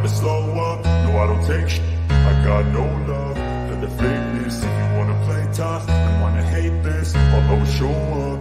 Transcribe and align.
never 0.00 0.14
slow 0.14 0.42
up, 0.58 0.82
no 1.04 1.10
I 1.18 1.26
don't 1.26 1.44
take 1.44 1.68
sh- 1.68 1.80
I 2.08 2.32
got 2.42 2.64
no 2.72 2.84
love. 3.10 3.36
For 3.68 3.76
the 3.84 3.90
fakeness. 4.00 4.56
If 4.64 4.72
you 4.80 4.86
wanna 4.96 5.16
play 5.26 5.44
tough 5.52 5.84
and 5.88 6.22
wanna 6.22 6.42
hate 6.42 6.76
this 6.82 7.14
I'll 7.14 7.50
always 7.52 7.72
show 7.78 7.96
up. 8.24 8.40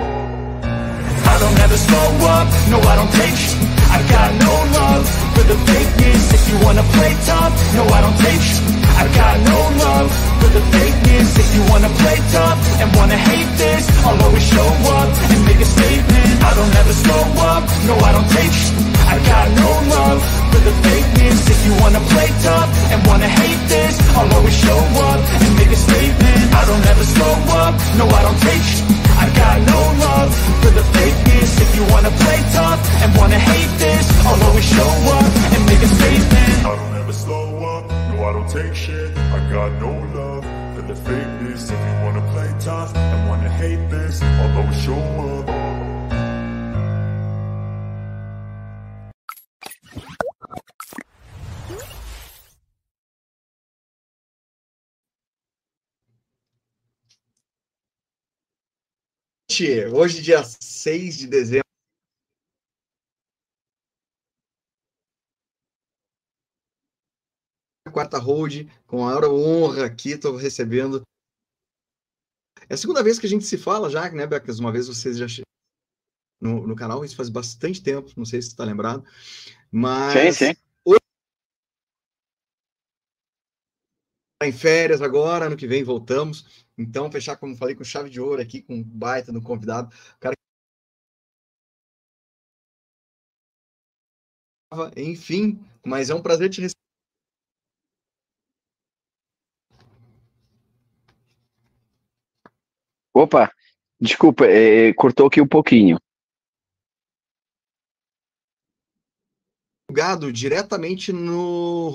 I 1.31 1.35
don't 1.41 1.59
ever 1.65 1.79
slow 1.87 2.09
up, 2.35 2.47
no 2.71 2.77
I 2.91 2.95
don't 2.99 3.13
take 3.21 3.35
sh- 3.43 3.55
I 3.97 3.99
got 4.15 4.29
no 4.47 4.53
love 4.79 5.03
for 5.35 5.43
the 5.51 5.57
fakeness. 5.69 6.23
If 6.37 6.43
you 6.49 6.57
wanna 6.65 6.85
play 6.95 7.13
tough, 7.27 7.53
no 7.75 7.83
I 7.97 7.99
don't 8.05 8.19
take 8.27 8.41
sh- 8.49 8.61
I 9.01 9.05
got 9.21 9.35
no 9.51 9.59
love 9.83 10.07
for 10.39 10.49
the 10.55 10.63
fakeness. 10.75 11.29
If 11.43 11.49
you 11.55 11.61
wanna 11.71 11.91
play 12.03 12.17
tough 12.37 12.59
and 12.81 12.87
wanna 12.95 13.19
hate 13.29 13.51
this 13.63 13.83
I'll 14.05 14.23
always 14.25 14.47
show 14.55 14.69
up 14.97 15.09
and 15.31 15.39
make 15.49 15.59
a 15.59 15.69
statement. 15.75 16.31
I 16.49 16.51
don't 16.55 16.73
ever 16.81 16.95
slow 17.03 17.23
up, 17.51 17.63
no 17.87 17.95
I 18.07 18.11
don't 18.15 18.29
take 18.39 18.98
I 19.13 19.15
got 19.31 19.47
no 19.63 19.69
love 19.95 20.19
for 20.51 20.61
the 20.67 20.73
fakeness. 20.85 21.39
If 21.53 21.59
you 21.65 21.73
wanna 21.81 22.01
play 22.13 22.29
tough 22.45 22.69
and 22.93 22.99
wanna 23.07 23.27
hate 23.41 23.61
this 23.73 23.95
I'll 24.17 24.31
always 24.37 24.57
show 24.65 24.79
up 25.09 25.19
and 25.43 25.51
make 25.59 25.71
a 25.71 25.79
statement. 25.87 26.43
I 26.59 26.61
don't 26.69 26.85
ever 26.93 27.05
slow 27.15 27.35
up, 27.63 27.73
no 27.99 28.05
I 28.05 28.21
don't 28.27 28.41
take 28.49 28.63
sh- 28.71 28.83
I 29.23 29.25
got 29.41 29.57
no 29.73 29.81
love 30.05 30.29
for 30.61 30.71
the 30.79 30.85
fakeness. 30.95 31.51
If 31.65 31.69
you 31.77 31.83
wanna 31.93 32.11
play 32.23 32.39
tough 32.53 32.81
and 33.03 33.09
wanna 33.17 33.39
hate 33.51 33.73
this 33.85 34.05
I'll 34.27 34.43
always 34.47 34.65
show 34.77 34.91
up 35.17 35.29
and 35.55 35.61
make 35.65 35.81
a 35.89 35.91
statement. 35.99 36.55
I 36.69 36.75
don't 36.79 36.95
ever 37.01 37.13
slow 37.13 37.47
up, 37.73 37.83
no 38.13 38.15
I 38.29 38.31
don't 38.33 38.49
take 38.49 38.75
shit. 38.75 39.09
I 39.17 39.39
got 39.55 39.69
no 39.85 39.91
love 40.17 40.43
for 40.75 40.83
the 40.91 40.97
fakeness. 41.07 41.63
If 41.75 41.79
you 41.87 41.95
wanna 42.05 42.23
play 42.33 42.49
tough 42.59 42.95
and 42.95 43.29
wanna 43.29 43.49
hate 43.49 43.83
this 43.89 44.21
I'll 44.21 44.57
always 44.59 44.79
show 44.85 45.01
up 45.33 45.88
Hoje, 59.93 60.21
dia 60.21 60.41
6 60.41 61.17
de 61.17 61.27
dezembro. 61.27 61.63
Quarta 67.91 68.17
hold, 68.17 68.69
com 68.87 69.03
a 69.03 69.07
maior 69.07 69.25
honra 69.25 69.85
aqui, 69.85 70.11
estou 70.11 70.37
recebendo. 70.37 71.01
É 72.69 72.75
a 72.75 72.77
segunda 72.77 73.03
vez 73.03 73.19
que 73.19 73.25
a 73.25 73.29
gente 73.29 73.43
se 73.43 73.57
fala 73.57 73.89
já, 73.89 74.09
né, 74.11 74.25
Becas? 74.25 74.59
Uma 74.59 74.71
vez 74.71 74.87
vocês 74.87 75.17
já 75.17 75.25
no, 76.39 76.65
no 76.65 76.75
canal, 76.75 77.03
isso 77.03 77.17
faz 77.17 77.27
bastante 77.27 77.83
tempo, 77.83 78.13
não 78.15 78.23
sei 78.23 78.41
se 78.41 78.47
você 78.47 78.53
está 78.53 78.63
lembrado. 78.63 79.03
Mas 79.69 80.37
Sim, 80.37 80.53
sim. 80.53 80.69
tá 84.39 84.47
em 84.47 84.53
férias 84.53 85.01
agora, 85.01 85.47
ano 85.47 85.57
que 85.57 85.67
vem 85.67 85.83
voltamos. 85.83 86.65
Então, 86.79 87.11
fechar, 87.11 87.35
como 87.35 87.57
falei, 87.57 87.75
com 87.75 87.83
chave 87.83 88.09
de 88.09 88.21
ouro 88.21 88.41
aqui, 88.41 88.61
com 88.61 88.75
um 88.75 88.83
baita 88.83 89.33
no 89.33 89.41
convidado. 89.41 89.93
O 90.15 90.19
cara 90.19 90.33
Enfim, 94.95 95.59
mas 95.85 96.09
é 96.09 96.15
um 96.15 96.21
prazer 96.21 96.49
te 96.49 96.61
receber. 96.61 96.79
Opa, 103.13 103.51
desculpa, 103.99 104.45
é, 104.45 104.93
cortou 104.93 105.27
aqui 105.27 105.41
um 105.41 105.47
pouquinho. 105.47 105.97
Gado 109.91 110.31
diretamente 110.31 111.11
no 111.11 111.89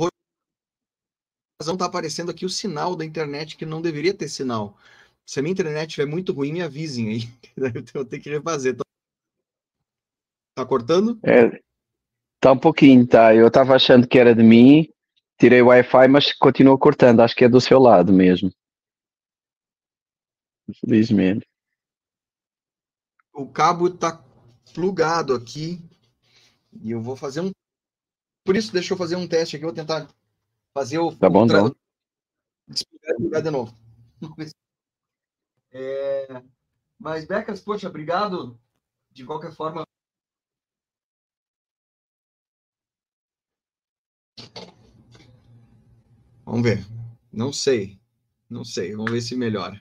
razão 1.61 1.77
tá 1.77 1.85
aparecendo 1.87 2.31
aqui 2.31 2.45
o 2.45 2.51
sinal 2.51 2.97
da 2.97 3.05
internet 3.05 3.57
que 3.57 3.65
não 3.67 3.81
deveria 3.81 4.15
ter 4.15 4.29
sinal. 4.29 4.77
Se 5.27 5.39
a 5.39 5.43
minha 5.43 5.53
internet 5.53 5.89
estiver 5.91 6.07
muito 6.07 6.33
ruim, 6.33 6.53
me 6.53 6.63
avisem 6.63 7.09
aí. 7.09 7.21
Eu 7.95 8.05
tenho 8.05 8.23
que 8.23 8.31
refazer. 8.31 8.77
Tá- 8.77 8.85
Tá 10.57 10.65
cortando? 10.65 11.19
É, 11.25 11.61
tá 12.41 12.53
um 12.53 12.59
pouquinho, 12.59 13.05
tá? 13.05 13.35
Eu 13.35 13.49
estava 13.49 13.75
achando 13.75 14.07
que 14.07 14.17
era 14.17 14.33
de 14.33 14.43
mim, 14.45 14.89
tirei 15.37 15.61
o 15.61 15.67
Wi-Fi, 15.67 16.07
mas 16.07 16.33
continua 16.33 16.79
cortando. 16.79 17.21
Acho 17.21 17.35
que 17.35 17.45
é 17.45 17.49
do 17.49 17.61
seu 17.61 17.81
lado 17.81 18.13
mesmo. 18.13 18.53
Infelizmente. 20.69 21.45
O 23.33 23.49
cabo 23.49 23.91
tá 23.91 24.23
plugado 24.73 25.35
aqui 25.35 25.81
e 26.81 26.93
eu 26.93 27.01
vou 27.01 27.17
fazer 27.17 27.41
um. 27.41 27.51
Por 28.45 28.55
isso, 28.55 28.73
deixa 28.73 28.95
eu 28.95 28.99
fazer 28.99 29.17
um 29.17 29.27
teste 29.27 29.57
aqui. 29.57 29.65
Eu 29.65 29.71
vou 29.71 29.75
tentar 29.75 30.09
fazer 30.75 30.99
o. 30.99 31.15
Tá 31.17 31.31
bom, 31.31 31.47
tra- 31.47 31.61
então. 31.61 31.77
E 32.69 33.15
plugar 33.17 33.43
de 33.43 33.51
novo. 33.51 33.75
É, 35.77 36.29
Mas, 36.99 37.27
Becas, 37.27 37.61
poxa, 37.61 37.89
obrigado. 37.89 38.57
De 39.11 39.25
qualquer 39.25 39.53
forma. 39.53 39.85
Vamos 46.45 46.63
ver. 46.63 46.79
Não 47.33 47.53
sei. 47.53 48.01
Não 48.49 48.65
sei. 48.65 48.95
Vamos 48.95 49.11
ver 49.11 49.21
se 49.21 49.35
melhora. 49.35 49.81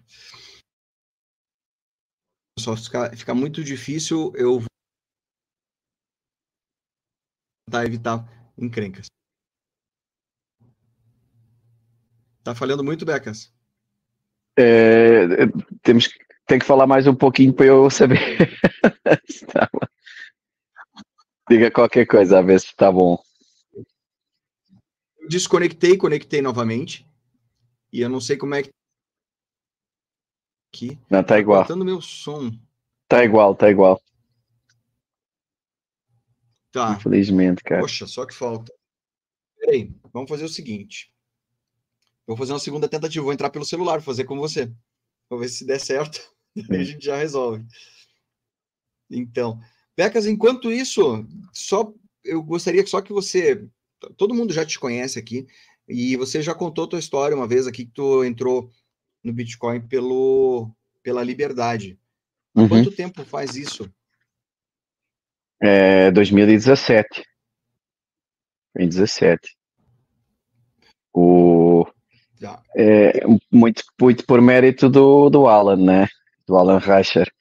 Só 2.60 2.76
ficar, 2.76 3.16
fica 3.16 3.34
muito 3.36 3.64
difícil 3.64 4.32
eu 4.36 4.60
vou 4.60 4.68
tentar 7.68 7.86
evitar 7.86 8.54
encrencas. 8.58 9.08
Tá 12.44 12.54
falhando 12.54 12.84
muito, 12.84 13.06
Becas? 13.06 13.54
É, 14.58 15.48
temos 15.82 16.08
que, 16.08 16.20
tem 16.46 16.60
que 16.60 16.66
falar 16.66 16.86
mais 16.86 17.08
um 17.08 17.16
pouquinho 17.16 17.54
para 17.54 17.66
eu 17.66 17.90
saber. 17.90 18.20
tá. 19.52 19.70
Diga 21.50 21.72
qualquer 21.72 22.06
coisa, 22.06 22.40
a 22.40 22.42
ver 22.42 22.60
se 22.60 22.68
está 22.68 22.92
bom. 22.92 23.18
Eu 25.18 25.30
desconectei, 25.30 25.98
conectei 25.98 26.42
novamente. 26.42 27.08
E 27.92 28.02
eu 28.02 28.10
não 28.10 28.20
sei 28.20 28.36
como 28.36 28.56
é 28.56 28.64
que. 28.64 28.72
Aqui. 30.74 31.00
Não, 31.10 31.22
está 31.22 31.40
igual. 31.40 31.62
Cortando 31.62 31.86
meu 31.86 32.02
som. 32.02 32.52
Está 33.04 33.24
igual, 33.24 33.54
está 33.54 33.70
igual. 33.70 34.02
Tá. 36.72 36.94
Infelizmente, 36.94 37.64
cara. 37.64 37.82
Poxa, 37.82 38.08
só 38.08 38.26
que 38.26 38.34
falta. 38.34 38.74
Peraí, 39.60 39.94
vamos 40.12 40.28
fazer 40.28 40.44
o 40.44 40.50
seguinte. 40.50 41.13
Vou 42.26 42.38
fazer 42.38 42.54
uma 42.54 42.60
segunda 42.60 42.88
tentativa. 42.88 43.24
Vou 43.24 43.34
entrar 43.34 43.50
pelo 43.50 43.66
celular, 43.66 44.00
vou 44.00 44.06
fazer 44.06 44.24
com 44.24 44.38
você. 44.38 44.72
Vou 45.30 45.40
ver 45.40 45.50
se 45.50 45.66
der 45.66 45.80
certo. 45.80 46.22
Aí 46.72 46.78
a 46.78 46.84
gente 46.84 47.06
já 47.06 47.18
resolve. 47.18 47.66
Então, 49.10 49.60
Becas, 49.96 50.26
enquanto 50.26 50.72
isso, 50.72 51.26
só 51.52 51.94
eu 52.24 52.42
gostaria 52.42 52.86
só 52.88 53.02
que 53.02 53.14
você. 53.14 53.68
Todo 54.18 54.34
mundo 54.34 54.54
já 54.54 54.66
te 54.66 54.80
conhece 54.80 55.20
aqui. 55.20 55.46
E 55.88 56.16
você 56.16 56.42
já 56.42 56.56
contou 56.56 56.88
tua 56.88 57.00
história 57.00 57.36
uma 57.36 57.48
vez 57.48 57.68
aqui 57.68 57.86
que 57.86 57.92
tu 57.92 58.24
entrou 58.24 58.72
no 59.24 59.34
Bitcoin 59.34 59.82
pelo, 59.88 60.72
pela 61.02 61.24
liberdade. 61.24 62.00
Há 62.56 62.62
Uhum. 62.62 62.70
quanto 62.70 62.92
tempo 62.92 63.26
faz 63.26 63.56
isso? 63.56 63.92
É 65.62 66.12
2017. 66.12 67.24
Em 68.78 68.88
17. 68.88 69.58
O. 71.14 71.53
é, 72.76 73.26
muito, 73.52 73.84
muito 74.00 74.26
por 74.26 74.42
mérito 74.42 74.90
do, 74.90 75.30
do 75.30 75.48
Alan, 75.48 75.78
né? 75.78 76.08
Do 76.48 76.56
Alan 76.56 76.80
Reicher. 76.80 77.32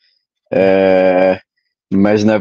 É, 0.51 1.41
mas 1.93 2.25
na, 2.25 2.41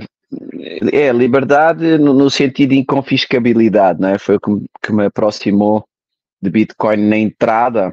é 0.91 1.11
liberdade 1.11 1.97
no, 1.97 2.13
no 2.13 2.29
sentido 2.29 2.69
de 2.69 2.79
inconfiscabilidade, 2.79 4.01
né? 4.01 4.17
Foi 4.17 4.35
o 4.35 4.39
que, 4.39 4.51
que 4.81 4.93
me 4.93 5.05
aproximou 5.05 5.85
de 6.41 6.49
Bitcoin 6.49 6.97
na 6.97 7.17
entrada. 7.17 7.91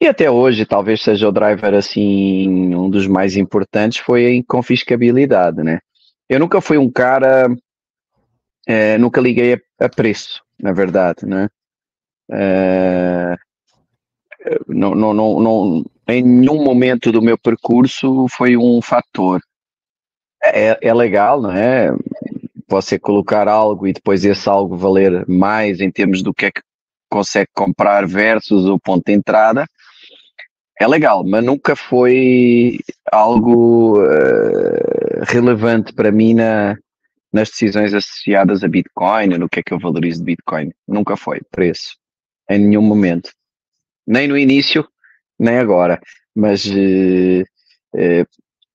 E 0.00 0.06
até 0.06 0.30
hoje, 0.30 0.66
talvez 0.66 1.02
seja 1.02 1.28
o 1.28 1.32
driver 1.32 1.74
assim, 1.74 2.74
um 2.74 2.90
dos 2.90 3.06
mais 3.06 3.36
importantes, 3.36 3.98
foi 3.98 4.26
a 4.26 4.34
inconfiscabilidade, 4.34 5.62
né? 5.62 5.80
Eu 6.28 6.38
nunca 6.38 6.60
fui 6.60 6.76
um 6.76 6.90
cara, 6.90 7.48
eh, 8.66 8.98
nunca 8.98 9.20
liguei 9.20 9.54
a, 9.54 9.86
a 9.86 9.88
preço, 9.88 10.42
na 10.60 10.72
verdade, 10.72 11.24
né? 11.24 11.48
Eh, 12.30 13.36
não, 14.68 14.94
não, 14.94 15.12
não, 15.14 15.40
não, 15.40 15.84
em 16.08 16.22
nenhum 16.22 16.62
momento 16.62 17.10
do 17.10 17.22
meu 17.22 17.38
percurso 17.38 18.26
foi 18.30 18.56
um 18.56 18.80
fator. 18.80 19.40
É, 20.42 20.78
é 20.80 20.94
legal, 20.94 21.40
não 21.40 21.50
é? 21.50 21.90
Você 22.68 22.98
colocar 22.98 23.48
algo 23.48 23.86
e 23.86 23.92
depois 23.92 24.24
esse 24.24 24.48
algo 24.48 24.76
valer 24.76 25.26
mais 25.28 25.80
em 25.80 25.90
termos 25.90 26.22
do 26.22 26.34
que 26.34 26.46
é 26.46 26.50
que 26.50 26.60
consegue 27.10 27.48
comprar 27.54 28.06
versus 28.06 28.66
o 28.66 28.78
ponto 28.78 29.04
de 29.06 29.12
entrada. 29.12 29.66
É 30.78 30.86
legal, 30.86 31.24
mas 31.24 31.42
nunca 31.42 31.74
foi 31.74 32.78
algo 33.10 34.02
eh, 34.04 35.22
relevante 35.26 35.92
para 35.94 36.12
mim 36.12 36.34
na, 36.34 36.76
nas 37.32 37.48
decisões 37.48 37.94
associadas 37.94 38.62
a 38.62 38.68
Bitcoin, 38.68 39.38
no 39.38 39.48
que 39.48 39.60
é 39.60 39.62
que 39.62 39.72
eu 39.72 39.78
valorizo 39.78 40.18
de 40.18 40.26
Bitcoin. 40.26 40.70
Nunca 40.86 41.16
foi 41.16 41.40
preço, 41.50 41.96
em 42.50 42.58
nenhum 42.58 42.82
momento. 42.82 43.30
Nem 44.06 44.28
no 44.28 44.36
início, 44.38 44.88
nem 45.38 45.58
agora. 45.58 46.00
Mas 46.34 46.64
uh, 46.66 47.42
uh, 47.94 48.26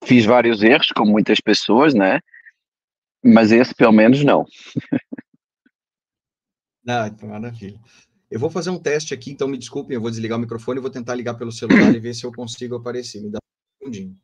fiz 0.04 0.24
vários 0.24 0.62
erros, 0.62 0.88
como 0.88 1.12
muitas 1.12 1.40
pessoas, 1.40 1.94
né? 1.94 2.20
Mas 3.24 3.52
esse 3.52 3.74
pelo 3.74 3.92
menos 3.92 4.24
não. 4.24 4.44
ah, 6.88 7.06
então, 7.06 7.28
maravilha. 7.28 7.80
Eu 8.30 8.40
vou 8.40 8.50
fazer 8.50 8.70
um 8.70 8.78
teste 8.78 9.12
aqui, 9.12 9.30
então 9.30 9.46
me 9.46 9.58
desculpem, 9.58 9.94
eu 9.94 10.00
vou 10.00 10.10
desligar 10.10 10.38
o 10.38 10.40
microfone 10.40 10.78
e 10.78 10.82
vou 10.82 10.90
tentar 10.90 11.14
ligar 11.14 11.34
pelo 11.34 11.52
celular 11.52 11.94
e 11.94 12.00
ver 12.00 12.14
se 12.14 12.24
eu 12.24 12.32
consigo 12.32 12.76
aparecer. 12.76 13.20
Me 13.22 13.30
dá 13.30 13.38
um 13.38 13.78
segundinho. 13.78 14.16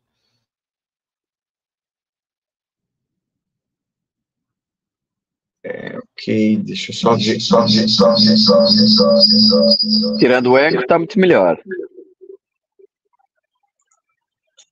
É, 5.63 5.98
ok, 6.19 6.57
deixa 6.57 6.91
eu 6.91 6.95
só 6.95 7.15
ver, 7.15 7.39
só 7.39 7.65
ver, 7.65 7.87
só 7.87 8.15
ver, 8.15 8.37
só 8.37 8.65
ver, 8.65 8.87
só 8.87 9.15
ver, 9.15 9.39
só 9.39 9.65
ver. 9.65 10.17
Tirando 10.19 10.51
o 10.51 10.57
eco, 10.57 10.81
está 10.81 10.97
muito 10.97 11.17
melhor. 11.17 11.57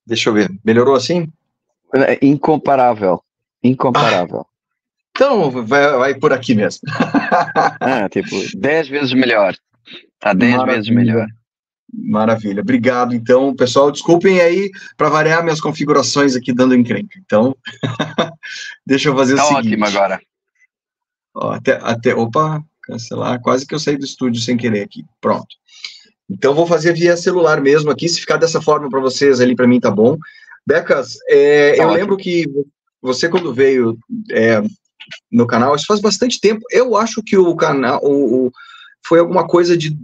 Deixa 0.05 0.29
eu 0.29 0.33
ver, 0.33 0.51
melhorou 0.63 0.95
assim? 0.95 1.27
É 1.95 2.25
incomparável, 2.25 3.21
incomparável. 3.63 4.41
Ah, 4.41 4.57
então, 5.11 5.49
vai, 5.65 5.97
vai, 5.97 6.15
por 6.15 6.31
aqui 6.31 6.53
mesmo. 6.53 6.81
ah, 7.81 8.07
tipo, 8.09 8.29
10 8.55 8.87
vezes 8.87 9.13
melhor. 9.13 9.55
Tá 10.19 10.33
10 10.33 10.63
vezes 10.63 10.89
melhor. 10.89 11.27
Maravilha, 11.91 12.61
obrigado. 12.61 13.15
Então, 13.15 13.55
pessoal, 13.55 13.91
desculpem 13.91 14.39
aí 14.41 14.69
para 14.95 15.09
variar 15.09 15.43
minhas 15.43 15.61
configurações 15.61 16.35
aqui 16.35 16.53
dando 16.53 16.75
encrenca. 16.75 17.17
Então, 17.25 17.55
deixa 18.85 19.09
eu 19.09 19.15
fazer 19.15 19.37
tá 19.37 19.43
o 19.43 19.47
seguinte. 19.47 19.67
ótimo 19.69 19.85
agora. 19.85 20.21
Ó, 21.37 21.51
até, 21.51 21.79
até, 21.81 22.15
opa, 22.15 22.63
cancelar, 22.83 23.39
quase 23.41 23.65
que 23.65 23.75
eu 23.75 23.79
saí 23.79 23.97
do 23.97 24.05
estúdio 24.05 24.41
sem 24.41 24.57
querer 24.57 24.81
aqui. 24.81 25.05
Pronto. 25.21 25.55
Então, 26.29 26.53
vou 26.53 26.65
fazer 26.65 26.93
via 26.93 27.15
celular 27.15 27.61
mesmo 27.61 27.91
aqui. 27.91 28.09
Se 28.09 28.19
ficar 28.19 28.37
dessa 28.37 28.61
forma 28.61 28.89
para 28.89 28.99
vocês 28.99 29.39
ali, 29.39 29.55
para 29.55 29.67
mim 29.67 29.79
tá 29.79 29.91
bom. 29.91 30.17
Becas, 30.65 31.17
é, 31.29 31.71
tá 31.71 31.83
eu 31.83 31.87
ótimo. 31.87 31.93
lembro 31.97 32.17
que 32.17 32.45
você, 33.01 33.29
quando 33.29 33.53
veio 33.53 33.97
é, 34.31 34.61
no 35.31 35.47
canal, 35.47 35.75
isso 35.75 35.85
faz 35.85 36.01
bastante 36.01 36.41
tempo. 36.41 36.61
Eu 36.71 36.97
acho 36.97 37.21
que 37.23 37.37
o 37.37 37.55
canal 37.55 38.01
o, 38.03 38.47
o, 38.47 38.51
foi 39.05 39.19
alguma 39.19 39.47
coisa 39.47 39.77
de 39.77 39.95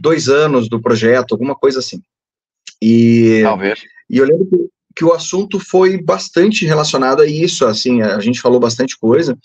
dois 0.00 0.28
anos 0.28 0.68
do 0.68 0.80
projeto, 0.80 1.32
alguma 1.32 1.54
coisa 1.54 1.78
assim. 1.78 2.00
E, 2.82 3.40
Talvez. 3.42 3.80
E 4.10 4.18
eu 4.18 4.24
lembro 4.24 4.46
que, 4.46 4.68
que 4.96 5.04
o 5.04 5.12
assunto 5.12 5.60
foi 5.60 6.00
bastante 6.02 6.64
relacionado 6.64 7.22
a 7.22 7.26
isso, 7.26 7.66
assim, 7.66 8.02
a 8.02 8.18
gente 8.20 8.40
falou 8.40 8.58
bastante 8.58 8.98
coisa. 8.98 9.38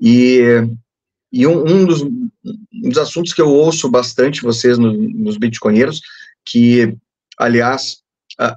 E, 0.00 0.40
e 1.32 1.46
um, 1.46 1.60
um, 1.60 1.84
dos, 1.84 2.02
um 2.02 2.30
dos 2.88 2.98
assuntos 2.98 3.32
que 3.32 3.42
eu 3.42 3.48
ouço 3.48 3.90
bastante 3.90 4.42
vocês 4.42 4.78
no, 4.78 4.92
nos 4.92 5.36
bitcoinheiros, 5.36 6.00
que, 6.44 6.96
aliás, 7.38 7.98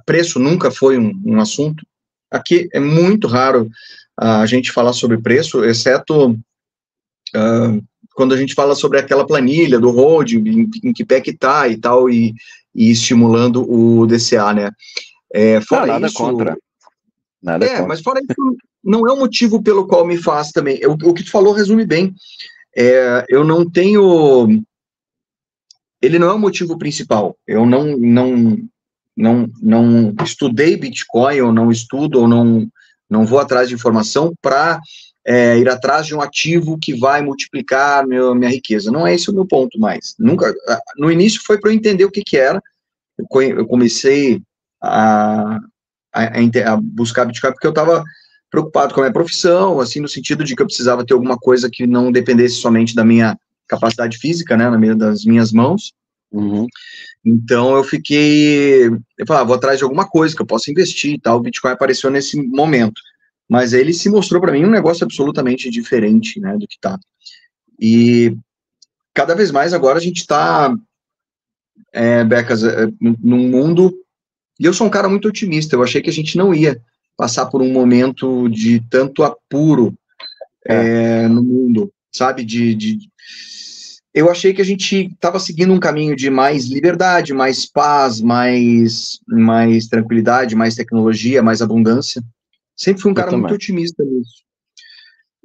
preço 0.06 0.38
nunca 0.38 0.70
foi 0.70 0.98
um, 0.98 1.12
um 1.24 1.40
assunto, 1.40 1.84
aqui 2.30 2.68
é 2.72 2.80
muito 2.80 3.26
raro 3.26 3.70
a 4.16 4.46
gente 4.46 4.72
falar 4.72 4.92
sobre 4.92 5.18
preço, 5.18 5.64
exceto 5.64 6.30
uh, 6.30 7.84
quando 8.14 8.32
a 8.32 8.36
gente 8.36 8.54
fala 8.54 8.74
sobre 8.74 8.98
aquela 8.98 9.26
planilha 9.26 9.78
do 9.78 9.90
road, 9.90 10.38
em, 10.38 10.70
em 10.84 10.92
que 10.92 11.04
pé 11.04 11.20
que 11.20 11.36
tá 11.36 11.68
e 11.68 11.76
tal, 11.76 12.08
e, 12.08 12.32
e 12.74 12.90
estimulando 12.90 13.68
o 13.68 14.06
DCA, 14.06 14.52
né? 14.52 14.70
É, 15.32 15.60
fora 15.60 15.86
não, 15.86 15.94
nada 15.94 16.06
isso, 16.06 16.16
contra. 16.16 16.56
Nada 17.42 17.66
é, 17.66 17.70
contra. 17.70 17.86
mas 17.86 18.00
fora 18.00 18.20
isso, 18.20 18.56
não 18.84 19.08
é 19.08 19.12
o 19.12 19.18
motivo 19.18 19.62
pelo 19.62 19.86
qual 19.86 20.06
me 20.06 20.16
faz 20.16 20.50
também. 20.50 20.78
Eu, 20.80 20.92
o 20.92 21.14
que 21.14 21.24
tu 21.24 21.30
falou 21.30 21.52
resume 21.52 21.86
bem. 21.86 22.14
É, 22.76 23.24
eu 23.28 23.44
não 23.44 23.68
tenho. 23.68 24.62
Ele 26.02 26.18
não 26.18 26.28
é 26.28 26.34
o 26.34 26.38
motivo 26.38 26.76
principal. 26.76 27.36
Eu 27.46 27.64
não, 27.64 27.96
não, 27.96 28.58
não, 29.16 29.50
não 29.62 30.14
estudei 30.22 30.76
Bitcoin, 30.76 31.40
ou 31.40 31.52
não 31.52 31.70
estudo, 31.70 32.20
ou 32.20 32.28
não, 32.28 32.68
não 33.08 33.24
vou 33.24 33.38
atrás 33.38 33.68
de 33.68 33.74
informação 33.74 34.34
para 34.42 34.80
é, 35.24 35.56
ir 35.58 35.68
atrás 35.68 36.06
de 36.06 36.14
um 36.14 36.20
ativo 36.20 36.78
que 36.78 36.94
vai 36.94 37.22
multiplicar 37.22 38.06
meu, 38.06 38.34
minha 38.34 38.50
riqueza. 38.50 38.90
Não 38.90 39.06
é 39.06 39.14
esse 39.14 39.30
o 39.30 39.34
meu 39.34 39.46
ponto 39.46 39.78
mais. 39.78 40.14
Nunca. 40.18 40.52
No 40.98 41.10
início 41.10 41.40
foi 41.42 41.58
para 41.58 41.70
eu 41.70 41.74
entender 41.74 42.04
o 42.04 42.10
que, 42.10 42.22
que 42.22 42.36
era. 42.36 42.62
Eu 43.18 43.66
comecei 43.66 44.42
a, 44.82 45.58
a, 46.12 46.72
a 46.72 46.76
buscar 46.76 47.24
Bitcoin 47.24 47.52
porque 47.52 47.66
eu 47.66 47.70
estava 47.70 48.04
preocupado 48.54 48.94
com 48.94 49.00
a 49.00 49.02
minha 49.02 49.12
profissão, 49.12 49.80
assim, 49.80 49.98
no 49.98 50.06
sentido 50.06 50.44
de 50.44 50.54
que 50.54 50.62
eu 50.62 50.66
precisava 50.66 51.04
ter 51.04 51.12
alguma 51.12 51.36
coisa 51.36 51.68
que 51.68 51.88
não 51.88 52.12
dependesse 52.12 52.54
somente 52.54 52.94
da 52.94 53.04
minha 53.04 53.36
capacidade 53.66 54.16
física, 54.16 54.56
né, 54.56 54.70
na 54.70 54.78
minha, 54.78 54.94
das 54.94 55.24
minhas 55.24 55.50
mãos. 55.50 55.92
Uhum. 56.30 56.68
Então 57.24 57.74
eu 57.74 57.82
fiquei, 57.82 58.86
eu 58.86 59.26
falei, 59.26 59.42
ah, 59.42 59.44
vou 59.44 59.56
atrás 59.56 59.78
de 59.78 59.84
alguma 59.84 60.06
coisa 60.08 60.36
que 60.36 60.40
eu 60.40 60.46
possa 60.46 60.70
investir 60.70 61.14
e 61.14 61.20
tal. 61.20 61.38
O 61.38 61.40
Bitcoin 61.40 61.72
apareceu 61.72 62.10
nesse 62.10 62.40
momento, 62.40 63.00
mas 63.48 63.72
ele 63.72 63.92
se 63.92 64.08
mostrou 64.08 64.40
para 64.40 64.52
mim 64.52 64.64
um 64.64 64.70
negócio 64.70 65.04
absolutamente 65.04 65.68
diferente, 65.68 66.38
né, 66.38 66.56
do 66.56 66.68
que 66.68 66.78
tá. 66.80 66.96
E 67.80 68.36
cada 69.12 69.34
vez 69.34 69.50
mais 69.50 69.74
agora 69.74 69.98
a 69.98 70.02
gente 70.02 70.18
está, 70.18 70.72
é, 71.92 72.22
Becas, 72.22 72.62
é, 72.62 72.86
num 73.00 73.48
mundo. 73.48 73.92
E 74.60 74.64
eu 74.64 74.72
sou 74.72 74.86
um 74.86 74.90
cara 74.90 75.08
muito 75.08 75.26
otimista. 75.26 75.74
Eu 75.74 75.82
achei 75.82 76.00
que 76.00 76.10
a 76.10 76.12
gente 76.12 76.38
não 76.38 76.54
ia 76.54 76.80
passar 77.16 77.46
por 77.46 77.62
um 77.62 77.72
momento 77.72 78.48
de 78.48 78.80
tanto 78.90 79.22
apuro 79.22 79.94
é. 80.66 81.24
É, 81.24 81.28
no 81.28 81.42
mundo, 81.42 81.92
sabe? 82.12 82.44
De, 82.44 82.74
de, 82.74 82.98
eu 84.12 84.30
achei 84.30 84.54
que 84.54 84.62
a 84.62 84.64
gente 84.64 85.10
estava 85.12 85.38
seguindo 85.38 85.72
um 85.72 85.80
caminho 85.80 86.16
de 86.16 86.30
mais 86.30 86.66
liberdade, 86.66 87.34
mais 87.34 87.66
paz, 87.66 88.20
mais, 88.20 89.18
mais 89.26 89.86
tranquilidade, 89.86 90.56
mais 90.56 90.74
tecnologia, 90.74 91.42
mais 91.42 91.60
abundância. 91.60 92.22
Sempre 92.76 93.02
fui 93.02 93.10
um 93.12 93.14
cara 93.14 93.36
muito 93.36 93.54
otimista 93.54 94.02
nisso. 94.04 94.42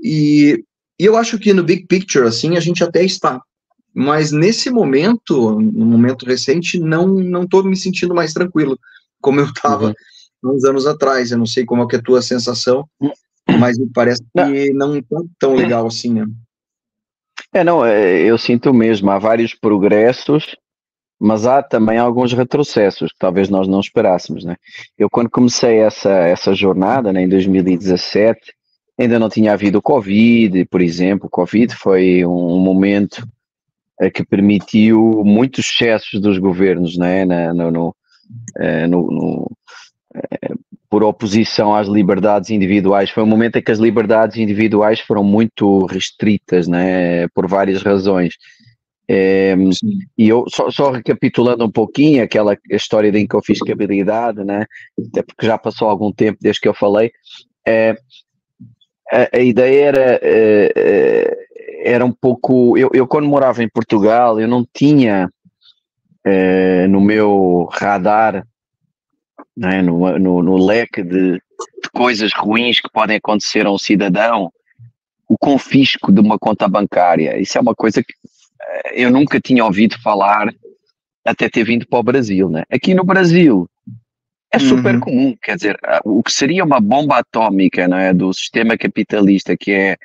E, 0.01 0.63
e 0.99 1.05
eu 1.05 1.17
acho 1.17 1.37
que 1.37 1.53
no 1.53 1.63
big 1.63 1.85
picture, 1.85 2.25
assim, 2.25 2.55
a 2.55 2.59
gente 2.59 2.83
até 2.83 3.03
está. 3.03 3.41
Mas 3.93 4.31
nesse 4.31 4.69
momento, 4.69 5.59
no 5.59 5.85
momento 5.85 6.25
recente, 6.25 6.79
não 6.79 7.07
não 7.07 7.43
estou 7.43 7.63
me 7.63 7.75
sentindo 7.75 8.15
mais 8.15 8.33
tranquilo, 8.33 8.79
como 9.19 9.39
eu 9.39 9.45
estava 9.45 9.87
uhum 9.87 9.93
uns 10.43 10.63
anos 10.63 10.85
atrás. 10.85 11.31
Eu 11.31 11.37
não 11.37 11.45
sei 11.45 11.65
como 11.65 11.83
é, 11.83 11.87
que 11.87 11.95
é 11.95 11.99
a 11.99 12.01
tua 12.01 12.21
sensação, 12.21 12.87
mas 13.59 13.77
me 13.77 13.89
parece 13.93 14.21
que 14.35 14.73
não 14.73 14.95
está 14.95 15.21
tão 15.39 15.55
legal 15.55 15.87
assim, 15.87 16.13
né? 16.13 16.25
É, 17.53 17.63
não, 17.63 17.83
é, 17.83 18.19
eu 18.21 18.37
sinto 18.37 18.73
mesmo, 18.73 19.09
há 19.09 19.17
vários 19.17 19.55
progressos, 19.55 20.55
mas 21.19 21.47
há 21.47 21.63
também 21.63 21.97
alguns 21.97 22.31
retrocessos 22.31 23.11
que 23.11 23.17
talvez 23.17 23.49
nós 23.49 23.67
não 23.67 23.79
esperássemos, 23.79 24.45
né? 24.45 24.55
Eu 24.97 25.09
quando 25.09 25.29
comecei 25.29 25.79
essa, 25.79 26.11
essa 26.11 26.53
jornada, 26.53 27.11
né, 27.11 27.23
em 27.23 27.29
2017, 27.29 28.53
ainda 28.97 29.17
não 29.17 29.29
tinha 29.29 29.53
havido 29.53 29.79
o 29.79 29.81
Covid, 29.81 30.65
por 30.65 30.81
exemplo, 30.81 31.27
o 31.27 31.29
Covid 31.29 31.73
foi 31.75 32.23
um 32.25 32.59
momento 32.59 33.27
é, 33.99 34.09
que 34.09 34.23
permitiu 34.23 35.23
muitos 35.25 35.65
excessos 35.65 36.21
dos 36.21 36.37
governos, 36.37 36.97
né, 36.97 37.25
no, 37.53 37.71
no, 37.71 37.95
é, 38.57 38.87
no, 38.87 39.07
no 39.07 39.51
por 40.89 41.03
oposição 41.03 41.75
às 41.75 41.87
liberdades 41.87 42.49
individuais. 42.49 43.11
Foi 43.11 43.23
um 43.23 43.27
momento 43.27 43.57
em 43.57 43.61
que 43.61 43.71
as 43.71 43.77
liberdades 43.77 44.37
individuais 44.37 44.99
foram 44.99 45.23
muito 45.23 45.85
restritas, 45.85 46.67
né, 46.67 47.27
por 47.29 47.47
várias 47.47 47.83
razões. 47.83 48.33
É, 49.07 49.55
e 50.17 50.29
eu 50.29 50.45
só, 50.49 50.69
só, 50.69 50.91
recapitulando 50.91 51.65
um 51.65 51.71
pouquinho 51.71 52.23
aquela 52.23 52.57
história 52.69 53.11
da 53.11 53.19
inconfiscabilidade, 53.19 54.43
né, 54.43 54.65
até 55.09 55.23
porque 55.23 55.45
já 55.45 55.57
passou 55.57 55.89
algum 55.89 56.11
tempo 56.11 56.37
desde 56.41 56.61
que 56.61 56.67
eu 56.67 56.73
falei, 56.73 57.11
é, 57.65 57.95
a, 59.11 59.37
a, 59.37 59.39
ideia 59.39 59.85
era, 59.85 60.19
é, 60.21 61.37
era 61.83 62.05
um 62.05 62.11
pouco. 62.11 62.77
Eu, 62.77 62.89
eu, 62.93 63.07
quando 63.07 63.27
morava 63.27 63.63
em 63.63 63.69
Portugal, 63.69 64.39
eu 64.39 64.47
não 64.47 64.65
tinha 64.73 65.29
no 66.87 67.01
meu 67.01 67.67
radar 67.71 68.45
é? 69.63 69.81
no, 69.81 70.19
no, 70.19 70.43
no, 70.43 70.57
leque 70.57 71.03
de, 71.03 71.33
de, 71.33 71.41
coisas 71.93 72.31
ruins 72.33 72.79
que 72.79 72.89
podem 72.89 73.17
acontecer 73.17 73.65
a 73.65 73.71
um 73.71 73.77
cidadão, 73.77 74.51
o 75.27 75.37
confisco 75.37 76.11
de 76.11 76.19
uma 76.19 76.37
conta 76.37 76.67
bancária. 76.67 77.39
Isso 77.39 77.57
é 77.57 77.61
uma 77.61 77.75
coisa 77.75 78.03
que 78.03 78.13
eh, 78.61 79.03
eu 79.03 79.11
nunca 79.11 79.39
tinha 79.39 79.63
ouvido 79.63 79.99
falar 80.01 80.53
até 81.25 81.49
ter 81.49 81.63
vindo 81.63 81.87
para 81.87 81.99
o 81.99 82.03
Brasil. 82.03 82.49
Né? 82.49 82.63
Aqui 82.71 82.93
no 82.93 83.03
Brasil 83.03 83.69
é 84.51 84.57
uhum. 84.57 84.67
super 84.67 84.95
uhum. 84.95 85.01
comum, 85.01 85.37
quer 85.41 85.55
dizer, 85.55 85.77
o 86.03 86.23
que 86.23 86.31
seria 86.31 86.63
uma 86.63 86.79
bomba 86.79 87.19
atômica 87.19 87.83
é, 87.83 88.13
do 88.13 88.33
sistema 88.33 88.77
capitalista, 88.77 89.55
que 89.55 89.71
é, 89.71 89.97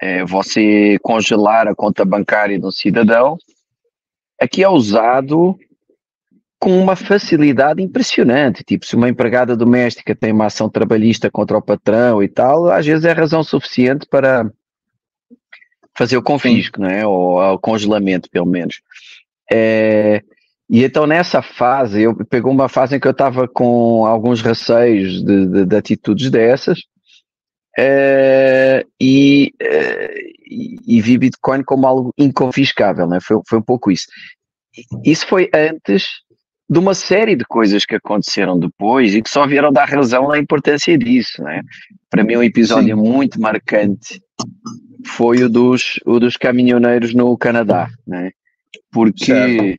é 0.00 0.24
você 0.24 0.98
congelar 1.02 1.68
a 1.68 1.74
conta 1.74 2.04
bancária 2.04 2.58
de 2.58 2.66
um 2.66 2.70
cidadão, 2.72 3.38
aqui 4.40 4.64
é 4.64 4.68
usado 4.68 5.56
com 6.60 6.78
uma 6.78 6.94
facilidade 6.94 7.82
impressionante. 7.82 8.62
Tipo, 8.62 8.84
se 8.84 8.94
uma 8.94 9.08
empregada 9.08 9.56
doméstica 9.56 10.14
tem 10.14 10.30
uma 10.30 10.46
ação 10.46 10.68
trabalhista 10.68 11.30
contra 11.30 11.56
o 11.56 11.62
patrão 11.62 12.22
e 12.22 12.28
tal, 12.28 12.70
às 12.70 12.84
vezes 12.84 13.06
é 13.06 13.12
razão 13.12 13.42
suficiente 13.42 14.06
para 14.06 14.48
fazer 15.96 16.18
o 16.18 16.22
confisco, 16.22 16.78
não 16.80 16.90
é? 16.90 17.06
Ou 17.06 17.40
o 17.54 17.58
congelamento, 17.58 18.28
pelo 18.30 18.46
menos. 18.46 18.82
É, 19.50 20.22
e 20.68 20.84
então 20.84 21.06
nessa 21.06 21.40
fase, 21.40 22.02
eu 22.02 22.14
pegou 22.26 22.52
uma 22.52 22.68
fase 22.68 22.94
em 22.94 23.00
que 23.00 23.08
eu 23.08 23.12
estava 23.12 23.48
com 23.48 24.04
alguns 24.04 24.42
receios 24.42 25.24
de, 25.24 25.46
de, 25.46 25.64
de 25.64 25.76
atitudes 25.76 26.30
dessas, 26.30 26.82
é, 27.78 28.84
e, 29.00 29.54
é, 29.60 30.14
e, 30.86 31.00
vi 31.00 31.16
Bitcoin 31.16 31.62
como 31.62 31.86
algo 31.86 32.12
inconfiscável, 32.18 33.06
né? 33.06 33.18
foi, 33.22 33.40
foi 33.48 33.58
um 33.58 33.62
pouco 33.62 33.90
isso. 33.90 34.06
Isso 35.04 35.26
foi 35.26 35.48
antes 35.54 36.20
de 36.70 36.78
uma 36.78 36.94
série 36.94 37.34
de 37.34 37.44
coisas 37.44 37.84
que 37.84 37.96
aconteceram 37.96 38.56
depois 38.56 39.12
e 39.12 39.20
que 39.20 39.28
só 39.28 39.44
vieram 39.44 39.72
dar 39.72 39.88
razão 39.88 40.30
à 40.30 40.38
importância 40.38 40.96
disso. 40.96 41.42
Né? 41.42 41.62
Para 42.08 42.22
mim, 42.22 42.36
um 42.36 42.42
episódio 42.44 42.96
Sim. 42.96 43.02
muito 43.02 43.40
marcante 43.40 44.22
foi 45.04 45.42
o 45.42 45.48
dos, 45.48 45.98
o 46.06 46.20
dos 46.20 46.36
caminhoneiros 46.36 47.12
no 47.12 47.36
Canadá, 47.36 47.88
né? 48.06 48.30
porque 48.92 49.76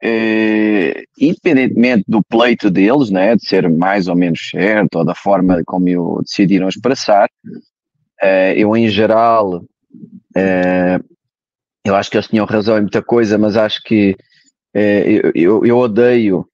eh, 0.00 1.02
independentemente 1.18 2.04
do 2.06 2.22
pleito 2.22 2.70
deles, 2.70 3.10
né, 3.10 3.34
de 3.34 3.44
ser 3.44 3.68
mais 3.68 4.06
ou 4.06 4.14
menos 4.14 4.50
certo, 4.50 4.98
ou 4.98 5.04
da 5.04 5.16
forma 5.16 5.60
como 5.66 6.18
o 6.18 6.22
decidiram 6.22 6.68
expressar, 6.68 7.28
eh, 8.22 8.54
eu 8.56 8.76
em 8.76 8.88
geral, 8.88 9.64
eh, 10.36 11.00
eu 11.84 11.96
acho 11.96 12.08
que 12.08 12.16
eles 12.16 12.28
tinham 12.28 12.46
razão 12.46 12.78
em 12.78 12.82
muita 12.82 13.02
coisa, 13.02 13.36
mas 13.36 13.56
acho 13.56 13.82
que 13.82 14.16
eu, 14.74 15.32
eu, 15.34 15.66
eu, 15.66 15.78
odeio 15.78 16.46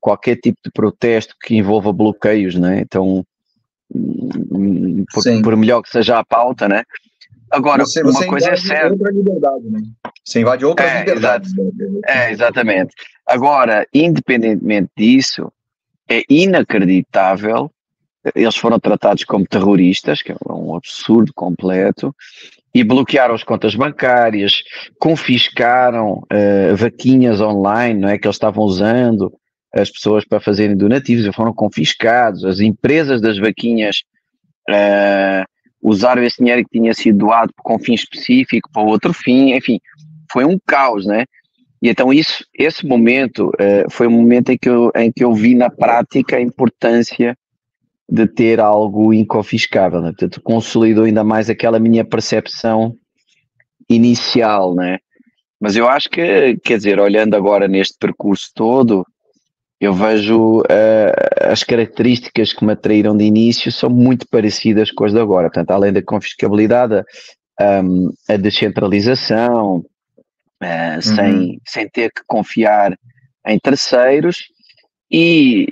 qualquer 0.00 0.36
tipo 0.36 0.58
de 0.64 0.70
protesto 0.70 1.34
que 1.42 1.56
envolva 1.56 1.92
bloqueios, 1.92 2.54
né? 2.54 2.80
então 2.80 3.24
por, 5.12 5.42
por 5.42 5.56
melhor 5.56 5.82
que 5.82 5.90
seja 5.90 6.18
a 6.18 6.24
pauta, 6.24 6.68
né? 6.68 6.82
Agora, 7.50 7.84
você, 7.84 8.02
você 8.02 8.24
uma 8.24 8.26
coisa 8.26 8.50
é 8.50 8.56
certa. 8.56 8.92
Outra 8.92 9.12
liberdade, 9.12 9.70
né? 9.70 9.80
Você 10.24 10.40
invade 10.40 10.64
outras 10.64 10.90
é, 10.90 10.98
liberdades. 11.00 11.52
É, 12.06 12.32
exatamente. 12.32 12.94
Agora, 13.26 13.86
independentemente 13.94 14.90
disso, 14.96 15.52
é 16.08 16.22
inacreditável. 16.28 17.70
Eles 18.34 18.56
foram 18.56 18.80
tratados 18.80 19.24
como 19.24 19.46
terroristas, 19.46 20.22
que 20.22 20.32
é 20.32 20.36
um 20.48 20.74
absurdo 20.74 21.32
completo, 21.34 22.14
e 22.74 22.82
bloquearam 22.82 23.34
as 23.34 23.44
contas 23.44 23.74
bancárias, 23.76 24.62
confiscaram 24.98 26.24
uh, 26.24 26.76
vaquinhas 26.76 27.40
online, 27.40 28.00
não 28.00 28.08
é 28.08 28.18
que 28.18 28.26
eles 28.26 28.34
estavam 28.34 28.64
usando 28.64 29.32
as 29.72 29.90
pessoas 29.90 30.24
para 30.24 30.40
fazerem 30.40 30.76
donativos, 30.76 31.34
foram 31.34 31.52
confiscados, 31.52 32.44
as 32.44 32.60
empresas 32.60 33.20
das 33.20 33.38
vaquinhas 33.38 34.02
uh, 34.68 35.44
usaram 35.80 36.22
esse 36.24 36.38
dinheiro 36.38 36.64
que 36.64 36.78
tinha 36.78 36.94
sido 36.94 37.18
doado 37.18 37.52
com 37.56 37.76
um 37.76 37.78
fim 37.78 37.94
específico 37.94 38.68
para 38.72 38.82
outro 38.82 39.12
fim, 39.12 39.52
enfim, 39.52 39.78
foi 40.32 40.44
um 40.44 40.58
caos, 40.66 41.06
né? 41.06 41.24
E 41.80 41.88
então 41.88 42.12
isso, 42.12 42.44
esse 42.58 42.84
momento 42.86 43.50
uh, 43.50 43.90
foi 43.90 44.08
um 44.08 44.12
momento 44.12 44.50
em 44.50 44.58
que, 44.58 44.68
eu, 44.68 44.90
em 44.96 45.12
que 45.12 45.22
eu 45.22 45.32
vi 45.32 45.54
na 45.54 45.70
prática 45.70 46.36
a 46.36 46.40
importância 46.40 47.36
de 48.08 48.26
ter 48.26 48.60
algo 48.60 49.12
inconfiscável, 49.12 50.00
né? 50.00 50.08
portanto 50.10 50.40
consolidou 50.42 51.04
ainda 51.04 51.24
mais 51.24 51.48
aquela 51.48 51.78
minha 51.78 52.04
percepção 52.04 52.96
inicial, 53.88 54.74
né? 54.74 54.98
Mas 55.60 55.76
eu 55.76 55.88
acho 55.88 56.10
que, 56.10 56.58
quer 56.58 56.76
dizer, 56.76 57.00
olhando 57.00 57.34
agora 57.34 57.66
neste 57.66 57.96
percurso 57.98 58.50
todo, 58.54 59.06
eu 59.80 59.92
vejo 59.92 60.60
uh, 60.60 61.50
as 61.50 61.62
características 61.62 62.52
que 62.52 62.64
me 62.64 62.72
atraíram 62.72 63.16
de 63.16 63.24
início 63.24 63.72
são 63.72 63.90
muito 63.90 64.26
parecidas 64.28 64.90
com 64.90 65.04
as 65.04 65.12
de 65.12 65.20
agora. 65.20 65.48
Portanto, 65.48 65.70
além 65.70 65.92
da 65.92 66.02
confiscabilidade, 66.02 67.02
um, 67.60 68.12
a 68.28 68.36
descentralização, 68.36 69.76
uh, 69.76 70.94
uhum. 70.94 71.02
sem, 71.02 71.60
sem 71.66 71.88
ter 71.88 72.10
que 72.10 72.22
confiar 72.26 72.96
em 73.46 73.58
terceiros 73.58 74.38
e, 75.10 75.66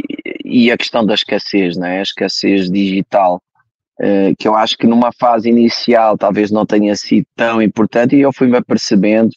e 0.52 0.70
a 0.70 0.76
questão 0.76 1.04
da 1.04 1.14
escassez, 1.14 1.76
né? 1.76 1.98
a 1.98 2.02
escassez 2.02 2.70
digital, 2.70 3.42
uh, 4.00 4.34
que 4.38 4.46
eu 4.46 4.54
acho 4.54 4.76
que 4.76 4.86
numa 4.86 5.12
fase 5.12 5.48
inicial 5.48 6.18
talvez 6.18 6.50
não 6.50 6.66
tenha 6.66 6.94
sido 6.94 7.26
tão 7.34 7.62
importante 7.62 8.14
e 8.14 8.20
eu 8.20 8.32
fui-me 8.32 8.56
apercebendo 8.56 9.30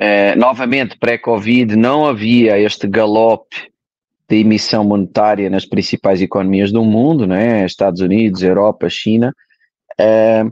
Uh, 0.00 0.32
novamente, 0.38 0.96
pré-Covid, 0.98 1.76
não 1.76 2.06
havia 2.06 2.58
este 2.58 2.86
galope 2.86 3.70
de 4.26 4.36
emissão 4.36 4.82
monetária 4.82 5.50
nas 5.50 5.66
principais 5.66 6.22
economias 6.22 6.72
do 6.72 6.82
mundo, 6.82 7.26
né? 7.26 7.66
Estados 7.66 8.00
Unidos, 8.00 8.42
Europa, 8.42 8.88
China. 8.88 9.34
Uh, 10.00 10.50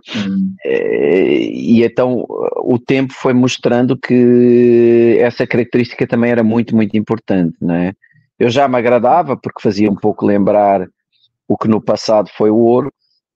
e 0.67 1.83
então 1.83 2.27
o 2.59 2.79
tempo 2.79 3.15
foi 3.15 3.33
mostrando 3.33 3.97
que 3.97 5.17
essa 5.19 5.47
característica 5.47 6.07
também 6.07 6.31
era 6.31 6.45
muito, 6.45 6.77
muito 6.77 6.99
importante. 6.99 7.57
Né? 7.59 7.95
Eu 8.39 8.51
já 8.51 8.69
me 8.69 8.77
agradava 8.77 9.37
porque 9.37 9.61
fazia 9.61 9.91
um 9.91 9.97
pouco 9.97 10.25
lembrar 10.25 10.89
o 11.47 11.57
que 11.57 11.67
no 11.67 11.81
passado 11.81 12.31
foi 12.37 12.51
o 12.51 12.57
ouro, 12.57 12.93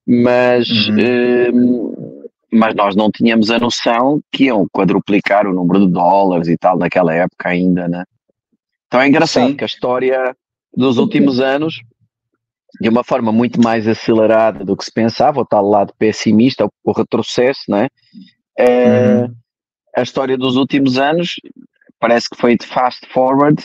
mas 0.06 0.68
uhum. 0.88 1.90
uh, 1.90 2.23
mas 2.52 2.75
nós 2.75 2.94
não 2.94 3.11
tínhamos 3.11 3.50
a 3.50 3.59
noção 3.59 4.21
que 4.30 4.44
iam 4.44 4.68
quadruplicar 4.68 5.47
o 5.47 5.54
número 5.54 5.87
de 5.87 5.92
dólares 5.92 6.49
e 6.49 6.56
tal 6.56 6.78
naquela 6.78 7.14
época 7.14 7.49
ainda, 7.49 7.88
né? 7.88 8.04
Então 8.87 9.00
é 9.00 9.09
engraçado 9.09 9.49
Sim. 9.49 9.56
que 9.56 9.64
a 9.64 9.66
história 9.66 10.37
dos 10.76 10.99
últimos 10.99 11.40
anos, 11.40 11.80
de 12.78 12.90
uma 12.90 13.02
forma 13.02 13.32
muito 13.32 13.59
mais 13.59 13.88
acelerada 13.88 14.66
do 14.66 14.76
que 14.76 14.85
se 14.85 14.92
pensava, 14.92 15.40
o 15.40 15.47
tal 15.47 15.66
lado 15.66 15.94
pessimista, 15.99 16.68
o, 16.85 16.92
retrocesso, 16.92 17.62
né? 17.68 17.88
É, 18.59 19.23
uhum. 19.23 19.35
A 19.97 20.02
história 20.02 20.37
dos 20.37 20.56
últimos 20.56 20.99
anos 20.99 21.37
parece 21.99 22.28
que 22.28 22.37
foi 22.37 22.54
de 22.54 22.66
fast 22.66 23.06
forward, 23.09 23.64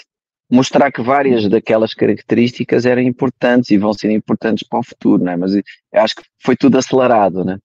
mostrar 0.50 0.92
que 0.92 1.02
várias 1.02 1.48
daquelas 1.50 1.94
características 1.94 2.86
eram 2.86 3.02
importantes 3.02 3.70
e 3.70 3.78
vão 3.78 3.94
ser 3.94 4.12
importantes 4.12 4.68
para 4.68 4.80
o 4.80 4.84
futuro, 4.84 5.24
né? 5.24 5.36
Mas 5.36 5.54
acho 5.94 6.16
que 6.16 6.24
foi 6.40 6.56
tudo 6.56 6.78
acelerado, 6.78 7.44
né? 7.44 7.58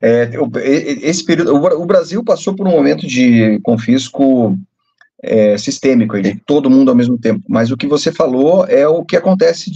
É, 0.00 0.30
esse 1.02 1.24
período, 1.24 1.54
o 1.54 1.86
Brasil 1.86 2.24
passou 2.24 2.54
por 2.54 2.66
um 2.66 2.70
momento 2.70 3.06
de 3.06 3.60
confisco 3.60 4.56
é, 5.22 5.58
sistêmico, 5.58 6.20
de 6.20 6.36
todo 6.46 6.70
mundo 6.70 6.90
ao 6.90 6.96
mesmo 6.96 7.18
tempo. 7.18 7.42
Mas 7.48 7.70
o 7.70 7.76
que 7.76 7.86
você 7.86 8.12
falou 8.12 8.66
é 8.66 8.86
o 8.86 9.04
que 9.04 9.16
acontece 9.16 9.70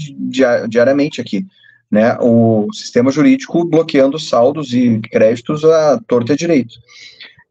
diariamente 0.68 1.20
aqui, 1.20 1.46
né? 1.90 2.16
O 2.20 2.68
sistema 2.72 3.10
jurídico 3.10 3.64
bloqueando 3.64 4.18
saldos 4.18 4.72
e 4.72 5.00
créditos 5.10 5.64
à 5.64 6.00
torta 6.06 6.34
e 6.34 6.36
direito. 6.36 6.74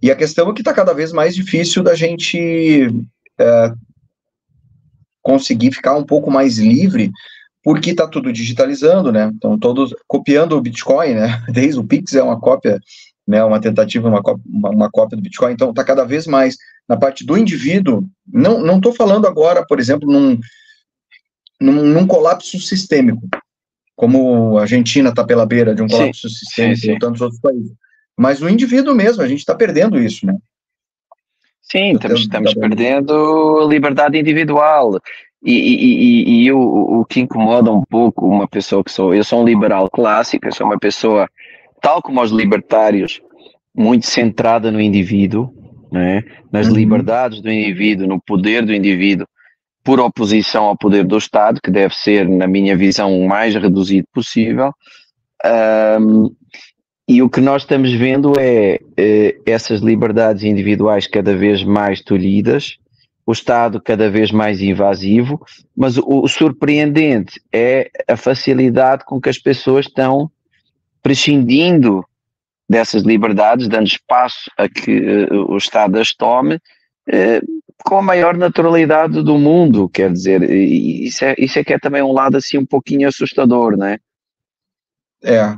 E 0.01 0.09
a 0.09 0.15
questão 0.15 0.49
é 0.49 0.53
que 0.53 0.61
está 0.61 0.73
cada 0.73 0.93
vez 0.93 1.11
mais 1.11 1.35
difícil 1.35 1.83
da 1.83 1.93
gente 1.93 2.89
é, 3.39 3.73
conseguir 5.21 5.71
ficar 5.71 5.95
um 5.95 6.03
pouco 6.03 6.31
mais 6.31 6.57
livre 6.57 7.11
porque 7.63 7.91
está 7.91 8.07
tudo 8.07 8.31
digitalizando, 8.31 9.11
né? 9.11 9.31
Então, 9.35 9.57
todos 9.57 9.93
copiando 10.07 10.53
o 10.53 10.61
Bitcoin, 10.61 11.13
né? 11.13 11.43
Desde 11.51 11.79
o 11.79 11.83
Pix 11.83 12.13
é 12.15 12.23
uma 12.23 12.39
cópia, 12.39 12.79
né? 13.27 13.43
Uma 13.43 13.59
tentativa, 13.59 14.07
uma 14.07 14.23
cópia, 14.23 14.43
uma, 14.45 14.69
uma 14.69 14.89
cópia 14.89 15.17
do 15.17 15.21
Bitcoin. 15.21 15.53
Então, 15.53 15.69
está 15.69 15.83
cada 15.83 16.05
vez 16.05 16.25
mais 16.25 16.57
na 16.87 16.97
parte 16.97 17.25
do 17.25 17.37
indivíduo. 17.37 18.07
Não 18.25 18.61
não 18.61 18.77
estou 18.77 18.93
falando 18.93 19.27
agora, 19.27 19.65
por 19.65 19.79
exemplo, 19.79 20.09
num, 20.09 20.39
num, 21.59 21.83
num, 21.83 22.07
colapso 22.07 22.59
sistêmico, 22.59 23.27
como 23.95 24.57
a 24.57 24.61
Argentina 24.61 25.09
está 25.09 25.23
pela 25.23 25.45
beira 25.45 25.75
de 25.75 25.81
um 25.81 25.87
colapso 25.87 26.29
sim, 26.29 26.35
sistêmico, 26.35 26.79
sim, 26.79 26.93
sim. 26.93 26.99
tantos 26.99 27.21
outros 27.21 27.41
países. 27.41 27.71
Mas 28.17 28.41
o 28.41 28.49
indivíduo 28.49 28.95
mesmo, 28.95 29.21
a 29.21 29.27
gente 29.27 29.39
está 29.39 29.53
perdendo 29.53 29.99
isso, 29.99 30.25
né? 30.25 30.35
Sim, 31.71 31.93
estamos, 31.93 32.21
estamos 32.21 32.53
perdendo 32.55 33.59
a 33.61 33.65
liberdade 33.65 34.17
individual. 34.17 34.99
E, 35.43 35.53
e, 35.53 35.85
e, 35.85 36.43
e 36.45 36.51
o, 36.51 36.59
o, 36.99 37.05
que 37.05 37.21
incomoda 37.21 37.71
um 37.71 37.83
pouco 37.83 38.27
uma 38.27 38.47
pessoa 38.47 38.83
que 38.83 38.91
sou, 38.91 39.13
eu 39.13 39.23
sou 39.23 39.41
um 39.41 39.45
liberal 39.45 39.89
clássico, 39.89 40.47
eu 40.47 40.51
sou 40.51 40.67
uma 40.67 40.77
pessoa, 40.77 41.29
tal 41.81 42.01
como 42.01 42.21
os 42.21 42.31
libertários, 42.31 43.21
muito 43.73 44.05
centrada 44.05 44.69
no 44.69 44.81
indivíduo, 44.81 45.53
né? 45.91 46.23
nas 46.51 46.67
uhum. 46.67 46.73
liberdades 46.73 47.41
do 47.41 47.49
indivíduo, 47.49 48.07
no 48.07 48.19
poder 48.21 48.65
do 48.65 48.73
indivíduo, 48.73 49.25
por 49.83 49.99
oposição 49.99 50.65
ao 50.65 50.77
poder 50.77 51.05
do 51.05 51.17
Estado, 51.17 51.61
que 51.61 51.71
deve 51.71 51.95
ser, 51.95 52.27
na 52.27 52.47
minha 52.47 52.75
visão, 52.75 53.17
o 53.17 53.27
mais 53.27 53.55
reduzido 53.55 54.07
possível. 54.13 54.73
Um, 56.01 56.29
e 57.09 57.23
o 57.23 57.29
que 57.29 57.41
nós 57.41 57.63
estamos 57.63 57.91
vendo 57.91 58.33
é, 58.39 58.79
é 58.95 59.35
essas 59.43 59.81
liberdades 59.81 60.43
individuais 60.43 61.07
cada 61.07 61.35
vez 61.35 61.63
mais 61.63 62.01
tolhidas, 62.01 62.77
o 63.25 63.31
Estado 63.31 63.81
cada 63.81 64.11
vez 64.11 64.31
mais 64.31 64.61
invasivo, 64.61 65.43
mas 65.75 65.97
o, 65.97 66.03
o 66.05 66.27
surpreendente 66.27 67.41
é 67.51 67.89
a 68.07 68.15
facilidade 68.15 69.05
com 69.05 69.19
que 69.19 69.27
as 69.27 69.39
pessoas 69.39 69.87
estão 69.87 70.29
prescindindo 71.01 72.05
dessas 72.69 73.01
liberdades, 73.01 73.67
dando 73.67 73.87
espaço 73.87 74.51
a 74.55 74.69
que 74.69 74.99
uh, 74.99 75.51
o 75.51 75.57
Estado 75.57 75.97
as 75.97 76.13
tome, 76.13 76.59
eh, 77.07 77.41
com 77.83 77.97
a 77.97 78.03
maior 78.03 78.37
naturalidade 78.37 79.23
do 79.23 79.35
mundo, 79.35 79.89
quer 79.89 80.11
dizer, 80.11 80.47
isso 80.47 81.25
é, 81.25 81.33
isso 81.39 81.57
é 81.57 81.63
que 81.63 81.73
é 81.73 81.79
também 81.79 82.03
um 82.03 82.11
lado 82.11 82.37
assim 82.37 82.59
um 82.59 82.65
pouquinho 82.67 83.07
assustador, 83.07 83.75
né? 83.75 83.97
É, 85.23 85.37
é 85.37 85.57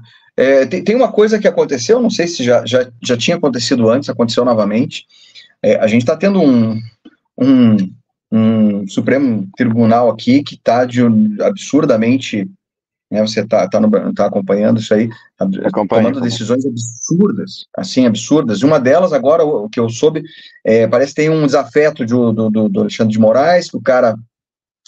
tem, 0.66 0.84
tem, 0.84 0.96
uma 0.96 1.12
coisa 1.12 1.40
que 1.40 1.48
aconteceu, 1.48 2.00
não 2.00 2.10
sei 2.10 2.28
se 2.28 2.44
já, 2.44 2.66
já, 2.66 2.90
já 3.02 3.18
tinha 3.18 3.38
acontecido 3.38 3.90
antes, 3.90 4.10
aconteceu 4.10 4.46
novamente, 4.46 5.06
é, 5.62 5.76
a 5.76 5.88
gente 5.88 6.02
está 6.02 6.16
tendo 6.16 6.42
um, 6.42 6.80
um, 7.38 7.78
um 8.32 8.88
Supremo 8.88 9.48
Tribunal 9.56 10.10
aqui 10.10 10.42
que 10.44 10.56
está 10.56 10.88
absurdamente 11.42 12.50
né, 13.12 13.22
você 13.22 13.42
está 13.42 13.68
tá, 13.68 13.82
tá, 13.82 14.14
tá 14.16 14.26
acompanhando 14.28 14.80
isso 14.80 14.94
aí, 14.94 15.10
tomando 15.90 16.22
decisões 16.22 16.66
absurdas, 16.66 17.66
assim, 17.76 18.06
absurdas. 18.06 18.64
Uma 18.64 18.80
delas, 18.80 19.12
agora, 19.12 19.44
o 19.44 19.70
que 19.70 19.82
eu 19.82 19.90
soube, 19.90 20.24
é, 20.64 20.88
parece 20.88 21.14
que 21.14 21.22
tem 21.22 21.30
um 21.30 21.46
desafeto 21.46 22.06
de, 22.06 22.14
do, 22.14 22.50
do, 22.50 22.70
do, 22.70 22.80
Alexandre 22.80 23.12
de 23.12 23.20
Moraes, 23.20 23.70
que 23.70 23.76
o 23.76 23.82
cara 23.82 24.16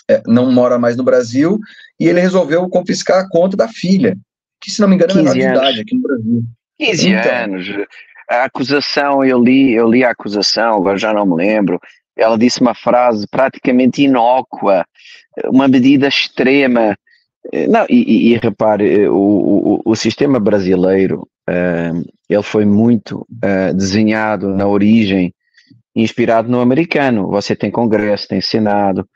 é, 0.10 0.24
não 0.26 0.50
mora 0.50 0.80
mais 0.80 0.96
no 0.96 1.04
Brasil, 1.04 1.60
e 2.00 2.08
ele 2.08 2.22
resolveu 2.22 2.70
confiscar 2.70 3.20
a 3.20 3.30
conta 3.30 3.58
da 3.58 3.68
filha, 3.68 4.18
que, 4.64 4.72
se 4.72 4.82
não 4.82 4.88
me 4.88 4.96
engano, 4.96 5.12
é 5.12 5.16
menor 5.16 5.34
de 5.34 5.40
idade 5.42 5.82
aqui 5.82 5.96
no 5.96 6.02
Brasil. 6.02 6.44
15 6.80 7.10
então, 7.10 7.32
anos. 7.32 7.68
A 8.30 8.44
acusação, 8.46 9.24
eu 9.24 9.44
li, 9.44 9.74
eu 9.74 9.90
li 9.90 10.04
a 10.04 10.12
acusação, 10.12 10.78
agora 10.78 10.98
já 10.98 11.14
não 11.14 11.26
me 11.26 11.36
lembro, 11.36 11.80
ela 12.16 12.38
disse 12.38 12.62
uma 12.62 12.74
frase 12.74 13.28
praticamente 13.28 14.04
inócua, 14.04 14.86
uma 15.46 15.68
medida 15.68 16.08
extrema, 16.08 16.96
não, 17.70 17.86
e, 17.90 18.30
e, 18.30 18.34
e 18.34 18.38
repare, 18.38 19.08
o, 19.10 19.16
o, 19.16 19.82
o, 19.86 19.96
sistema 19.96 20.40
brasileiro, 20.40 21.28
uh, 21.50 22.10
ele 22.30 22.44
foi 22.44 22.64
muito 22.66 23.28
uh, 23.30 23.74
desenhado 23.74 24.56
na 24.56 24.66
origem, 24.66 25.34
inspirado 25.94 26.50
no 26.50 26.62
americano. 26.62 27.28
Você 27.28 27.56
tem 27.56 27.70
Congresso, 27.70 28.30
tem 28.30 28.40
Senado, 28.40 29.08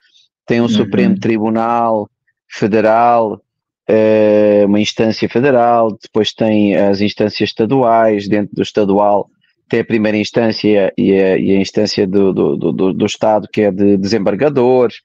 tem 0.45 0.59
um 0.59 0.63
uhum. 0.63 0.69
Supremo 0.69 1.17
Tribunal 1.17 2.09
Federal, 2.49 3.41
uh, 3.89 4.65
uma 4.65 4.79
instância 4.79 5.27
federal, 5.27 5.97
depois 6.01 6.33
tem 6.33 6.75
as 6.75 7.01
instâncias 7.01 7.49
estaduais, 7.49 8.27
dentro 8.27 8.55
do 8.55 8.61
estadual 8.61 9.29
tem 9.69 9.81
a 9.81 9.85
primeira 9.85 10.17
instância 10.17 10.93
e 10.97 11.13
a, 11.13 11.37
e 11.37 11.51
a 11.51 11.59
instância 11.59 12.07
do, 12.07 12.33
do, 12.33 12.55
do, 12.71 12.93
do 12.93 13.05
Estado, 13.05 13.47
que 13.51 13.61
é 13.61 13.71
de 13.71 13.97
desembargadores, 13.97 15.01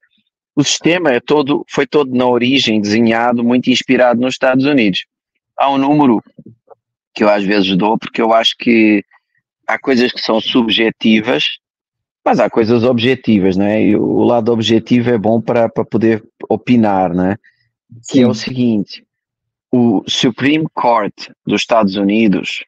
o 0.55 0.62
sistema 0.62 1.11
é 1.11 1.21
todo, 1.21 1.65
foi 1.69 1.87
todo 1.87 2.15
na 2.15 2.27
origem 2.27 2.81
desenhado, 2.81 3.43
muito 3.43 3.71
inspirado 3.71 4.21
nos 4.21 4.35
Estados 4.35 4.65
Unidos. 4.65 5.07
Há 5.59 5.71
um 5.71 5.79
número 5.79 6.23
que 7.15 7.25
eu 7.25 7.29
às 7.29 7.43
vezes 7.43 7.75
dou, 7.77 7.99
porque 7.99 8.21
eu 8.21 8.33
acho 8.33 8.55
que 8.59 9.03
há 9.67 9.79
coisas 9.79 10.12
que 10.12 10.21
são 10.21 10.41
subjetivas, 10.41 11.45
mas 12.25 12.39
há 12.39 12.49
coisas 12.51 12.85
objetivas, 12.85 13.57
né? 13.57 13.83
E 13.83 13.97
o 13.97 14.23
lado 14.23 14.53
objetivo 14.53 15.11
é 15.11 15.19
bom 15.19 15.41
para, 15.41 15.69
para 15.69 15.85
poder 15.85 16.23
opinar, 16.49 17.15
né? 17.15 17.37
Que 18.11 18.21
é 18.21 18.27
o 18.27 18.35
seguinte: 18.35 19.05
o 19.73 20.03
Supreme 20.07 20.67
Court 20.75 21.31
dos 21.47 21.63
Estados 21.63 21.97
Unidos 21.97 22.65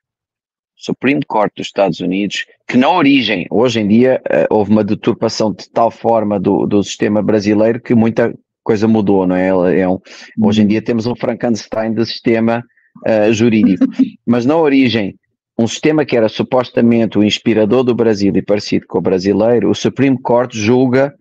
Supreme 0.84 1.22
Court 1.26 1.50
dos 1.56 1.66
Estados 1.66 2.00
Unidos, 2.00 2.44
que 2.68 2.76
na 2.76 2.90
origem, 2.90 3.46
hoje 3.50 3.80
em 3.80 3.88
dia, 3.88 4.20
uh, 4.26 4.54
houve 4.54 4.70
uma 4.70 4.84
deturpação 4.84 5.50
de 5.50 5.68
tal 5.70 5.90
forma 5.90 6.38
do, 6.38 6.66
do 6.66 6.82
sistema 6.82 7.22
brasileiro 7.22 7.80
que 7.80 7.94
muita 7.94 8.34
coisa 8.62 8.86
mudou, 8.86 9.26
não 9.26 9.34
é? 9.34 9.80
é 9.80 9.88
um, 9.88 9.98
hoje 10.42 10.62
em 10.62 10.66
dia 10.66 10.82
temos 10.82 11.06
um 11.06 11.16
Frankenstein 11.16 11.94
de 11.94 12.04
sistema 12.04 12.62
uh, 13.06 13.32
jurídico, 13.32 13.86
mas 14.26 14.44
na 14.44 14.56
origem, 14.56 15.18
um 15.58 15.66
sistema 15.66 16.04
que 16.04 16.16
era 16.16 16.28
supostamente 16.28 17.18
o 17.18 17.24
inspirador 17.24 17.82
do 17.82 17.94
Brasil 17.94 18.32
e 18.36 18.42
parecido 18.42 18.86
com 18.86 18.98
o 18.98 19.02
brasileiro, 19.02 19.70
o 19.70 19.74
Supreme 19.74 20.20
Court 20.20 20.54
julga 20.54 21.14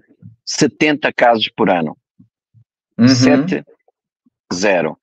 70 0.45 1.13
casos 1.13 1.49
por 1.55 1.69
ano. 1.69 1.95
Uhum. 2.97 3.07
7, 3.07 3.63
0. 4.53 4.97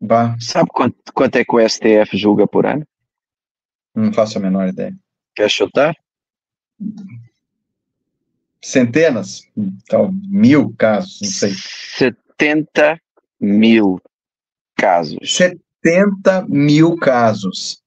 Bah. 0.00 0.36
Sabe 0.40 0.68
quanto, 0.72 0.96
quanto 1.12 1.36
é 1.36 1.44
que 1.44 1.54
o 1.54 1.68
STF 1.68 2.16
julga 2.16 2.46
por 2.46 2.66
ano? 2.66 2.86
Não 3.94 4.12
faço 4.12 4.38
a 4.38 4.40
menor 4.40 4.68
ideia. 4.68 4.94
Quer 5.34 5.50
chutar? 5.50 5.94
Centenas? 8.62 9.42
Então, 9.56 10.12
mil 10.28 10.72
casos, 10.76 11.18
não 11.20 11.28
sei. 11.28 11.52
70 11.52 13.00
mil 13.40 14.00
casos. 14.76 15.18
70 15.22 16.46
mil 16.48 16.96
casos. 16.96 17.82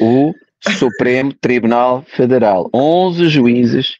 O 0.00 0.32
Supremo 0.78 1.32
Tribunal 1.34 2.04
Federal. 2.16 2.68
11 2.74 3.28
juízes 3.28 3.96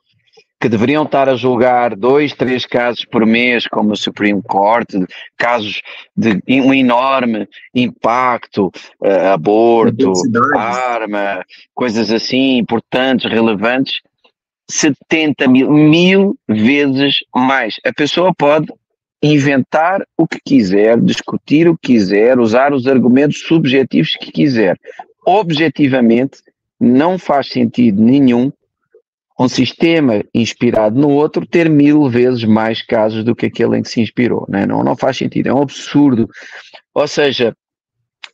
que 0.62 0.68
deveriam 0.68 1.02
estar 1.02 1.28
a 1.28 1.34
julgar 1.34 1.96
dois, 1.96 2.32
três 2.34 2.64
casos 2.64 3.04
por 3.04 3.26
mês, 3.26 3.66
como 3.66 3.94
o 3.94 3.96
Supreme 3.96 4.40
Court, 4.40 4.88
casos 5.36 5.82
de 6.16 6.40
um 6.48 6.72
enorme 6.72 7.48
impacto, 7.74 8.70
uh, 9.00 9.32
aborto, 9.34 10.12
arma, 10.56 11.44
coisas 11.74 12.12
assim 12.12 12.58
importantes, 12.58 13.28
relevantes, 13.28 14.02
70 14.70 15.48
mil, 15.48 15.68
mil 15.72 16.38
vezes 16.48 17.16
mais. 17.34 17.74
A 17.84 17.92
pessoa 17.92 18.32
pode 18.32 18.72
inventar 19.20 20.06
o 20.16 20.28
que 20.28 20.38
quiser, 20.44 21.00
discutir 21.00 21.68
o 21.68 21.76
que 21.76 21.94
quiser, 21.94 22.38
usar 22.38 22.72
os 22.72 22.86
argumentos 22.86 23.40
subjetivos 23.40 24.14
que 24.14 24.30
quiser. 24.30 24.78
Objetivamente, 25.26 26.38
não 26.78 27.18
faz 27.18 27.48
sentido 27.48 28.00
nenhum 28.00 28.52
um 29.38 29.48
sistema 29.48 30.22
inspirado 30.34 30.98
no 31.00 31.10
outro 31.10 31.46
ter 31.46 31.68
mil 31.68 32.08
vezes 32.08 32.44
mais 32.44 32.82
casos 32.82 33.24
do 33.24 33.34
que 33.34 33.46
aquele 33.46 33.78
em 33.78 33.82
que 33.82 33.88
se 33.88 34.00
inspirou. 34.00 34.46
Né? 34.48 34.66
Não, 34.66 34.84
não 34.84 34.96
faz 34.96 35.16
sentido, 35.16 35.48
é 35.48 35.54
um 35.54 35.62
absurdo. 35.62 36.28
Ou 36.94 37.08
seja, 37.08 37.54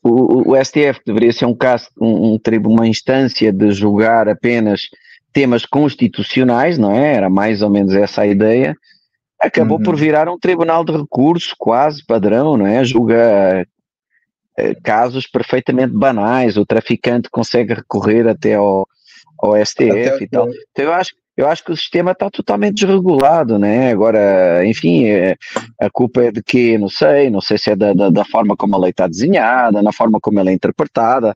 o, 0.02 0.52
o 0.52 0.64
STF 0.64 1.00
deveria 1.06 1.32
ser 1.32 1.46
um 1.46 1.54
caso, 1.54 1.88
um, 2.00 2.34
um, 2.34 2.38
uma 2.66 2.86
instância 2.86 3.52
de 3.52 3.70
julgar 3.72 4.28
apenas 4.28 4.82
temas 5.32 5.64
constitucionais, 5.64 6.78
não 6.78 6.92
é? 6.92 7.14
Era 7.14 7.30
mais 7.30 7.62
ou 7.62 7.70
menos 7.70 7.94
essa 7.94 8.22
a 8.22 8.26
ideia. 8.26 8.74
Acabou 9.40 9.78
uhum. 9.78 9.84
por 9.84 9.96
virar 9.96 10.28
um 10.28 10.38
tribunal 10.38 10.84
de 10.84 10.92
recursos 10.92 11.54
quase 11.56 12.04
padrão, 12.04 12.56
não 12.56 12.66
é? 12.66 12.82
Julga 12.84 13.64
eh, 14.56 14.74
casos 14.82 15.26
perfeitamente 15.28 15.92
banais. 15.92 16.56
O 16.56 16.66
traficante 16.66 17.30
consegue 17.30 17.74
recorrer 17.74 18.26
até 18.26 18.54
ao, 18.54 18.88
ao 19.38 19.54
STF 19.64 19.90
Até 19.90 20.24
e 20.24 20.28
tal. 20.28 20.48
Então 20.48 20.84
eu 20.84 20.92
acho, 20.92 21.12
eu 21.36 21.48
acho 21.48 21.64
que 21.64 21.72
o 21.72 21.76
sistema 21.76 22.12
está 22.12 22.28
totalmente 22.28 22.74
desregulado, 22.74 23.58
né? 23.58 23.92
Agora, 23.92 24.66
enfim, 24.66 25.06
é, 25.06 25.36
a 25.80 25.88
culpa 25.88 26.24
é 26.24 26.32
de 26.32 26.42
quê? 26.42 26.76
Não 26.76 26.88
sei, 26.88 27.30
não 27.30 27.40
sei 27.40 27.56
se 27.58 27.70
é 27.70 27.76
da, 27.76 27.92
da, 27.92 28.10
da 28.10 28.24
forma 28.24 28.56
como 28.56 28.74
a 28.74 28.78
lei 28.78 28.90
está 28.90 29.06
desenhada, 29.06 29.82
na 29.82 29.92
forma 29.92 30.18
como 30.20 30.40
ela 30.40 30.50
é 30.50 30.52
interpretada. 30.52 31.34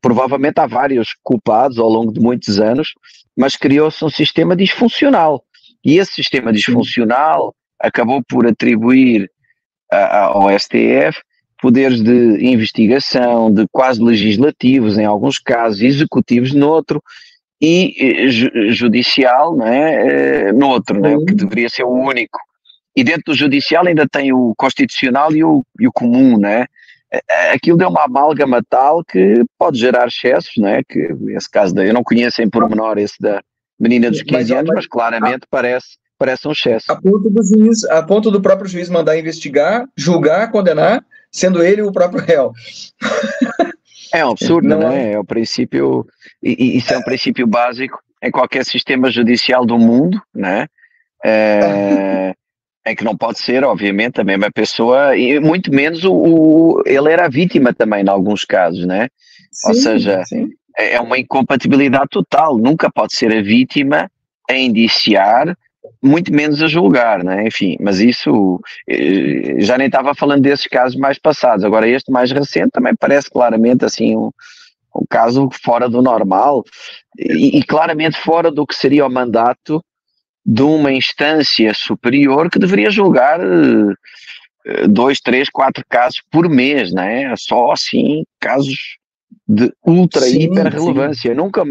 Provavelmente 0.00 0.60
há 0.60 0.66
vários 0.66 1.08
culpados 1.22 1.78
ao 1.78 1.88
longo 1.88 2.12
de 2.12 2.20
muitos 2.20 2.60
anos, 2.60 2.92
mas 3.36 3.56
criou-se 3.56 4.04
um 4.04 4.10
sistema 4.10 4.54
disfuncional. 4.54 5.42
E 5.84 5.98
esse 5.98 6.12
sistema 6.12 6.52
disfuncional 6.52 7.54
acabou 7.80 8.22
por 8.22 8.46
atribuir 8.46 9.30
a, 9.90 9.96
a, 9.96 10.20
ao 10.26 10.48
STF 10.58 11.20
poderes 11.64 12.02
de 12.02 12.44
investigação, 12.44 13.50
de 13.50 13.64
quase 13.72 13.98
legislativos 13.98 14.98
em 14.98 15.06
alguns 15.06 15.38
casos, 15.38 15.80
executivos 15.80 16.52
noutro 16.52 17.02
e 17.58 18.26
eh, 18.26 18.70
judicial 18.70 19.56
não 19.56 19.66
é, 19.66 20.48
eh, 20.48 20.52
no 20.52 20.68
outro, 20.68 21.00
né, 21.00 21.16
que 21.26 21.34
deveria 21.34 21.70
ser 21.70 21.84
o 21.84 21.88
único. 21.88 22.38
E 22.94 23.02
dentro 23.02 23.32
do 23.32 23.34
judicial 23.34 23.86
ainda 23.86 24.06
tem 24.06 24.30
o 24.30 24.52
constitucional 24.58 25.34
e 25.34 25.42
o, 25.42 25.62
e 25.80 25.88
o 25.88 25.92
comum, 25.92 26.38
né? 26.38 26.66
Aquilo 27.54 27.78
deu 27.78 27.88
uma 27.88 28.04
amálgama 28.04 28.62
tal 28.68 29.02
que 29.02 29.42
pode 29.58 29.78
gerar 29.78 30.06
excessos, 30.06 30.52
né? 30.58 30.82
Que 30.86 31.16
esse 31.30 31.50
caso, 31.50 31.74
da, 31.74 31.82
eu 31.82 31.94
não 31.94 32.04
conheço 32.04 32.42
em 32.42 32.50
pormenor 32.50 32.98
esse 32.98 33.14
da 33.18 33.40
menina 33.80 34.10
dos 34.10 34.20
15 34.20 34.32
mas, 34.34 34.50
anos, 34.50 34.66
mas, 34.66 34.76
mas 34.76 34.86
claramente 34.86 35.46
parece, 35.50 35.96
parece 36.18 36.46
um 36.46 36.52
excesso. 36.52 36.92
A 36.92 36.96
ponto, 37.00 37.30
do 37.30 37.42
juiz, 37.42 37.84
a 37.84 38.02
ponto 38.02 38.30
do 38.30 38.42
próprio 38.42 38.68
juiz 38.68 38.90
mandar 38.90 39.18
investigar, 39.18 39.88
julgar, 39.96 40.50
condenar, 40.50 41.02
sendo 41.34 41.62
ele 41.62 41.82
o 41.82 41.92
próprio 41.92 42.24
réu. 42.24 42.52
É 44.14 44.24
um 44.24 44.30
absurdo, 44.30 44.68
não 44.68 44.78
né? 44.78 45.10
É, 45.10 45.12
é 45.14 45.18
o 45.18 45.24
princípio, 45.24 46.06
e, 46.40 46.78
isso 46.78 46.94
é 46.94 46.98
um 46.98 47.02
princípio 47.02 47.44
básico 47.44 47.98
em 48.22 48.30
qualquer 48.30 48.64
sistema 48.64 49.10
judicial 49.10 49.66
do 49.66 49.76
mundo, 49.76 50.22
né? 50.32 50.68
É, 51.24 52.32
é 52.86 52.94
que 52.94 53.02
não 53.02 53.16
pode 53.16 53.40
ser, 53.40 53.64
obviamente, 53.64 54.20
a 54.20 54.24
mesma 54.24 54.48
pessoa, 54.52 55.16
e 55.16 55.40
muito 55.40 55.74
menos 55.74 56.04
o, 56.04 56.14
o 56.14 56.82
ele 56.86 57.10
era 57.10 57.28
vítima 57.28 57.74
também, 57.74 58.04
em 58.04 58.08
alguns 58.08 58.44
casos, 58.44 58.86
né? 58.86 59.08
Sim, 59.50 59.68
Ou 59.68 59.74
seja, 59.74 60.24
sim. 60.26 60.48
é 60.78 61.00
uma 61.00 61.18
incompatibilidade 61.18 62.10
total, 62.10 62.56
nunca 62.56 62.88
pode 62.88 63.16
ser 63.16 63.36
a 63.36 63.42
vítima 63.42 64.08
a 64.48 64.54
indiciar 64.54 65.56
muito 66.02 66.32
menos 66.32 66.62
a 66.62 66.66
julgar, 66.66 67.22
né? 67.22 67.46
enfim, 67.46 67.76
mas 67.80 68.00
isso 68.00 68.60
eh, 68.88 69.56
já 69.58 69.76
nem 69.76 69.86
estava 69.86 70.14
falando 70.14 70.42
desses 70.42 70.66
casos 70.66 70.96
mais 70.96 71.18
passados, 71.18 71.64
agora 71.64 71.88
este 71.88 72.10
mais 72.10 72.30
recente 72.30 72.70
também 72.72 72.94
parece 72.98 73.30
claramente 73.30 73.84
assim 73.84 74.16
um, 74.16 74.30
um 74.94 75.04
caso 75.08 75.48
fora 75.62 75.88
do 75.88 76.00
normal 76.00 76.64
e, 77.18 77.58
e 77.58 77.62
claramente 77.62 78.18
fora 78.18 78.50
do 78.50 78.66
que 78.66 78.74
seria 78.74 79.06
o 79.06 79.10
mandato 79.10 79.82
de 80.44 80.62
uma 80.62 80.92
instância 80.92 81.72
superior 81.74 82.50
que 82.50 82.58
deveria 82.58 82.90
julgar 82.90 83.40
eh, 83.40 84.86
dois, 84.88 85.20
três, 85.20 85.48
quatro 85.48 85.84
casos 85.88 86.22
por 86.30 86.48
mês, 86.48 86.92
não 86.92 87.02
é? 87.02 87.34
Só 87.36 87.72
assim 87.72 88.24
casos 88.40 88.98
de 89.46 89.72
ultra 89.86 90.22
sim, 90.22 90.42
hiper 90.42 90.66
relevância. 90.72 91.30
Sim. 91.30 91.36
Nunca, 91.36 91.62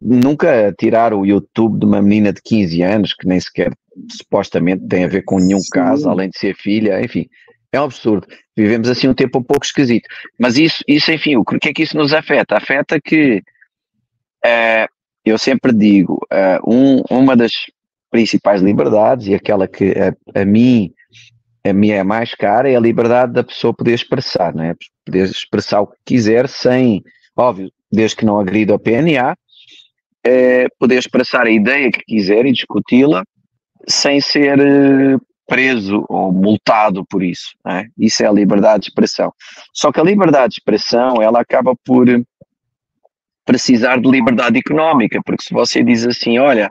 nunca 0.00 0.74
tirar 0.78 1.12
o 1.12 1.26
YouTube 1.26 1.78
de 1.78 1.84
uma 1.84 2.00
menina 2.00 2.32
de 2.32 2.40
15 2.42 2.82
anos 2.82 3.14
que 3.14 3.26
nem 3.26 3.40
sequer 3.40 3.72
supostamente 4.10 4.86
tem 4.86 5.04
a 5.04 5.08
ver 5.08 5.22
com 5.22 5.38
nenhum 5.38 5.60
sim. 5.60 5.70
caso, 5.72 6.08
além 6.08 6.30
de 6.30 6.38
ser 6.38 6.54
filha, 6.54 7.02
enfim. 7.02 7.26
É 7.72 7.80
um 7.80 7.84
absurdo. 7.84 8.26
Vivemos 8.56 8.88
assim 8.88 9.08
um 9.08 9.14
tempo 9.14 9.38
um 9.38 9.42
pouco 9.42 9.64
esquisito. 9.64 10.08
Mas 10.38 10.56
isso, 10.56 10.82
isso 10.86 11.12
enfim, 11.12 11.36
o 11.36 11.44
que 11.44 11.68
é 11.68 11.72
que 11.72 11.82
isso 11.82 11.96
nos 11.96 12.12
afeta? 12.14 12.56
Afeta 12.56 13.00
que 13.00 13.42
uh, 14.44 14.88
eu 15.24 15.36
sempre 15.36 15.72
digo, 15.72 16.18
uh, 16.32 16.72
um, 16.72 17.02
uma 17.10 17.36
das 17.36 17.52
principais 18.10 18.62
liberdades 18.62 19.26
e 19.26 19.34
aquela 19.34 19.68
que 19.68 19.92
a, 19.92 20.40
a 20.40 20.44
mim 20.44 20.92
a 21.68 21.74
mim 21.74 21.90
é 21.90 22.02
mais 22.02 22.34
cara 22.34 22.70
é 22.70 22.76
a 22.76 22.80
liberdade 22.80 23.32
da 23.32 23.44
pessoa 23.44 23.74
poder 23.74 23.94
expressar, 23.94 24.54
não 24.54 24.64
é? 24.64 24.74
Poder 25.04 25.24
expressar 25.24 25.80
o 25.80 25.86
que 25.86 25.96
quiser 26.06 26.48
sem, 26.48 27.02
óbvio, 27.36 27.70
desde 27.90 28.16
que 28.16 28.24
não 28.24 28.38
agrida 28.38 28.72
ao 28.72 28.78
PNA, 28.78 29.36
é, 30.24 30.66
poder 30.78 30.98
expressar 30.98 31.46
a 31.46 31.50
ideia 31.50 31.90
que 31.90 32.04
quiser 32.04 32.44
e 32.46 32.52
discuti-la 32.52 33.24
sem 33.86 34.20
ser 34.20 34.58
eh, 34.58 35.16
preso 35.46 36.04
ou 36.08 36.30
multado 36.30 37.04
por 37.06 37.22
isso. 37.22 37.56
É? 37.66 37.86
Isso 37.96 38.22
é 38.22 38.26
a 38.26 38.32
liberdade 38.32 38.82
de 38.82 38.88
expressão. 38.90 39.32
Só 39.72 39.90
que 39.90 39.98
a 39.98 40.04
liberdade 40.04 40.50
de 40.50 40.60
expressão 40.60 41.22
ela 41.22 41.40
acaba 41.40 41.74
por 41.84 42.06
precisar 43.46 43.98
de 43.98 44.10
liberdade 44.10 44.58
económica, 44.58 45.20
porque 45.24 45.42
se 45.42 45.54
você 45.54 45.82
diz 45.82 46.06
assim, 46.06 46.38
olha, 46.38 46.70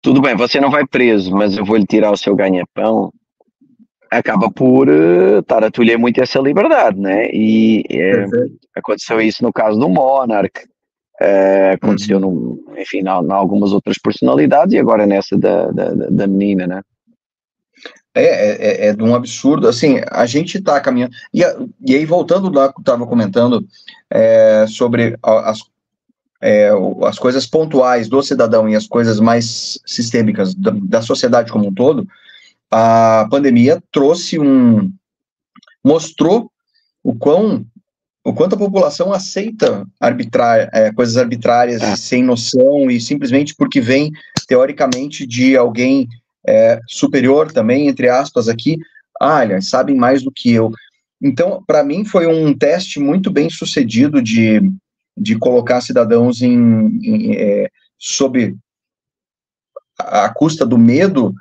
tudo 0.00 0.20
bem, 0.20 0.36
você 0.36 0.60
não 0.60 0.70
vai 0.70 0.86
preso, 0.86 1.34
mas 1.34 1.56
eu 1.56 1.64
vou-lhe 1.64 1.84
tirar 1.84 2.12
o 2.12 2.16
seu 2.16 2.36
ganha-pão, 2.36 3.12
acaba 4.10 4.50
por 4.50 4.88
uh, 4.88 5.38
estar 5.40 5.62
a 5.64 5.70
tolher 5.70 5.98
muito 5.98 6.20
essa 6.20 6.38
liberdade, 6.38 6.98
né? 6.98 7.28
E 7.32 7.84
é, 7.90 8.24
aconteceu 8.74 9.20
isso 9.20 9.42
no 9.42 9.52
caso 9.52 9.78
do 9.78 9.88
Monarch, 9.88 10.60
uh, 11.20 11.74
aconteceu, 11.74 12.18
uhum. 12.18 12.60
no, 12.66 12.78
enfim, 12.78 13.00
em 13.00 13.08
algumas 13.08 13.72
outras 13.72 13.98
personalidades 13.98 14.74
e 14.74 14.78
agora 14.78 15.06
nessa 15.06 15.36
da, 15.36 15.70
da, 15.70 15.90
da 15.94 16.26
menina, 16.26 16.66
né? 16.66 16.82
É, 18.14 18.24
é, 18.24 18.86
é, 18.86 18.86
é 18.88 18.92
de 18.92 19.02
um 19.02 19.14
absurdo, 19.14 19.68
assim, 19.68 20.00
a 20.10 20.26
gente 20.26 20.58
está 20.58 20.80
caminhando, 20.80 21.12
e, 21.32 21.40
e 21.86 21.94
aí 21.94 22.04
voltando 22.04 22.50
lá 22.52 22.72
que 22.72 22.80
estava 22.80 23.06
comentando 23.06 23.64
é, 24.10 24.66
sobre 24.66 25.16
as, 25.22 25.60
as 27.04 27.18
coisas 27.18 27.46
pontuais 27.46 28.08
do 28.08 28.20
cidadão 28.22 28.68
e 28.68 28.74
as 28.74 28.88
coisas 28.88 29.20
mais 29.20 29.78
sistêmicas 29.86 30.52
da, 30.54 30.72
da 30.74 31.02
sociedade 31.02 31.52
como 31.52 31.68
um 31.68 31.74
todo, 31.74 32.08
a 32.70 33.26
pandemia 33.30 33.82
trouxe 33.90 34.38
um 34.38 34.92
mostrou 35.84 36.50
o 37.02 37.14
quão 37.14 37.64
o 38.24 38.34
quanto 38.34 38.56
a 38.56 38.58
população 38.58 39.10
aceita 39.10 39.86
arbitrar 39.98 40.68
é, 40.72 40.92
coisas 40.92 41.16
arbitrárias 41.16 41.80
é. 41.80 41.96
sem 41.96 42.22
noção 42.22 42.90
e 42.90 43.00
simplesmente 43.00 43.54
porque 43.56 43.80
vem 43.80 44.12
teoricamente 44.46 45.26
de 45.26 45.56
alguém 45.56 46.06
é, 46.46 46.78
superior 46.86 47.50
também 47.52 47.88
entre 47.88 48.08
aspas 48.08 48.48
aqui 48.48 48.78
ah, 49.20 49.38
olha, 49.38 49.60
sabem 49.62 49.96
mais 49.96 50.22
do 50.22 50.30
que 50.30 50.52
eu 50.52 50.70
então 51.22 51.62
para 51.66 51.82
mim 51.82 52.04
foi 52.04 52.26
um 52.26 52.52
teste 52.56 53.00
muito 53.00 53.30
bem 53.30 53.48
sucedido 53.48 54.20
de, 54.20 54.60
de 55.16 55.38
colocar 55.38 55.80
cidadãos 55.80 56.42
em, 56.42 57.00
em 57.02 57.32
é, 57.34 57.70
sob 57.98 58.54
a 59.98 60.28
custa 60.28 60.66
do 60.66 60.76
medo 60.76 61.34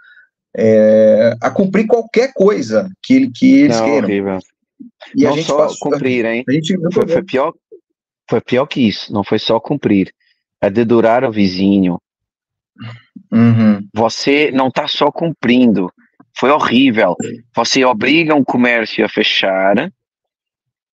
é, 0.57 1.35
a 1.39 1.51
cumprir 1.51 1.85
qualquer 1.85 2.33
coisa 2.33 2.89
que, 3.03 3.29
que 3.29 3.59
eles 3.59 3.77
não, 3.77 3.85
queiram. 3.85 4.07
Horrível. 4.07 4.39
E 5.15 5.23
não 5.23 5.31
a 5.31 5.35
gente 5.35 5.45
só 5.45 5.57
passou, 5.57 5.91
cumprir, 5.91 6.25
hein? 6.25 6.43
Gente 6.49 6.75
foi, 6.91 7.07
foi, 7.07 7.23
pior, 7.23 7.53
foi 8.29 8.41
pior 8.41 8.65
que 8.65 8.81
isso, 8.81 9.13
não 9.13 9.23
foi 9.23 9.37
só 9.37 9.59
cumprir, 9.59 10.11
é 10.59 10.69
dedurar 10.69 11.23
o 11.23 11.31
vizinho. 11.31 11.99
Uhum. 13.31 13.87
Você 13.93 14.51
não 14.51 14.67
está 14.67 14.87
só 14.87 15.11
cumprindo, 15.11 15.91
foi 16.37 16.49
horrível. 16.49 17.15
Você 17.55 17.85
obriga 17.85 18.35
um 18.35 18.43
comércio 18.43 19.05
a 19.05 19.09
fechar, 19.09 19.91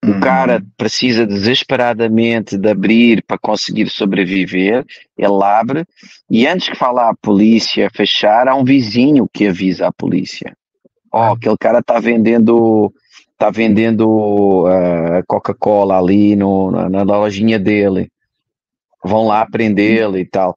o 0.05 0.13
uhum. 0.13 0.21
cara 0.21 0.63
precisa 0.77 1.27
desesperadamente 1.27 2.59
de 2.59 2.69
abrir 2.69 3.23
para 3.27 3.39
conseguir 3.39 3.89
sobreviver, 3.89 4.85
ele 5.17 5.43
abre, 5.43 5.85
e 6.31 6.47
antes 6.47 6.69
que 6.69 6.77
falar 6.77 7.11
a 7.11 7.17
polícia 7.17 7.91
fechar, 7.95 8.47
há 8.47 8.55
um 8.55 8.65
vizinho 8.65 9.29
que 9.33 9.47
avisa 9.47 9.89
a 9.89 9.93
polícia. 9.93 10.55
Ó, 11.13 11.31
oh, 11.31 11.33
aquele 11.35 11.57
cara 11.59 11.79
está 11.79 11.99
vendendo 11.99 12.93
está 13.33 13.51
vendendo 13.51 14.67
uh, 14.67 15.25
Coca-Cola 15.27 15.99
ali 15.99 16.37
no, 16.37 16.71
na, 16.71 16.89
na, 16.89 17.03
lojinha 17.03 17.59
dele. 17.59 18.09
Vão 19.05 19.27
lá 19.27 19.45
prendê-lo 19.45 20.17
e 20.17 20.25
tal. 20.25 20.57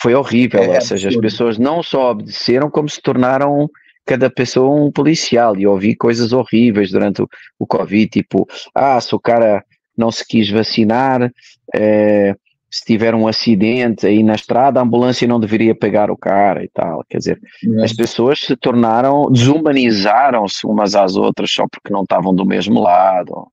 Foi 0.00 0.14
horrível, 0.14 0.62
é, 0.62 0.76
ou 0.76 0.80
seja, 0.80 1.08
as 1.08 1.16
pessoas 1.16 1.58
não 1.58 1.82
só 1.82 2.12
obedeceram, 2.12 2.70
como 2.70 2.88
se 2.88 3.02
tornaram 3.02 3.68
cada 4.10 4.28
pessoa 4.28 4.74
um 4.74 4.90
policial 4.90 5.56
e 5.56 5.68
ouvi 5.68 5.94
coisas 5.94 6.32
horríveis 6.32 6.90
durante 6.90 7.22
o, 7.22 7.28
o 7.60 7.64
Covid, 7.64 8.08
tipo, 8.08 8.44
ah, 8.74 9.00
se 9.00 9.14
o 9.14 9.20
cara 9.20 9.64
não 9.96 10.10
se 10.10 10.26
quis 10.26 10.50
vacinar, 10.50 11.32
eh, 11.72 12.34
se 12.68 12.84
tiver 12.84 13.14
um 13.14 13.28
acidente 13.28 14.08
aí 14.08 14.24
na 14.24 14.34
estrada, 14.34 14.80
a 14.80 14.82
ambulância 14.82 15.28
não 15.28 15.38
deveria 15.38 15.76
pegar 15.76 16.10
o 16.10 16.16
cara 16.16 16.64
e 16.64 16.68
tal. 16.68 17.04
Quer 17.08 17.18
dizer, 17.18 17.40
é. 17.78 17.84
as 17.84 17.92
pessoas 17.92 18.40
se 18.40 18.56
tornaram, 18.56 19.30
desumanizaram-se 19.30 20.66
umas 20.66 20.96
às 20.96 21.14
outras 21.14 21.52
só 21.52 21.66
porque 21.70 21.92
não 21.92 22.02
estavam 22.02 22.34
do 22.34 22.44
mesmo 22.44 22.80
lado. 22.80 23.46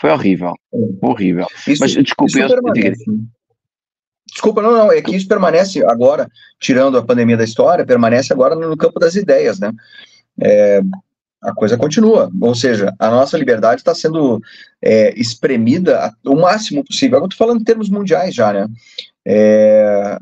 Foi 0.00 0.10
horrível, 0.10 0.52
é. 0.72 0.78
horrível. 1.02 1.46
Isso, 1.66 1.80
Mas 1.80 1.92
desculpe, 1.92 2.38
eu, 2.38 2.48
Desculpa, 4.34 4.60
não, 4.60 4.72
não, 4.72 4.92
é 4.92 5.00
que 5.00 5.14
isso 5.14 5.28
permanece 5.28 5.84
agora, 5.84 6.28
tirando 6.58 6.98
a 6.98 7.04
pandemia 7.04 7.36
da 7.36 7.44
história, 7.44 7.86
permanece 7.86 8.32
agora 8.32 8.56
no 8.56 8.76
campo 8.76 8.98
das 8.98 9.14
ideias, 9.14 9.60
né? 9.60 9.72
É, 10.42 10.82
a 11.40 11.54
coisa 11.54 11.76
continua, 11.76 12.32
ou 12.40 12.54
seja, 12.54 12.92
a 12.98 13.08
nossa 13.10 13.38
liberdade 13.38 13.80
está 13.80 13.94
sendo 13.94 14.42
é, 14.82 15.14
espremida 15.16 16.12
o 16.26 16.34
máximo 16.34 16.84
possível. 16.84 17.18
Agora 17.18 17.30
estou 17.30 17.46
falando 17.46 17.60
em 17.60 17.64
termos 17.64 17.88
mundiais 17.88 18.34
já, 18.34 18.52
né? 18.52 18.66
É, 19.24 20.18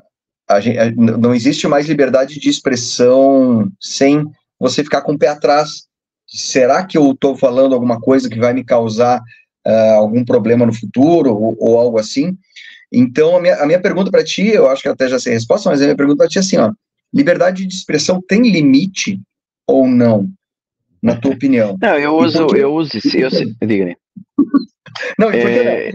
a 0.47 0.61
gente, 0.61 0.79
a, 0.79 0.91
não 0.91 1.35
existe 1.35 1.67
mais 1.67 1.87
liberdade 1.87 2.39
de 2.39 2.51
expressão 2.51 3.71
sem 3.81 4.31
você 4.61 4.85
ficar 4.85 5.01
com 5.01 5.13
o 5.13 5.19
pé 5.19 5.29
atrás. 5.29 5.87
Será 6.27 6.85
que 6.85 6.99
eu 6.99 7.13
estou 7.13 7.35
falando 7.35 7.75
alguma 7.75 7.99
coisa 7.99 8.29
que 8.29 8.39
vai 8.39 8.53
me 8.53 8.63
causar 8.63 9.23
uh, 9.67 9.95
algum 9.97 10.23
problema 10.23 10.67
no 10.67 10.73
futuro 10.75 11.35
ou, 11.35 11.57
ou 11.59 11.79
algo 11.79 11.99
assim? 11.99 12.37
Então, 12.93 13.37
a 13.37 13.41
minha, 13.41 13.57
a 13.57 13.67
minha 13.67 13.81
pergunta 13.81 14.11
para 14.11 14.23
ti, 14.23 14.49
eu 14.49 14.69
acho 14.69 14.83
que 14.83 14.89
até 14.89 15.09
já 15.09 15.19
sei 15.19 15.33
a 15.33 15.37
resposta, 15.37 15.71
mas 15.71 15.81
a 15.81 15.85
minha 15.85 15.97
pergunta 15.97 16.19
para 16.19 16.29
ti 16.29 16.39
é 16.39 16.41
assim, 16.41 16.59
ó, 16.59 16.73
liberdade 17.13 17.67
de 17.67 17.75
expressão 17.75 18.21
tem 18.21 18.43
limite 18.43 19.19
ou 19.67 19.87
não, 19.89 20.29
na 21.03 21.17
tua 21.17 21.33
opinião? 21.33 21.79
Não, 21.81 21.99
eu 21.99 22.15
uso, 22.15 22.55
eu 22.55 22.75
uso, 22.75 22.99
eu, 23.15 23.31
diga 23.67 23.97
Não, 25.19 25.33
e 25.33 25.41
por 25.41 25.51
é... 25.51 25.93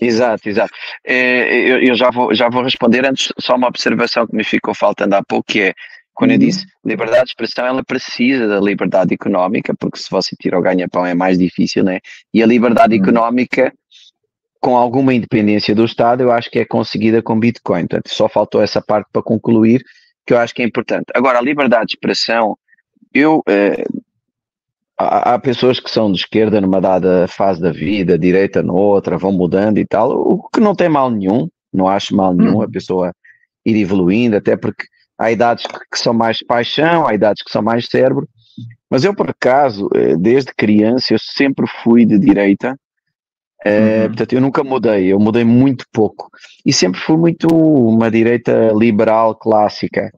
Exato, 0.00 0.48
exato. 0.48 0.72
É, 1.06 1.56
eu, 1.70 1.80
eu, 1.80 1.94
já, 1.94 2.10
vou, 2.10 2.34
já 2.34 2.48
vou 2.48 2.64
responder 2.64 3.06
antes, 3.06 3.32
só 3.38 3.54
uma 3.54 3.68
observação 3.68 4.26
que 4.26 4.34
me 4.34 4.42
ficou 4.42 4.74
faltando 4.74 5.14
há 5.14 5.22
pouco, 5.22 5.44
que 5.46 5.60
é, 5.60 5.74
quando 6.12 6.32
eu 6.32 6.38
uhum. 6.38 6.46
disse 6.46 6.66
liberdade 6.84 7.24
de 7.24 7.30
expressão, 7.30 7.66
ela 7.66 7.84
precisa 7.84 8.48
da 8.48 8.60
liberdade 8.60 9.14
económica, 9.14 9.74
porque 9.78 9.98
se 9.98 10.10
você 10.10 10.34
tira 10.40 10.58
o 10.58 10.62
ganha-pão 10.62 11.06
é 11.06 11.14
mais 11.14 11.38
difícil, 11.38 11.84
né? 11.84 12.00
E 12.32 12.42
a 12.42 12.46
liberdade 12.46 12.96
uhum. 12.96 13.02
económica 13.02 13.72
com 14.64 14.78
alguma 14.78 15.12
independência 15.12 15.74
do 15.74 15.84
Estado, 15.84 16.22
eu 16.22 16.32
acho 16.32 16.50
que 16.50 16.58
é 16.58 16.64
conseguida 16.64 17.20
com 17.20 17.38
Bitcoin. 17.38 17.86
Portanto, 17.86 18.08
só 18.08 18.30
faltou 18.30 18.62
essa 18.62 18.80
parte 18.80 19.06
para 19.12 19.22
concluir, 19.22 19.84
que 20.26 20.32
eu 20.32 20.38
acho 20.38 20.54
que 20.54 20.62
é 20.62 20.64
importante. 20.64 21.04
Agora, 21.14 21.38
a 21.38 21.42
liberdade 21.42 21.88
de 21.88 21.92
expressão, 21.96 22.56
eu. 23.12 23.42
Eh, 23.46 23.84
há, 24.98 25.34
há, 25.34 25.38
pessoas 25.38 25.78
que 25.78 25.90
são 25.90 26.10
de 26.10 26.20
esquerda 26.20 26.62
numa 26.62 26.80
dada 26.80 27.28
fase 27.28 27.60
da 27.60 27.70
vida, 27.72 28.18
direita 28.18 28.62
noutra, 28.62 29.18
vão 29.18 29.32
mudando 29.32 29.76
e 29.76 29.84
tal, 29.84 30.12
o 30.12 30.48
que 30.48 30.60
não 30.60 30.74
tem 30.74 30.88
mal 30.88 31.10
nenhum, 31.10 31.46
não 31.70 31.86
acho 31.86 32.16
mal 32.16 32.32
nenhum 32.32 32.62
a 32.62 32.68
pessoa 32.68 33.12
ir 33.66 33.76
evoluindo, 33.76 34.34
até 34.34 34.56
porque 34.56 34.86
há 35.18 35.30
idades 35.30 35.66
que 35.66 35.98
são 35.98 36.14
mais 36.14 36.38
paixão, 36.42 37.06
há 37.06 37.14
idades 37.14 37.42
que 37.42 37.50
são 37.50 37.60
mais 37.60 37.86
cérebro. 37.86 38.26
Mas 38.88 39.04
eu, 39.04 39.14
por 39.14 39.28
acaso, 39.28 39.90
eh, 39.94 40.16
desde 40.16 40.54
criança, 40.54 41.12
eu 41.12 41.18
sempre 41.18 41.66
fui 41.82 42.06
de 42.06 42.18
direita 42.18 42.74
Uh, 43.66 44.02
uhum. 44.02 44.06
Portanto, 44.08 44.32
eu 44.34 44.40
nunca 44.40 44.62
mudei, 44.62 45.06
eu 45.06 45.18
mudei 45.18 45.44
muito 45.44 45.86
pouco 45.90 46.30
e 46.66 46.72
sempre 46.72 47.00
fui 47.00 47.16
muito 47.16 47.48
uma 47.48 48.10
direita 48.10 48.72
liberal 48.74 49.34
clássica. 49.34 50.12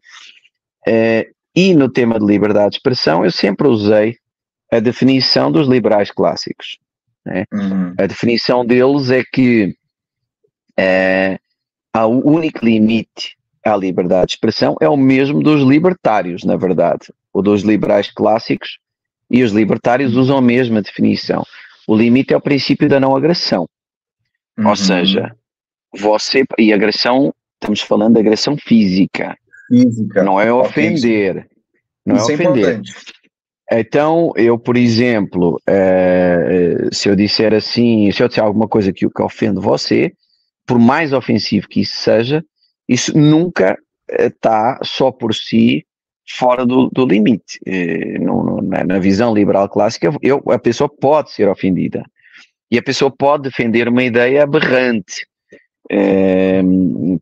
Uh, 0.87 1.25
e 1.55 1.75
no 1.75 1.89
tema 1.89 2.19
de 2.19 2.27
liberdade 2.27 2.71
de 2.71 2.77
expressão, 2.77 3.25
eu 3.25 3.31
sempre 3.31 3.69
usei 3.69 4.17
a 4.71 4.81
definição 4.81 5.51
dos 5.51 5.69
liberais 5.69 6.11
clássicos. 6.11 6.79
Né? 7.25 7.45
Uhum. 7.53 7.95
A 7.99 8.07
definição 8.07 8.65
deles 8.65 9.11
é 9.11 9.23
que 9.33 9.75
é, 10.77 11.39
o 11.95 12.31
único 12.31 12.65
limite 12.65 13.37
à 13.65 13.77
liberdade 13.77 14.27
de 14.27 14.33
expressão 14.35 14.77
é 14.81 14.89
o 14.89 14.97
mesmo 14.97 15.43
dos 15.43 15.63
libertários, 15.63 16.45
na 16.45 16.57
verdade, 16.57 17.13
ou 17.33 17.43
dos 17.43 17.63
liberais 17.63 18.11
clássicos, 18.11 18.79
e 19.31 19.43
os 19.43 19.53
libertários 19.53 20.15
usam 20.15 20.37
a 20.37 20.43
mesma 20.43 20.83
definição. 20.83 21.43
O 21.87 21.95
limite 21.95 22.35
é 22.35 22.37
o 22.37 22.41
princípio 22.41 22.89
da 22.89 22.99
não 22.99 23.15
agressão. 23.15 23.69
Uhum. 24.59 24.69
Ou 24.69 24.77
seja, 24.77 25.35
você. 25.95 26.45
E 26.59 26.73
agressão, 26.73 27.33
estamos 27.55 27.81
falando 27.81 28.15
de 28.15 28.21
agressão 28.21 28.57
física. 28.57 29.37
Física. 29.69 30.23
Não 30.23 30.41
é 30.41 30.53
ofender. 30.53 31.49
Não 32.05 32.17
é 32.17 32.19
Isso 32.19 32.31
é 32.31 32.35
ofender. 32.35 32.81
É 33.71 33.81
então, 33.81 34.33
eu, 34.37 34.59
por 34.59 34.77
exemplo, 34.77 35.61
é, 35.67 36.89
se 36.93 37.09
eu 37.09 37.17
disser 37.17 37.53
assim, 37.53 38.11
se 38.13 38.23
eu 38.23 38.29
disser 38.29 38.45
alguma 38.45 38.69
coisa 38.69 38.93
que, 38.93 39.09
que 39.09 39.23
ofende 39.23 39.61
você, 39.61 40.13
por 40.65 40.79
mais 40.79 41.13
ofensivo 41.13 41.69
que 41.69 41.81
isso 41.81 41.97
seja, 41.97 42.45
isso 42.89 43.17
nunca 43.17 43.77
está 44.09 44.79
só 44.85 45.11
por 45.11 45.35
si 45.35 45.85
fora 46.27 46.67
do, 46.67 46.89
do 46.91 47.07
limite. 47.07 47.61
No, 48.21 48.43
no, 48.43 48.63
na 48.63 48.99
visão 48.99 49.35
liberal 49.35 49.69
clássica, 49.69 50.13
eu, 50.23 50.43
a 50.49 50.59
pessoa 50.59 50.89
pode 50.89 51.31
ser 51.31 51.49
ofendida 51.49 52.05
e 52.71 52.79
a 52.79 52.83
pessoa 52.83 53.11
pode 53.11 53.45
defender 53.45 53.89
uma 53.89 54.03
ideia 54.03 54.43
aberrante. 54.43 55.27
É, 55.89 56.61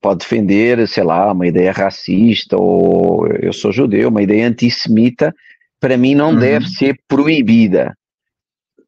pode 0.01 0.21
defender, 0.21 0.88
sei 0.88 1.05
lá, 1.05 1.31
uma 1.33 1.47
ideia 1.47 1.71
racista 1.71 2.57
ou 2.57 3.27
eu 3.27 3.53
sou 3.53 3.71
judeu, 3.71 4.09
uma 4.09 4.23
ideia 4.23 4.49
antissemita, 4.49 5.35
para 5.79 5.99
mim 5.99 6.14
não 6.14 6.31
uhum. 6.31 6.38
deve 6.38 6.67
ser 6.71 6.99
proibida. 7.07 7.95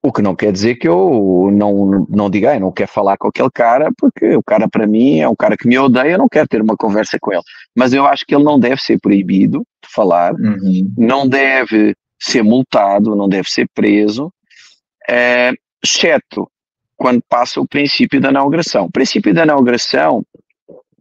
O 0.03 0.13
que 0.13 0.23
não 0.23 0.37
quer 0.37 0.53
dizer 0.53 0.77
que 0.77 0.89
eu 0.89 1.51
não, 1.53 2.07
não 2.09 2.31
diga, 2.31 2.55
ah, 2.55 2.61
não 2.61 2.73
quero 2.73 2.91
falar 2.91 3.19
com 3.19 3.29
aquele 3.29 3.51
cara, 3.53 3.91
porque 3.99 4.37
o 4.37 4.43
cara 4.43 4.69
para 4.69 4.87
mim 4.87 5.19
é 5.19 5.29
um 5.29 5.35
cara 5.35 5.57
que 5.57 5.67
me 5.67 5.77
odeia, 5.79 6.13
eu 6.13 6.19
não 6.19 6.29
quero 6.29 6.49
ter 6.49 6.63
uma 6.63 6.77
conversa 6.77 7.19
com 7.21 7.33
ele. 7.33 7.43
Mas 7.77 7.93
eu 7.93 8.07
acho 8.07 8.25
que 8.25 8.35
ele 8.35 8.45
não 8.45 8.59
deve 8.59 8.81
ser 8.81 8.99
proibido 8.99 9.63
falar, 9.91 10.35
uhum. 10.35 10.93
não 10.97 11.29
deve 11.29 11.95
ser 12.19 12.43
multado, 12.43 13.15
não 13.15 13.29
deve 13.29 13.49
ser 13.51 13.69
preso, 13.75 14.33
é, 15.09 15.53
exceto 15.83 16.51
quando 16.97 17.23
passa 17.29 17.61
o 17.61 17.69
princípio 17.69 18.21
da 18.21 18.33
não 18.33 18.47
agressão. 18.47 18.87
O 18.87 18.91
princípio 18.91 19.35
da 19.35 19.45
não 19.45 19.59
agressão, 19.59 20.25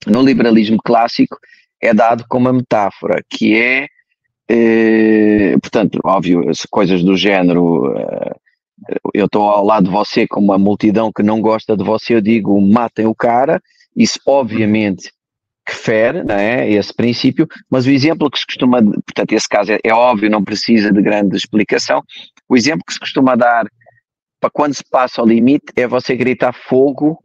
no 0.05 0.21
liberalismo 0.21 0.77
clássico, 0.83 1.37
é 1.81 1.93
dado 1.93 2.25
como 2.27 2.47
uma 2.47 2.53
metáfora, 2.53 3.23
que 3.29 3.55
é, 3.55 3.87
eh, 4.49 5.55
portanto, 5.61 5.99
óbvio, 6.03 6.43
coisas 6.69 7.03
do 7.03 7.15
género, 7.15 7.95
eh, 7.97 8.35
eu 9.13 9.25
estou 9.25 9.43
ao 9.43 9.65
lado 9.65 9.85
de 9.85 9.91
você 9.91 10.27
com 10.27 10.39
uma 10.39 10.57
multidão 10.57 11.11
que 11.11 11.23
não 11.23 11.41
gosta 11.41 11.77
de 11.77 11.83
você, 11.83 12.15
eu 12.15 12.21
digo, 12.21 12.59
matem 12.59 13.05
o 13.05 13.15
cara, 13.15 13.61
isso 13.95 14.19
obviamente 14.25 15.11
que 15.65 15.73
fere, 15.73 16.23
não 16.23 16.35
é, 16.35 16.69
esse 16.69 16.93
princípio, 16.93 17.47
mas 17.69 17.85
o 17.85 17.89
exemplo 17.89 18.29
que 18.29 18.39
se 18.39 18.45
costuma, 18.45 18.81
portanto, 18.81 19.31
esse 19.33 19.49
caso 19.49 19.71
é, 19.71 19.79
é 19.83 19.93
óbvio, 19.93 20.29
não 20.29 20.43
precisa 20.43 20.91
de 20.91 21.01
grande 21.01 21.35
explicação, 21.35 22.03
o 22.47 22.55
exemplo 22.55 22.83
que 22.85 22.93
se 22.93 22.99
costuma 22.99 23.35
dar 23.35 23.65
para 24.39 24.49
quando 24.51 24.75
se 24.75 24.83
passa 24.89 25.21
ao 25.21 25.27
limite 25.27 25.65
é 25.75 25.87
você 25.87 26.15
gritar 26.15 26.53
fogo 26.53 27.19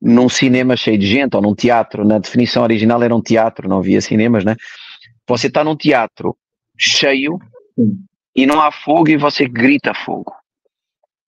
num 0.00 0.28
cinema 0.28 0.76
cheio 0.76 0.98
de 0.98 1.06
gente 1.06 1.34
ou 1.34 1.42
num 1.42 1.54
teatro. 1.54 2.04
Na 2.04 2.18
definição 2.18 2.62
original 2.62 3.02
era 3.02 3.14
um 3.14 3.22
teatro, 3.22 3.68
não 3.68 3.78
havia 3.78 4.00
cinemas, 4.00 4.44
né? 4.44 4.56
Você 5.26 5.46
está 5.46 5.62
num 5.62 5.76
teatro 5.76 6.36
cheio 6.78 7.38
e 8.34 8.46
não 8.46 8.60
há 8.60 8.72
fogo 8.72 9.08
e 9.08 9.16
você 9.16 9.46
grita 9.46 9.94
fogo. 9.94 10.34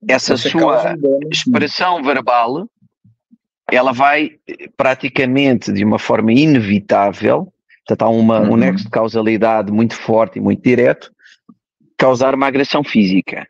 Essa 0.09 0.37
você 0.37 0.51
sua 0.51 0.95
expressão 1.31 2.03
verbal 2.03 2.67
ela 3.73 3.93
vai 3.93 4.33
praticamente 4.77 5.73
de 5.73 5.83
uma 5.83 5.99
forma 5.99 6.33
inevitável, 6.33 7.51
portanto 7.79 8.03
há 8.03 8.09
uma, 8.11 8.41
uhum. 8.41 8.53
um 8.53 8.57
nexo 8.57 8.85
de 8.85 8.91
causalidade 8.91 9.73
muito 9.73 9.95
forte 9.95 10.39
e 10.39 10.43
muito 10.43 10.63
direto, 10.63 11.11
causar 11.97 12.35
uma 12.35 12.47
agressão 12.47 12.85
física. 12.85 13.47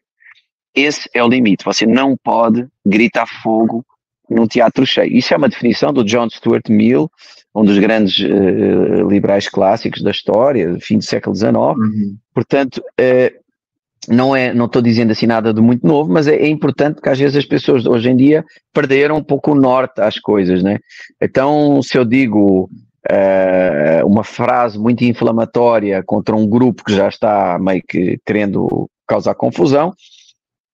Esse 0.75 1.11
é 1.13 1.23
o 1.23 1.29
limite. 1.29 1.65
Você 1.65 1.85
não 1.85 2.17
pode 2.17 2.67
gritar 2.87 3.27
fogo 3.27 3.85
num 4.31 4.47
teatro 4.47 4.87
cheio. 4.87 5.13
Isso 5.13 5.35
é 5.35 5.37
uma 5.37 5.49
definição 5.49 5.93
do 5.93 6.05
John 6.05 6.31
Stuart 6.31 6.69
Mill, 6.69 7.11
um 7.55 7.65
dos 7.65 7.79
grandes 7.79 8.19
uh, 8.21 9.09
liberais 9.09 9.49
clássicos 9.49 10.03
da 10.03 10.11
história, 10.11 10.79
fim 10.81 10.99
do 10.99 11.05
século 11.05 11.35
XIX. 11.35 11.53
Uhum. 11.53 12.17
Portanto, 12.33 12.79
uh, 12.79 13.42
não 14.09 14.35
é, 14.35 14.53
não 14.53 14.67
estou 14.67 14.83
dizendo 14.83 15.13
assim 15.13 15.27
nada 15.27 15.55
de 15.55 15.61
muito 15.61 15.87
novo, 15.87 16.13
mas 16.13 16.27
é, 16.27 16.35
é, 16.35 16.49
importante 16.49 16.97
porque 16.97 17.11
às 17.11 17.19
vezes 17.19 17.37
as 17.37 17.45
pessoas 17.45 17.87
hoje 17.87 18.11
em 18.11 18.17
dia 18.17 18.45
perderam 18.73 19.17
um 19.17 19.23
pouco 19.23 19.53
o 19.53 19.55
norte 19.55 20.01
às 20.01 20.19
coisas, 20.19 20.63
né? 20.63 20.79
Então, 21.21 21.81
se 21.83 21.97
eu 21.97 22.05
digo 22.05 22.69
uh, 23.11 24.07
uma 24.07 24.25
frase 24.25 24.79
muito 24.79 25.05
inflamatória 25.05 26.03
contra 26.05 26.35
um 26.35 26.47
grupo 26.47 26.85
que 26.85 26.95
já 26.95 27.09
está 27.09 27.59
meio 27.61 27.83
que 27.87 28.19
querendo 28.27 28.89
causar 29.07 29.35
confusão, 29.35 29.95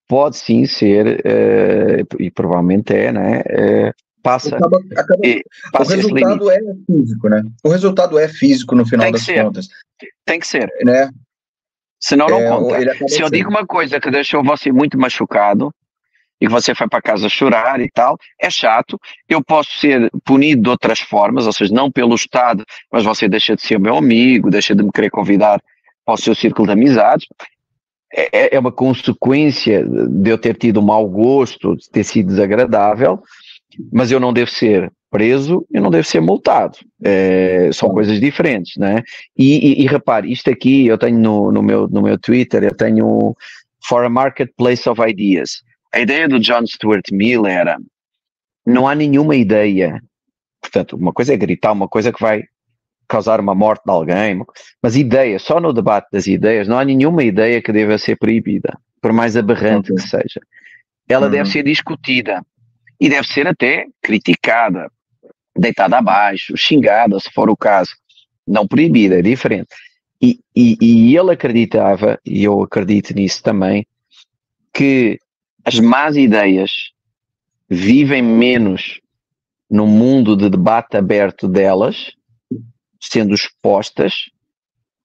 pode 0.09 0.38
sim 0.38 0.64
ser, 0.64 1.21
uh, 1.21 2.23
e 2.23 2.31
provavelmente 2.31 2.95
é, 2.95 3.12
né? 3.12 3.41
Uh, 3.41 3.93
passa. 4.23 4.57
Acaba, 4.57 4.81
acaba, 4.97 5.27
e, 5.27 5.43
passa 5.71 5.93
o 5.93 5.97
resultado 5.97 6.51
é 6.51 6.61
físico, 6.87 7.29
né? 7.29 7.43
O 7.62 7.69
resultado 7.69 8.19
é 8.19 8.29
físico 8.29 8.75
no 8.75 8.87
final 8.87 9.12
das 9.12 9.23
ser. 9.23 9.45
contas. 9.45 9.69
Tem 10.25 10.41
que 10.41 10.47
ser. 10.47 10.71
Né? 10.83 11.11
Senão 12.01 12.29
não 12.29 12.41
é, 12.41 12.49
conta. 12.49 13.09
Se 13.09 13.21
eu 13.21 13.31
digo 13.31 13.51
uma 13.51 13.67
coisa 13.67 14.01
que 14.01 14.11
deixou 14.11 14.43
você 14.43 14.71
muito 14.71 14.99
machucado 14.99 15.73
e 16.41 16.47
que 16.47 16.53
você 16.53 16.75
foi 16.75 16.89
para 16.89 17.03
casa 17.03 17.29
chorar 17.29 17.81
e 17.81 17.91
tal, 17.91 18.17
é 18.41 18.49
chato. 18.49 18.99
Eu 19.29 19.43
posso 19.43 19.79
ser 19.79 20.11
punido 20.25 20.63
de 20.63 20.69
outras 20.71 21.01
formas, 21.01 21.47
ou 21.47 21.53
seja, 21.53 21.75
não 21.75 21.91
pelo 21.91 22.15
Estado, 22.15 22.65
mas 22.93 23.05
você 23.05 23.29
deixa 23.29 23.57
de 23.57 23.63
ser 23.63 23.79
meu 23.79 23.97
amigo, 23.97 24.51
deixa 24.51 24.75
de 24.75 24.83
me 24.83 24.93
querer 24.93 25.11
convidar 25.11 25.61
para 26.05 26.15
o 26.15 26.17
seu 26.17 26.35
círculo 26.35 26.67
de 26.67 26.73
amizades. 26.73 27.27
É, 28.15 28.39
é, 28.45 28.55
é 28.55 28.59
uma 28.59 28.73
consequência 28.73 29.85
de 29.85 30.31
eu 30.31 30.39
ter 30.39 30.57
tido 30.57 30.81
um 30.81 30.85
mau 30.85 31.07
gosto, 31.09 31.77
de 31.77 31.91
ter 31.91 32.05
sido 32.05 32.29
desagradável, 32.29 33.21
mas 33.93 34.11
eu 34.11 34.21
não 34.21 34.33
devo 34.33 34.51
ser 34.51 34.91
preso 35.11 35.66
e 35.71 35.81
não 35.81 35.90
devo 35.90 36.05
ser 36.05 36.21
multado. 36.21 36.79
É, 37.03 37.71
são 37.73 37.90
coisas 37.90 38.21
diferentes, 38.21 38.77
né? 38.77 39.03
E, 39.37 39.83
e, 39.83 39.83
e, 39.83 39.87
repare, 39.87 40.31
isto 40.31 40.51
aqui 40.51 40.87
eu 40.87 40.99
tenho 40.99 41.18
no, 41.18 41.53
no, 41.53 41.62
meu, 41.62 41.88
no 41.88 42.03
meu 42.03 42.18
Twitter, 42.18 42.64
eu 42.64 42.75
tenho 42.75 43.37
For 43.87 44.05
a 44.05 44.09
Marketplace 44.09 44.88
of 44.88 45.01
Ideas. 45.01 45.62
A 45.92 46.01
ideia 46.01 46.29
do 46.29 46.38
John 46.38 46.66
Stuart 46.66 47.11
Mill 47.11 47.47
era, 47.47 47.79
não 48.66 48.87
há 48.87 48.94
nenhuma 48.94 49.35
ideia, 49.35 50.03
portanto, 50.61 50.97
uma 50.97 51.12
coisa 51.12 51.33
é 51.33 51.37
gritar, 51.37 51.73
uma 51.73 51.88
coisa 51.88 52.12
que 52.12 52.21
vai 52.21 52.44
causar 53.09 53.40
uma 53.40 53.55
morte 53.55 53.83
de 53.87 53.90
alguém, 53.90 54.44
mas 54.83 54.94
ideias, 54.94 55.42
só 55.42 55.59
no 55.59 55.73
debate 55.73 56.09
das 56.12 56.27
ideias, 56.27 56.68
não 56.68 56.79
há 56.79 56.85
nenhuma 56.85 57.25
ideia 57.25 57.62
que 57.62 57.73
deva 57.73 57.97
ser 57.97 58.16
proibida, 58.16 58.79
por 59.01 59.14
mais 59.14 59.35
aberrante 59.35 59.94
que 59.94 60.03
seja. 60.03 60.40
Ela 61.09 61.25
uhum. 61.25 61.33
deve 61.33 61.49
ser 61.49 61.62
discutida 61.62 62.44
e 63.01 63.09
deve 63.09 63.27
ser 63.27 63.47
até 63.47 63.87
criticada, 64.03 64.90
deitada 65.59 65.99
abaixo, 65.99 66.57
xingada, 66.57 67.18
se 67.18 67.31
for 67.33 67.51
o 67.51 67.57
caso. 67.57 67.90
Não 68.47 68.66
proibida, 68.66 69.18
é 69.18 69.23
diferente. 69.23 69.68
E, 70.21 70.40
e, 70.55 70.77
e 70.81 71.16
ele 71.16 71.33
acreditava, 71.33 72.18
e 72.25 72.44
eu 72.44 72.62
acredito 72.62 73.14
nisso 73.14 73.42
também, 73.42 73.87
que 74.73 75.18
as 75.64 75.79
más 75.79 76.16
ideias 76.16 76.71
vivem 77.68 78.23
menos 78.23 79.01
no 79.71 79.87
mundo 79.87 80.37
de 80.37 80.49
debate 80.49 80.97
aberto 80.97 81.47
delas 81.47 82.12
sendo 83.01 83.35
expostas 83.35 84.31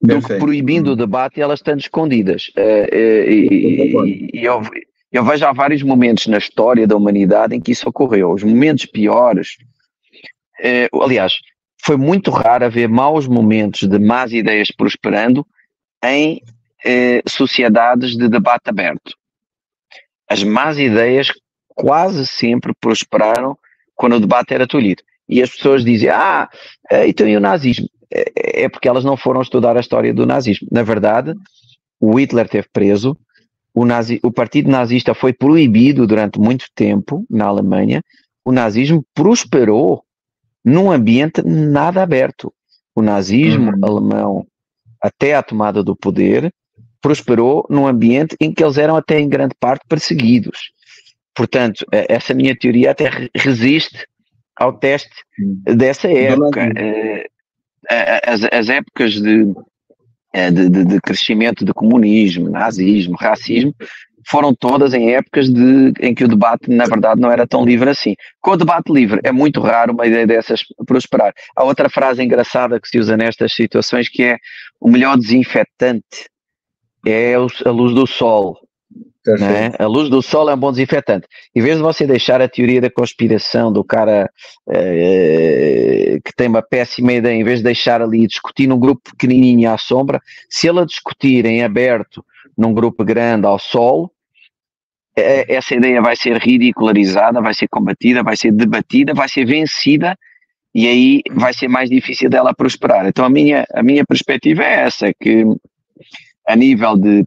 do 0.01 0.21
que 0.21 0.35
proibindo 0.35 0.91
o 0.91 0.95
debate 0.95 1.37
e 1.37 1.41
elas 1.41 1.59
estando 1.59 1.79
escondidas. 1.79 2.49
Uh, 2.57 2.95
uh, 2.95 3.31
e, 3.31 4.29
e 4.33 4.43
eu, 4.43 4.61
eu, 5.11 5.23
vejo 5.23 5.45
há 5.45 5.53
vários 5.53 5.81
momentos 5.81 6.27
na 6.27 6.37
história 6.37 6.85
da 6.85 6.95
humanidade 6.95 7.55
em 7.55 7.61
que 7.61 7.71
isso 7.71 7.87
ocorreu. 7.87 8.31
Os 8.31 8.43
momentos 8.43 8.85
piores, 8.85 9.57
uh, 10.59 11.03
aliás, 11.03 11.33
foi 11.85 11.97
muito 11.97 12.31
raro 12.31 12.65
haver 12.65 12.87
maus 12.87 13.27
momentos 13.27 13.87
de 13.87 13.99
más 13.99 14.31
ideias 14.31 14.69
prosperando 14.71 15.45
em 16.03 16.41
sociedades 17.25 18.17
de 18.17 18.27
debate 18.27 18.69
aberto. 18.69 19.15
As 20.29 20.43
más 20.43 20.77
ideias 20.77 21.31
quase 21.75 22.27
sempre 22.27 22.73
prosperaram 22.79 23.57
quando 23.95 24.15
o 24.15 24.19
debate 24.19 24.53
era 24.53 24.67
tolhido. 24.67 25.03
E 25.27 25.41
as 25.41 25.49
pessoas 25.49 25.83
dizem, 25.83 26.09
ah, 26.09 26.49
eh, 26.91 27.07
então 27.07 27.27
e 27.27 27.35
o 27.35 27.39
nazismo? 27.39 27.87
É, 28.11 28.63
é 28.63 28.69
porque 28.69 28.87
elas 28.87 29.03
não 29.03 29.17
foram 29.17 29.41
estudar 29.41 29.77
a 29.77 29.79
história 29.79 30.13
do 30.13 30.25
nazismo. 30.25 30.67
Na 30.71 30.83
verdade, 30.83 31.33
o 31.99 32.19
Hitler 32.19 32.47
teve 32.47 32.67
preso, 32.71 33.17
o, 33.73 33.85
nazi, 33.85 34.19
o 34.23 34.31
partido 34.31 34.69
nazista 34.69 35.13
foi 35.13 35.33
proibido 35.33 36.05
durante 36.05 36.39
muito 36.39 36.65
tempo 36.75 37.25
na 37.29 37.45
Alemanha, 37.45 38.03
o 38.45 38.51
nazismo 38.51 39.03
prosperou 39.15 40.02
num 40.63 40.91
ambiente 40.91 41.41
nada 41.43 42.01
aberto. 42.01 42.53
O 42.95 43.01
nazismo 43.01 43.71
uhum. 43.71 43.85
alemão, 43.85 44.47
até 45.01 45.35
a 45.35 45.43
tomada 45.43 45.83
do 45.83 45.95
poder, 45.95 46.53
prosperou 47.01 47.65
num 47.69 47.87
ambiente 47.87 48.35
em 48.39 48.53
que 48.53 48.63
eles 48.63 48.77
eram 48.77 48.95
até 48.95 49.19
em 49.19 49.27
grande 49.27 49.55
parte 49.59 49.83
perseguidos. 49.87 50.71
Portanto, 51.35 51.85
essa 51.91 52.33
minha 52.33 52.55
teoria 52.55 52.91
até 52.91 53.09
resiste 53.35 54.05
ao 54.55 54.73
teste 54.73 55.11
dessa 55.65 56.07
época. 56.07 56.71
Eh, 56.77 58.21
as, 58.25 58.43
as 58.43 58.69
épocas 58.69 59.13
de, 59.13 59.45
de, 60.51 60.69
de, 60.69 60.85
de, 60.85 61.01
crescimento 61.01 61.65
de 61.65 61.73
comunismo, 61.73 62.49
nazismo, 62.49 63.15
racismo, 63.19 63.75
foram 64.27 64.53
todas 64.53 64.93
em 64.93 65.13
épocas 65.13 65.49
de, 65.49 65.93
em 65.99 66.13
que 66.13 66.23
o 66.23 66.27
debate, 66.27 66.69
na 66.69 66.85
verdade, 66.85 67.19
não 67.19 67.31
era 67.31 67.47
tão 67.47 67.65
livre 67.65 67.89
assim. 67.89 68.15
Com 68.41 68.51
o 68.51 68.57
debate 68.57 68.91
livre, 68.91 69.19
é 69.23 69.31
muito 69.31 69.61
raro 69.61 69.93
uma 69.93 70.05
ideia 70.05 70.27
dessas 70.27 70.61
prosperar. 70.85 71.33
Há 71.55 71.63
outra 71.63 71.89
frase 71.89 72.23
engraçada 72.23 72.79
que 72.79 72.87
se 72.87 72.99
usa 72.99 73.17
nestas 73.17 73.53
situações 73.53 74.09
que 74.09 74.23
é 74.23 74.37
o 74.79 74.89
melhor 74.89 75.17
desinfetante 75.17 76.27
é 77.05 77.33
a 77.35 77.69
luz 77.69 77.93
do 77.93 78.07
sol. 78.07 78.57
Né? 79.25 79.71
A 79.79 79.85
luz 79.85 80.09
do 80.09 80.21
sol 80.21 80.49
é 80.49 80.53
um 80.53 80.57
bom 80.57 80.71
desinfetante. 80.71 81.27
Em 81.55 81.61
vez 81.61 81.77
de 81.77 81.81
você 81.81 82.05
deixar 82.05 82.41
a 82.41 82.47
teoria 82.47 82.81
da 82.81 82.89
conspiração 82.89 83.71
do 83.71 83.83
cara 83.83 84.29
eh, 84.69 86.19
que 86.23 86.33
tem 86.35 86.49
uma 86.49 86.61
péssima 86.61 87.13
ideia, 87.13 87.35
em 87.35 87.43
vez 87.43 87.59
de 87.59 87.63
deixar 87.63 88.01
ali 88.01 88.27
discutir 88.27 88.67
num 88.67 88.79
grupo 88.79 89.01
pequenininho 89.11 89.71
à 89.71 89.77
sombra, 89.77 90.21
se 90.49 90.67
ele 90.67 90.81
a 90.81 90.85
discutir 90.85 91.45
em 91.45 91.63
aberto 91.63 92.23
num 92.57 92.73
grupo 92.73 93.05
grande 93.05 93.47
ao 93.47 93.57
sol, 93.57 94.11
eh, 95.15 95.45
essa 95.47 95.73
ideia 95.73 96.01
vai 96.01 96.17
ser 96.17 96.37
ridicularizada, 96.37 97.41
vai 97.41 97.53
ser 97.53 97.69
combatida, 97.69 98.23
vai 98.23 98.35
ser 98.35 98.51
debatida, 98.51 99.13
vai 99.13 99.29
ser 99.29 99.45
vencida 99.45 100.17
e 100.75 100.87
aí 100.87 101.21
vai 101.31 101.53
ser 101.53 101.69
mais 101.69 101.89
difícil 101.89 102.29
dela 102.29 102.53
prosperar. 102.53 103.07
Então 103.07 103.23
a 103.23 103.29
minha, 103.29 103.65
a 103.73 103.81
minha 103.81 104.03
perspectiva 104.05 104.63
é 104.63 104.81
essa, 104.81 105.13
que 105.13 105.45
a 106.45 106.55
nível 106.57 106.97
de 106.97 107.23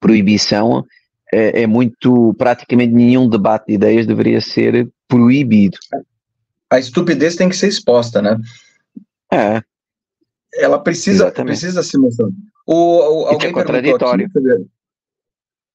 proibição 0.00 0.84
é, 1.32 1.62
é, 1.62 1.66
muito, 1.66 2.34
praticamente 2.34 2.92
nenhum 2.92 3.28
debate 3.28 3.68
de 3.68 3.74
ideias 3.74 4.06
deveria 4.06 4.40
ser 4.40 4.88
proibido. 5.08 5.78
A 6.70 6.78
estupidez 6.78 7.36
tem 7.36 7.48
que 7.48 7.56
ser 7.56 7.68
exposta, 7.68 8.20
né? 8.20 8.38
É. 9.32 9.62
Ela 10.54 10.78
precisa, 10.78 11.32
precisa 11.32 11.82
se 11.82 11.96
mostrar. 11.96 12.28
O, 12.66 12.74
o, 12.74 13.26
alguém 13.26 13.48
é 13.48 13.52
contraditório. 13.52 14.26
Aqui, 14.26 14.66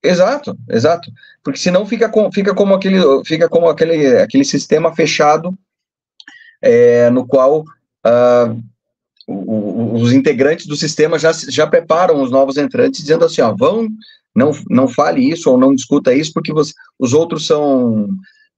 exato, 0.03 0.55
exato. 0.69 1.11
Porque 1.43 1.59
senão 1.59 1.85
fica, 1.85 2.07
com, 2.07 2.31
fica 2.31 2.53
como, 2.53 2.75
aquele, 2.75 2.99
fica 3.25 3.49
como 3.49 3.67
aquele, 3.67 4.17
aquele 4.17 4.45
sistema 4.45 4.95
fechado 4.95 5.57
é, 6.61 7.09
no 7.09 7.25
qual 7.25 7.61
uh, 7.61 8.63
os 9.27 10.13
integrantes 10.13 10.67
do 10.67 10.75
sistema 10.75 11.17
já, 11.17 11.31
já 11.33 11.65
preparam 11.65 12.21
os 12.21 12.29
novos 12.29 12.57
entrantes, 12.57 13.01
dizendo 13.01 13.25
assim, 13.25 13.41
ó, 13.41 13.53
vão 13.55 13.87
não, 14.37 14.51
não 14.69 14.87
fale 14.87 15.27
isso 15.27 15.49
ou 15.49 15.57
não 15.57 15.73
discuta 15.73 16.13
isso, 16.13 16.31
porque 16.31 16.53
você, 16.53 16.71
os 16.99 17.11
outros 17.11 17.47
são, 17.47 18.07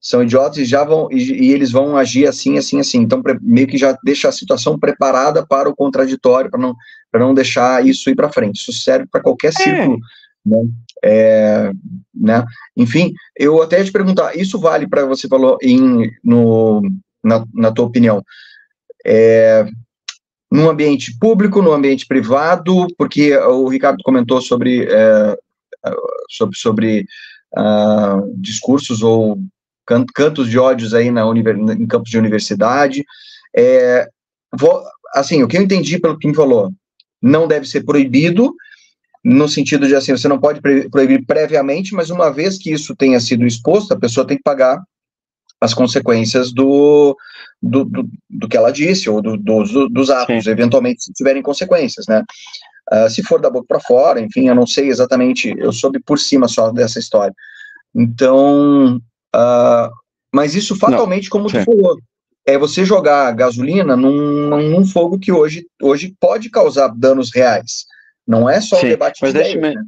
são 0.02 0.22
idiotas 0.22 0.58
e 0.58 0.65
já 0.65 0.84
vão, 0.84 1.08
e, 1.10 1.48
e 1.48 1.54
eles 1.54 1.72
vão 1.72 1.96
agir 1.96 2.28
assim, 2.28 2.58
assim, 2.58 2.82
assim. 2.82 2.98
Então, 2.98 3.24
pre, 3.24 3.39
meio 3.42 3.65
que 3.65 3.78
já 3.78 3.98
deixa 4.04 4.28
a 4.28 4.34
situação 4.34 4.78
preparada 4.78 5.48
para 5.48 5.70
o 5.70 5.76
contraditório, 5.76 6.52
para 6.52 6.60
não, 6.60 6.76
não 7.13 7.34
deixar 7.34 7.88
isso 7.88 8.10
ir 8.10 8.15
para 8.15 8.32
frente. 8.32 8.58
Isso 8.58 8.74
serve 8.74 9.08
para 9.10 9.22
qualquer 9.22 9.48
é. 9.48 9.52
círculo, 9.52 9.96
é. 9.96 10.50
né? 10.50 10.68
É, 11.02 11.72
né? 12.13 12.46
Enfim, 12.76 13.13
eu 13.38 13.62
até 13.62 13.82
te 13.82 13.89
perguntar, 13.89 14.36
isso 14.36 14.60
vale 14.60 14.86
para 14.86 15.06
você 15.06 15.30
falou 15.30 15.58
em 15.62 16.12
no, 16.22 16.82
na, 17.24 17.46
na 17.54 17.72
tua 17.72 17.86
opinião, 17.86 18.22
é, 19.06 19.65
num 20.52 20.70
ambiente 20.70 21.18
público, 21.18 21.62
no 21.62 21.72
ambiente 21.72 22.06
privado, 22.06 22.86
porque 22.98 23.34
o 23.38 23.70
Ricardo 23.70 24.04
comentou 24.04 24.42
sobre 24.42 24.86
é, 24.89 25.38
sobre, 26.30 26.58
sobre 26.58 27.06
uh, 27.58 28.34
discursos 28.36 29.02
ou 29.02 29.39
cantos 30.13 30.50
de 30.50 30.60
ódios 30.60 30.94
aí 30.94 31.10
na 31.10 31.24
em 31.24 31.88
campos 31.88 32.12
de 32.12 32.18
universidade. 32.18 33.04
É, 33.58 34.08
vou, 34.56 34.84
assim, 35.13 35.42
o 35.42 35.48
que 35.48 35.58
eu 35.58 35.62
entendi 35.62 35.98
pelo 36.00 36.18
que 36.18 36.28
me 36.28 36.36
falou, 36.36 36.72
não 37.22 37.48
deve 37.48 37.68
ser 37.68 37.84
proibido, 37.84 38.54
no 39.24 39.50
sentido 39.50 39.88
de 39.88 39.96
assim, 39.96 40.12
você 40.12 40.28
não 40.28 40.39
pode 40.39 40.62
proibir 40.89 41.26
previamente, 41.26 41.94
mas 41.94 42.10
uma 42.10 42.32
vez 42.32 42.58
que 42.58 42.72
isso 42.72 42.96
tenha 42.96 43.20
sido 43.20 43.46
exposto, 43.46 43.94
a 43.94 44.00
pessoa 44.00 44.26
tem 44.26 44.38
que 44.38 44.44
pagar 44.44 44.82
as 45.60 45.74
consequências 45.74 46.54
do, 46.54 47.18
do, 47.62 47.84
do, 47.84 48.10
do 48.30 48.48
que 48.48 48.56
ela 48.56 48.72
disse, 48.72 49.10
ou 49.10 49.22
do, 49.22 49.36
do, 49.36 49.89
dos 49.89 50.10
atos, 50.10 50.46
Sim. 50.46 50.50
eventualmente, 50.52 51.04
se 51.04 51.12
tiverem 51.12 51.42
consequências, 51.42 52.06
né? 52.08 52.24
Uh, 52.91 53.10
se 53.10 53.21
for 53.23 53.39
da 53.39 53.49
boca 53.49 53.67
para 53.67 53.80
fora, 53.80 54.19
enfim, 54.19 54.47
eu 54.47 54.56
não 54.56 54.65
sei 54.65 54.89
exatamente, 54.89 55.54
eu 55.58 55.71
soube 55.71 55.99
por 55.99 56.17
cima 56.17 56.47
só 56.47 56.71
dessa 56.71 56.99
história. 56.99 57.34
Então, 57.93 58.97
uh, 59.36 59.89
mas 60.34 60.56
isso 60.56 60.75
fatalmente, 60.75 61.25
não, 61.25 61.30
como 61.30 61.49
sim. 61.49 61.60
tu 61.60 61.65
falou, 61.65 61.97
é 62.45 62.58
você 62.58 62.84
jogar 62.84 63.32
gasolina 63.34 63.95
num, 63.95 64.47
num, 64.69 64.86
fogo 64.86 65.19
que 65.19 65.32
hoje, 65.32 65.67
hoje 65.82 66.15
pode 66.19 66.49
causar 66.49 66.88
danos 66.88 67.32
reais. 67.34 67.86
Não 68.28 68.49
é 68.49 68.60
só 68.62 68.78
sim, 68.78 68.88
o 68.88 68.89
debate 68.89 69.19
mas 69.21 69.34
de 69.34 69.39
deixa-me, 69.39 69.75
né? 69.75 69.84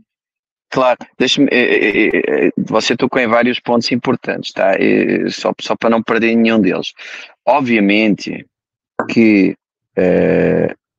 Claro, 0.71 0.99
deixa-me. 1.19 1.49
Eh, 1.51 2.07
eh, 2.07 2.09
eh, 2.13 2.51
você 2.57 2.95
tocou 2.95 3.21
em 3.21 3.27
vários 3.27 3.59
pontos 3.59 3.91
importantes, 3.91 4.53
tá? 4.53 4.71
Só, 5.29 5.51
só 5.59 5.75
para 5.75 5.89
não 5.89 6.01
perder 6.01 6.33
nenhum 6.35 6.61
deles. 6.61 6.93
Obviamente 7.45 8.45
que 9.09 9.53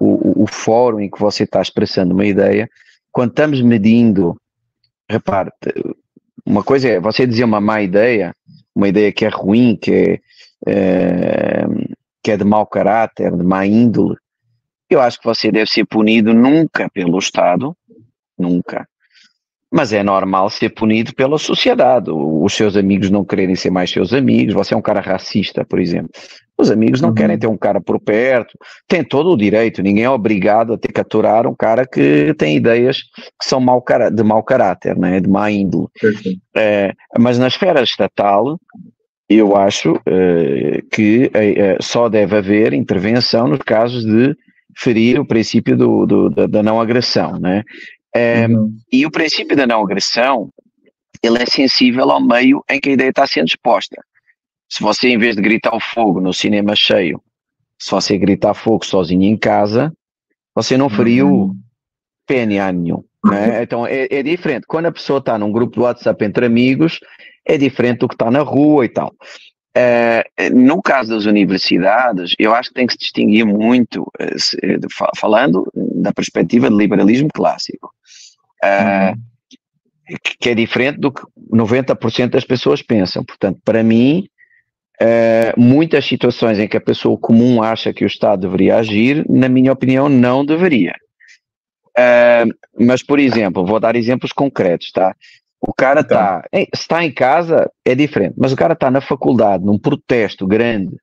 o, 0.04 0.42
o, 0.42 0.46
fórum 0.46 1.00
em 1.00 1.10
que 1.10 1.20
você 1.20 1.44
está 1.44 1.62
expressando 1.62 2.12
uma 2.12 2.26
ideia, 2.26 2.68
quando 3.10 3.30
estamos 3.30 3.60
medindo, 3.62 4.36
repare, 5.08 5.50
uma 6.44 6.64
coisa 6.64 6.88
é 6.88 7.00
você 7.00 7.26
dizer 7.26 7.44
uma 7.44 7.60
má 7.60 7.80
ideia, 7.80 8.34
uma 8.74 8.88
ideia 8.88 9.12
que 9.12 9.24
é 9.24 9.28
ruim, 9.28 9.76
que 9.80 9.92
é, 9.92 10.20
é, 10.66 11.64
que 12.22 12.32
é 12.32 12.36
de 12.36 12.44
mau 12.44 12.66
caráter, 12.66 13.36
de 13.36 13.44
má 13.44 13.64
índole, 13.64 14.16
eu 14.90 15.00
acho 15.00 15.18
que 15.18 15.24
você 15.24 15.50
deve 15.50 15.70
ser 15.70 15.86
punido 15.86 16.34
nunca 16.34 16.90
pelo 16.90 17.18
Estado, 17.18 17.74
nunca, 18.36 18.86
mas 19.70 19.92
é 19.92 20.02
normal 20.02 20.50
ser 20.50 20.70
punido 20.70 21.14
pela 21.14 21.38
sociedade. 21.38 22.10
Os 22.10 22.52
seus 22.52 22.76
amigos 22.76 23.08
não 23.08 23.24
quererem 23.24 23.56
ser 23.56 23.70
mais 23.70 23.90
seus 23.90 24.12
amigos. 24.12 24.52
Você 24.52 24.74
é 24.74 24.76
um 24.76 24.82
cara 24.82 25.00
racista, 25.00 25.64
por 25.64 25.80
exemplo. 25.80 26.10
Os 26.58 26.70
amigos 26.70 27.00
não 27.00 27.08
uhum. 27.08 27.14
querem 27.14 27.38
ter 27.38 27.46
um 27.46 27.56
cara 27.56 27.80
por 27.80 27.98
perto. 27.98 28.56
Tem 28.86 29.02
todo 29.02 29.30
o 29.30 29.36
direito. 29.36 29.82
Ninguém 29.82 30.04
é 30.04 30.10
obrigado 30.10 30.74
a 30.74 30.78
ter 30.78 30.92
que 30.92 31.00
aturar 31.00 31.46
um 31.46 31.54
cara 31.54 31.86
que 31.86 32.34
tem 32.34 32.56
ideias 32.56 32.98
que 32.98 33.48
são 33.48 33.58
mau 33.60 33.82
de 34.12 34.22
mau 34.22 34.42
caráter, 34.42 34.96
né? 34.96 35.18
de 35.18 35.28
má 35.28 35.50
índole. 35.50 35.88
É, 36.54 36.92
mas 37.18 37.38
na 37.38 37.48
esfera 37.48 37.82
estatal, 37.82 38.58
eu 39.28 39.56
acho 39.56 39.94
uh, 39.94 40.88
que 40.90 41.26
uh, 41.26 41.82
só 41.82 42.08
deve 42.08 42.36
haver 42.36 42.72
intervenção 42.72 43.48
nos 43.48 43.58
casos 43.58 44.04
de 44.04 44.36
ferir 44.76 45.18
o 45.18 45.26
princípio 45.26 45.76
do, 45.76 46.06
do 46.06 46.30
da, 46.30 46.46
da, 46.46 46.62
não 46.62 46.80
agressão, 46.80 47.38
né? 47.38 47.62
É, 48.14 48.46
uhum. 48.46 48.70
E 48.92 49.06
o 49.06 49.10
princípio 49.10 49.56
da 49.56 49.66
não 49.66 49.82
agressão, 49.82 50.50
ele 51.22 51.42
é 51.42 51.46
sensível 51.46 52.10
ao 52.10 52.20
meio 52.20 52.62
em 52.70 52.80
que 52.80 52.90
a 52.90 52.92
ideia 52.92 53.10
está 53.10 53.26
sendo 53.26 53.48
exposta. 53.48 53.96
Se 54.72 54.82
você, 54.82 55.08
em 55.08 55.18
vez 55.18 55.36
de 55.36 55.42
gritar 55.42 55.76
o 55.76 55.78
fogo 55.78 56.18
no 56.18 56.32
cinema 56.32 56.74
cheio, 56.74 57.22
se 57.78 57.90
você 57.90 58.16
gritar 58.16 58.54
fogo 58.54 58.86
sozinho 58.86 59.24
em 59.24 59.36
casa, 59.36 59.92
você 60.54 60.78
não 60.78 60.88
feriu 60.88 61.28
uhum. 61.28 61.56
PNA 62.26 62.72
nenhum. 62.72 63.04
Né? 63.22 63.60
Então 63.62 63.86
é, 63.86 64.08
é, 64.10 64.22
diferente. 64.22 64.64
Quando 64.66 64.86
a 64.86 64.92
pessoa 64.92 65.18
está 65.18 65.36
num 65.36 65.52
grupo 65.52 65.74
de 65.74 65.80
WhatsApp 65.80 66.24
entre 66.24 66.46
amigos, 66.46 67.00
é 67.44 67.58
diferente 67.58 67.98
do 67.98 68.08
que 68.08 68.14
está 68.14 68.30
na 68.30 68.40
rua 68.40 68.86
e 68.86 68.88
tal. 68.88 69.14
Uh, 69.76 70.54
no 70.54 70.80
caso 70.80 71.10
das 71.10 71.26
universidades, 71.26 72.34
eu 72.38 72.54
acho 72.54 72.70
que 72.70 72.74
tem 72.74 72.86
que 72.86 72.94
se 72.94 72.98
distinguir 72.98 73.44
muito, 73.44 74.00
uh, 74.04 75.16
falando 75.18 75.70
da 75.74 76.14
perspectiva 76.14 76.70
do 76.70 76.78
liberalismo 76.78 77.28
clássico, 77.28 77.92
uh, 78.64 79.10
uhum. 79.10 80.16
que 80.40 80.48
é 80.48 80.54
diferente 80.54 80.98
do 80.98 81.12
que 81.12 81.22
90% 81.52 82.30
das 82.30 82.44
pessoas 82.44 82.80
pensam. 82.80 83.22
Portanto, 83.22 83.60
para 83.62 83.82
mim, 83.82 84.28
muitas 85.56 86.04
situações 86.04 86.58
em 86.58 86.68
que 86.68 86.76
a 86.76 86.80
pessoa 86.80 87.18
comum 87.18 87.62
acha 87.62 87.92
que 87.92 88.04
o 88.04 88.06
Estado 88.06 88.42
deveria 88.42 88.76
agir, 88.76 89.24
na 89.28 89.48
minha 89.48 89.72
opinião, 89.72 90.08
não 90.08 90.44
deveria. 90.44 90.94
mas, 92.78 93.02
por 93.02 93.18
exemplo, 93.18 93.66
vou 93.66 93.80
dar 93.80 93.96
exemplos 93.96 94.32
concretos, 94.32 94.92
tá? 94.92 95.14
O 95.60 95.72
cara 95.72 96.00
está 96.00 96.44
então. 96.52 96.66
está 96.74 97.04
em 97.04 97.12
casa, 97.12 97.70
é 97.84 97.94
diferente, 97.94 98.34
mas 98.36 98.52
o 98.52 98.56
cara 98.56 98.72
está 98.72 98.90
na 98.90 99.00
faculdade, 99.00 99.64
num 99.64 99.78
protesto 99.78 100.46
grande, 100.46 100.96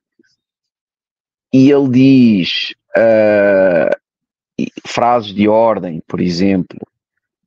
e 1.52 1.70
ele 1.70 1.88
diz 1.88 2.74
uh, 2.96 4.68
frases 4.86 5.34
de 5.34 5.48
ordem, 5.48 6.02
por 6.06 6.20
exemplo, 6.20 6.78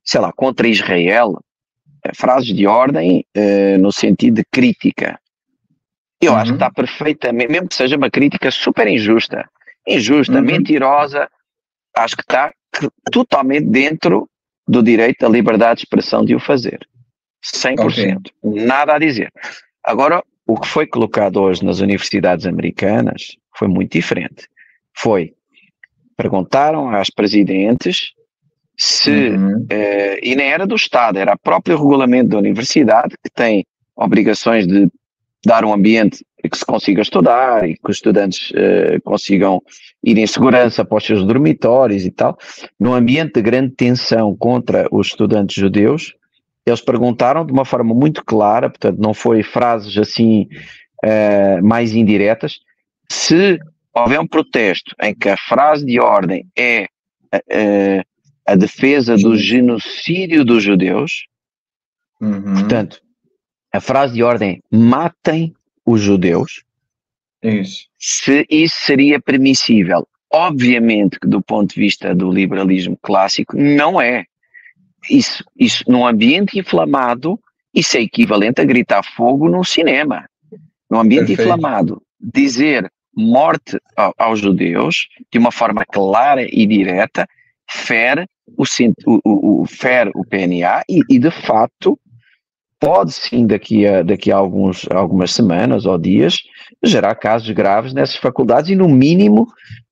sei 0.04 0.20
lá, 0.20 0.34
contra 0.34 0.68
Israel, 0.68 1.32
uh, 1.32 2.16
frases 2.16 2.54
de 2.54 2.68
ordem 2.68 3.26
uh, 3.38 3.78
no 3.80 3.92
sentido 3.92 4.36
de 4.36 4.46
crítica. 4.52 5.20
Eu 6.24 6.32
uhum. 6.32 6.38
acho 6.38 6.46
que 6.46 6.50
uhum. 6.52 6.56
está 6.56 6.72
perfeitamente, 6.72 7.52
mesmo 7.52 7.68
que 7.68 7.76
seja 7.76 7.98
uma 7.98 8.10
crítica 8.10 8.50
super 8.50 8.88
injusta, 8.88 9.50
injusta, 9.88 10.36
uhum. 10.36 10.42
mentirosa, 10.42 11.30
acho 11.98 12.16
que 12.16 12.24
está 12.24 12.52
totalmente 13.12 13.66
dentro 13.66 14.30
do 14.68 14.82
direito 14.82 15.20
da 15.20 15.30
liberdade 15.30 15.80
de 15.80 15.86
expressão 15.86 16.24
de 16.24 16.34
o 16.34 16.40
fazer. 16.40 16.88
100%. 17.44 18.32
Okay. 18.42 18.66
Nada 18.66 18.96
a 18.96 19.00
dizer. 19.00 19.32
Agora, 19.84 20.24
o 20.48 20.58
que 20.58 20.68
foi 20.68 20.88
colocado 20.88 21.42
hoje 21.42 21.64
nas 21.66 21.80
universidades 21.82 22.46
americanas 22.46 23.36
foi 23.58 23.68
muito 23.68 23.92
diferente. 23.92 24.48
Foi, 24.96 25.34
perguntaram 26.16 26.90
às 26.90 27.10
presidentes 27.10 28.14
se, 28.78 29.30
uhum. 29.30 29.66
eh, 29.70 30.20
e 30.24 30.36
nem 30.36 30.52
era 30.52 30.66
do 30.66 30.76
Estado, 30.76 31.20
era 31.20 31.34
o 31.34 31.40
próprio 31.40 31.78
regulamento 31.78 32.30
da 32.30 32.38
universidade 32.38 33.16
que 33.24 33.30
tem 33.30 33.66
obrigações 33.96 34.66
de 34.66 34.90
dar 35.46 35.66
um 35.66 35.74
ambiente 35.74 36.26
que 36.50 36.58
se 36.58 36.66
consiga 36.66 37.02
estudar 37.02 37.68
e 37.68 37.76
que 37.76 37.90
os 37.90 37.98
estudantes 37.98 38.52
eh, 38.56 39.00
consigam 39.04 39.62
ir 40.04 40.18
em 40.18 40.28
segurança 40.28 40.84
para 40.84 40.98
os 40.98 41.06
seus 41.06 41.24
dormitórios 41.26 42.06
e 42.06 42.12
tal. 42.12 42.38
Num 42.80 42.94
ambiente 42.94 43.36
de 43.36 43.42
grande 43.42 43.74
tensão 43.76 44.36
contra 44.36 44.88
os 44.92 45.08
estudantes 45.08 45.56
judeus, 45.56 46.14
eles 46.66 46.82
perguntaram 46.82 47.46
de 47.46 47.52
uma 47.52 47.66
forma 47.66 47.94
muito 47.94 48.24
clara, 48.26 48.70
portanto, 48.70 49.00
não 49.00 49.14
foi 49.14 49.44
frases 49.44 49.98
assim 49.98 50.48
uh, 51.04 51.64
mais 51.64 51.94
indiretas, 51.94 52.60
se 53.10 53.60
houver 53.94 54.20
um 54.20 54.28
protesto 54.28 54.96
em 55.02 55.14
que 55.14 55.30
a 55.30 55.38
frase 55.38 55.86
de 55.86 56.00
ordem 56.00 56.46
é 56.58 56.88
uh, 57.36 58.04
a 58.46 58.56
defesa 58.56 59.16
do 59.16 59.38
genocídio 59.38 60.44
dos 60.44 60.64
judeus, 60.64 61.26
uhum. 62.22 62.54
portanto, 62.54 63.03
a 63.74 63.82
frase 63.82 64.14
de 64.14 64.24
ordem 64.24 64.62
é 64.72 64.76
matem 64.76 65.54
os 65.86 66.00
judeus, 66.00 66.64
isso. 67.42 67.88
se 68.00 68.46
isso 68.50 68.76
seria 68.86 69.20
permissível. 69.20 70.08
Obviamente 70.32 71.20
que 71.20 71.28
do 71.28 71.42
ponto 71.42 71.74
de 71.74 71.82
vista 71.82 72.16
do 72.16 72.32
liberalismo 72.32 72.98
clássico, 73.02 73.56
não 73.58 74.00
é 74.00 74.26
isso, 75.10 75.44
isso 75.60 75.84
num 75.88 76.08
ambiente 76.08 76.58
inflamado, 76.58 77.40
isso 77.74 77.98
é 77.98 78.02
equivalente 78.02 78.62
a 78.62 78.66
gritar 78.66 79.04
fogo 79.04 79.50
num 79.50 79.64
cinema. 79.64 80.28
Num 80.90 81.00
ambiente 81.00 81.28
Perfeito. 81.28 81.42
inflamado, 81.42 82.02
dizer 82.20 82.90
morte 83.16 83.78
ao, 83.96 84.14
aos 84.18 84.40
judeus 84.40 85.08
de 85.32 85.38
uma 85.38 85.52
forma 85.52 85.86
clara 85.86 86.44
e 86.44 86.66
direta 86.66 87.28
fere 87.70 88.26
o, 88.58 88.64
o, 89.06 89.62
o, 89.62 89.66
fere 89.66 90.12
o 90.16 90.26
PNA 90.26 90.84
e, 90.90 91.02
e, 91.10 91.20
de 91.20 91.32
facto 91.32 92.00
pode 92.84 93.14
sim 93.14 93.48
daqui 93.48 93.88
a, 93.88 94.04
daqui 94.04 94.32
a 94.32 94.36
alguns, 94.36 94.86
algumas 94.90 95.32
semanas 95.32 95.86
ou 95.86 95.98
dias 95.98 96.42
gerar 96.84 97.16
casos 97.16 97.50
graves 97.52 97.94
nessas 97.94 98.18
faculdades 98.18 98.70
e 98.70 98.76
no 98.76 98.90
mínimo 98.90 99.48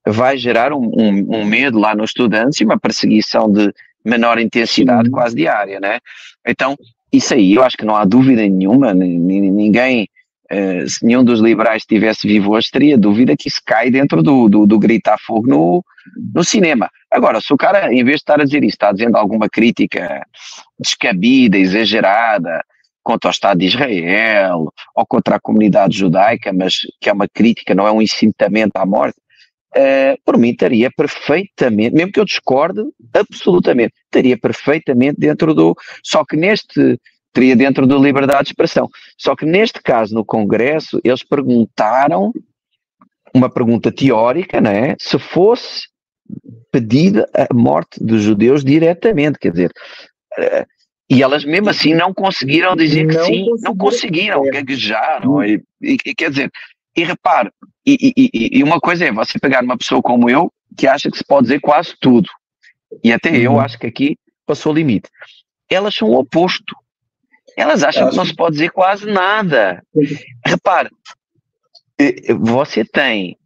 vai 0.06 0.38
gerar 0.38 0.74
um, 0.74 0.92
um, 0.98 1.38
um 1.38 1.46
medo 1.46 1.80
lá 1.80 1.96
nos 1.96 2.10
estudantes 2.10 2.60
e 2.60 2.66
uma 2.66 2.80
perseguição 2.80 3.50
de, 3.50 3.72
menor 4.04 4.39
intensidade 4.39 5.06
Sim. 5.06 5.12
quase 5.12 5.36
diária, 5.36 5.80
né? 5.80 6.00
Então, 6.46 6.76
isso 7.12 7.34
aí, 7.34 7.54
eu 7.54 7.64
acho 7.64 7.78
que 7.78 7.86
não 7.86 7.96
há 7.96 8.06
dúvida 8.06 8.42
nenhuma, 8.42 8.94
ninguém, 8.94 10.08
uh, 10.52 10.89
se 10.89 11.06
nenhum 11.06 11.24
dos 11.24 11.39
liberais 11.39 11.84
estivesse 11.84 12.28
vivo 12.28 12.52
hoje, 12.52 12.70
teria 12.72 12.98
dúvida 12.98 13.36
que 13.38 13.48
isso 13.48 13.62
cai 13.66 13.92
dentro 13.92 14.24
do, 14.24 14.50
do, 14.50 14.66
do 14.66 14.80
gritar 14.80 15.18
fogo 15.20 15.48
no, 15.48 15.86
no 16.34 16.44
cinema. 16.44 16.89
Agora, 17.12 17.39
se 17.42 17.54
o 17.54 17.58
cara, 17.58 17.94
em 17.94 18.04
vez 18.04 18.18
de 18.18 18.22
estar 18.22 18.39
a 18.39 18.46
dizer 18.46 18.64
isso, 18.64 18.76
está 18.76 18.92
dizendo 18.92 19.18
alguma 19.18 19.50
crítica 19.50 20.26
descabida, 20.80 21.58
exagerada, 21.58 22.64
contra 23.04 23.30
o 23.30 23.32
Estado 23.32 23.60
de 23.60 23.66
Israel, 23.66 24.72
ou 24.95 25.06
contra 25.06 25.36
a 25.36 25.39
comunidade 25.39 25.97
judaica, 25.97 26.54
mas 26.54 26.80
que 26.99 27.10
é 27.10 27.14
uma 27.14 27.28
crítica, 27.28 27.76
não 27.76 27.88
é 27.88 27.91
um 27.91 28.02
incitamento 28.02 28.76
à 28.76 28.86
morte, 28.86 29.18
uh, 29.76 30.20
por 30.24 30.38
mim 30.38 30.49
estaria 30.49 30.89
perfeitamente, 30.95 31.95
mesmo 31.95 32.12
que 32.12 32.20
eu 32.20 32.26
discorde, 32.26 32.82
absolutamente, 33.14 33.93
estaria 34.06 34.38
perfeitamente 34.38 35.20
dentro 35.20 35.54
do. 35.54 35.76
Só 36.04 36.24
que 36.26 36.36
neste. 36.36 36.99
Teria 37.34 37.56
dentro 37.56 37.88
da 37.88 37.95
liberdade 37.95 38.43
de 38.43 38.49
expressão. 38.49 38.89
Só 39.18 39.38
que 39.38 39.45
neste 39.45 39.82
caso, 39.82 40.14
no 40.14 40.26
Congresso, 40.26 40.99
eles 41.02 41.24
perguntaram 41.24 42.34
uma 43.34 43.49
pergunta 43.49 43.89
teórica, 43.89 44.60
não 44.60 44.70
é? 44.70 44.97
Se 44.99 45.18
fosse 45.18 45.84
pedida 46.74 47.26
a 47.34 47.54
morte 47.54 48.04
dos 48.04 48.22
judeus 48.22 48.66
diretamente, 48.66 49.39
quer 49.39 49.52
dizer, 49.52 49.72
uh, 50.38 50.66
e 51.12 51.22
elas 51.22 51.43
mesmo 51.43 51.70
assim 51.70 51.93
não 51.93 52.14
conseguiram 52.14 52.74
dizer 52.74 53.05
que 53.05 53.16
não 53.16 53.26
sim, 53.26 53.45
não 53.59 53.76
conseguiram, 53.76 54.43
gaguejaram, 54.43 55.43
e, 55.43 55.62
e, 55.82 55.97
e, 56.05 56.16
quer 56.16 56.30
dizer, 56.30 56.49
e 56.95 57.03
repare, 57.03 57.51
e, 57.86 58.14
e, 58.16 58.59
e, 58.59 58.64
uma 58.64 58.80
coisa 58.80 59.03
é 59.03 59.12
você 59.12 59.38
pegar 59.38 59.62
uma 59.62 59.78
pessoa 59.78 60.01
como 60.01 60.30
eu, 60.30 60.49
que 60.78 60.88
acha 60.88 61.12
que 61.12 61.18
se 61.18 61.26
pode 61.26 61.47
dizer 61.47 61.59
quase 61.59 61.93
tudo, 61.99 62.30
e 63.03 63.12
até 63.12 63.30
uhum. 63.30 63.36
eu 63.36 63.59
acho 63.59 63.78
que 63.78 63.88
aqui 63.88 64.18
passou 64.45 64.72
o 64.72 64.76
limite. 64.76 65.09
Elas 65.70 65.93
são 65.93 66.07
o 66.07 66.18
oposto. 66.18 66.76
Elas 67.57 67.84
acham 67.84 68.09
que 68.09 68.16
não 68.16 68.26
se 68.26 68.34
pode 68.34 68.53
dizer 68.53 68.72
quase 68.72 69.05
nada. 69.05 69.84
Repare, 70.45 70.89
eh, 71.99 72.34
você 72.34 72.86
tem 72.86 73.38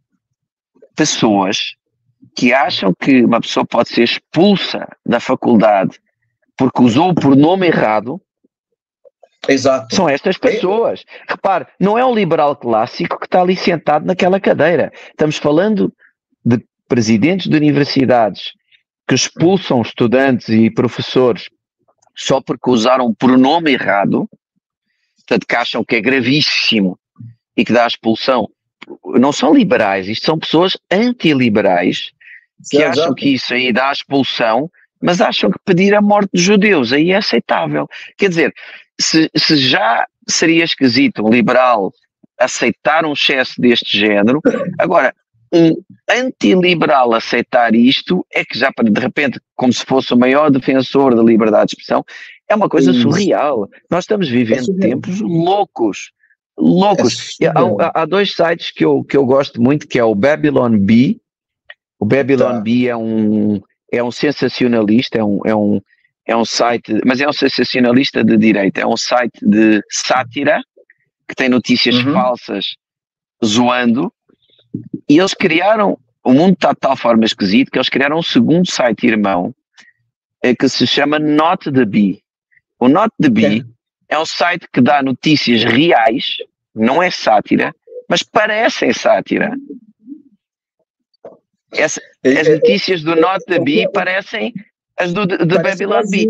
pessoas 0.94 1.74
que 2.36 2.52
acham 2.52 2.94
que 2.94 3.24
uma 3.24 3.40
pessoa 3.40 3.66
pode 3.66 3.88
ser 3.88 4.04
expulsa 4.04 4.86
da 5.04 5.18
faculdade 5.18 5.98
porque 6.56 6.82
usou 6.82 7.10
o 7.10 7.14
pronome 7.14 7.66
errado 7.66 8.20
Exato. 9.48 9.94
São 9.94 10.08
estas 10.08 10.36
pessoas. 10.36 11.04
É. 11.06 11.32
Repare, 11.32 11.66
não 11.78 11.96
é 11.96 12.04
o 12.04 12.14
liberal 12.14 12.56
clássico 12.56 13.18
que 13.18 13.26
está 13.26 13.40
ali 13.40 13.56
sentado 13.56 14.04
naquela 14.04 14.40
cadeira. 14.40 14.92
Estamos 15.10 15.36
falando 15.36 15.92
de 16.44 16.64
presidentes 16.88 17.48
de 17.48 17.56
universidades 17.56 18.52
que 19.06 19.14
expulsam 19.14 19.82
estudantes 19.82 20.48
e 20.48 20.70
professores 20.70 21.48
só 22.14 22.40
porque 22.40 22.70
usaram 22.70 23.06
o 23.06 23.14
pronome 23.14 23.72
errado, 23.72 24.28
portanto, 25.18 25.46
que 25.46 25.54
acham 25.54 25.84
que 25.84 25.96
é 25.96 26.00
gravíssimo 26.00 26.98
e 27.56 27.64
que 27.64 27.72
dá 27.72 27.84
a 27.84 27.88
expulsão. 27.88 28.48
Não 29.04 29.32
são 29.32 29.54
liberais, 29.54 30.08
isto 30.08 30.26
são 30.26 30.38
pessoas 30.38 30.76
antiliberais 30.90 32.10
que 32.70 32.82
acham 32.82 33.14
que 33.14 33.34
isso 33.34 33.52
aí 33.52 33.72
dá 33.72 33.90
a 33.90 33.92
expulsão, 33.92 34.70
mas 35.00 35.20
acham 35.20 35.50
que 35.50 35.58
pedir 35.64 35.94
a 35.94 36.00
morte 36.00 36.30
dos 36.32 36.42
judeus 36.42 36.92
aí 36.92 37.10
é 37.10 37.16
aceitável. 37.16 37.88
Quer 38.16 38.28
dizer, 38.28 38.54
se, 39.00 39.30
se 39.36 39.56
já 39.56 40.06
seria 40.28 40.64
esquisito 40.64 41.24
um 41.24 41.30
liberal 41.30 41.92
aceitar 42.38 43.04
um 43.04 43.12
excesso 43.12 43.60
deste 43.60 43.98
género, 43.98 44.40
agora, 44.78 45.14
um 45.52 45.74
antiliberal 46.10 47.14
aceitar 47.14 47.74
isto 47.74 48.26
é 48.32 48.44
que 48.44 48.58
já 48.58 48.70
de 48.70 49.00
repente, 49.00 49.40
como 49.54 49.72
se 49.72 49.84
fosse 49.84 50.12
o 50.12 50.18
maior 50.18 50.50
defensor 50.50 51.14
da 51.14 51.22
liberdade 51.22 51.68
de 51.68 51.72
expressão, 51.74 52.04
é 52.48 52.54
uma 52.54 52.68
coisa 52.68 52.92
surreal. 52.92 53.68
Nós 53.90 54.04
estamos 54.04 54.28
vivendo 54.28 54.74
é 54.78 54.80
tempos 54.80 55.20
loucos. 55.20 56.12
Loucos. 56.58 57.36
É 57.40 57.48
há, 57.48 58.02
há, 58.02 58.04
dois 58.04 58.34
sites 58.34 58.70
que 58.70 58.84
eu, 58.84 59.04
que 59.04 59.16
eu 59.16 59.26
gosto 59.26 59.60
muito, 59.60 59.86
que 59.86 59.98
é 59.98 60.04
o 60.04 60.14
Babylon 60.14 60.78
Bee. 60.78 61.20
O 61.98 62.04
Babylon 62.04 62.52
tá. 62.52 62.60
Bee 62.60 62.88
é 62.88 62.96
um, 62.96 63.60
é 63.92 64.02
um 64.02 64.10
sensacionalista, 64.10 65.18
é 65.18 65.24
um, 65.24 65.40
é 65.44 65.54
um, 65.54 65.80
é 66.26 66.36
um 66.36 66.44
site, 66.44 67.00
mas 67.04 67.20
é 67.20 67.28
um 67.28 67.32
sensacionalista 67.32 68.24
de 68.24 68.36
direita, 68.36 68.80
é 68.80 68.86
um 68.86 68.96
site 68.96 69.38
de 69.42 69.82
sátira 69.90 70.60
que 71.28 71.34
tem 71.34 71.48
notícias 71.48 71.96
uhum. 71.96 72.12
falsas 72.12 72.76
zoando, 73.44 74.12
e 75.08 75.18
eles 75.18 75.34
criaram, 75.34 75.98
o 76.22 76.32
mundo 76.32 76.54
está 76.54 76.72
de 76.72 76.80
tal 76.80 76.96
forma 76.96 77.24
esquisito 77.24 77.70
que 77.70 77.78
eles 77.78 77.88
criaram 77.88 78.18
um 78.18 78.22
segundo 78.22 78.70
site 78.70 79.06
irmão 79.06 79.54
é, 80.42 80.54
que 80.54 80.68
se 80.68 80.86
chama 80.86 81.18
Not 81.18 81.70
the 81.70 81.84
Bee. 81.84 82.22
O 82.78 82.88
Not 82.88 83.12
the 83.20 83.28
Bee 83.28 83.64
é. 84.08 84.14
é 84.14 84.18
um 84.18 84.26
site 84.26 84.68
que 84.72 84.80
dá 84.80 85.02
notícias 85.02 85.64
reais, 85.64 86.36
não 86.74 87.02
é 87.02 87.10
sátira, 87.10 87.74
mas 88.08 88.22
parecem 88.22 88.92
sátira. 88.92 89.56
Essa, 91.76 92.00
as 92.24 92.48
notícias 92.48 93.02
do 93.02 93.16
Not 93.16 93.44
the 93.46 93.58
Bee 93.58 93.90
parecem 93.92 94.52
as 94.96 95.12
do, 95.12 95.26
de, 95.26 95.38
de 95.38 95.58
Babylon 95.58 96.02
B. 96.10 96.28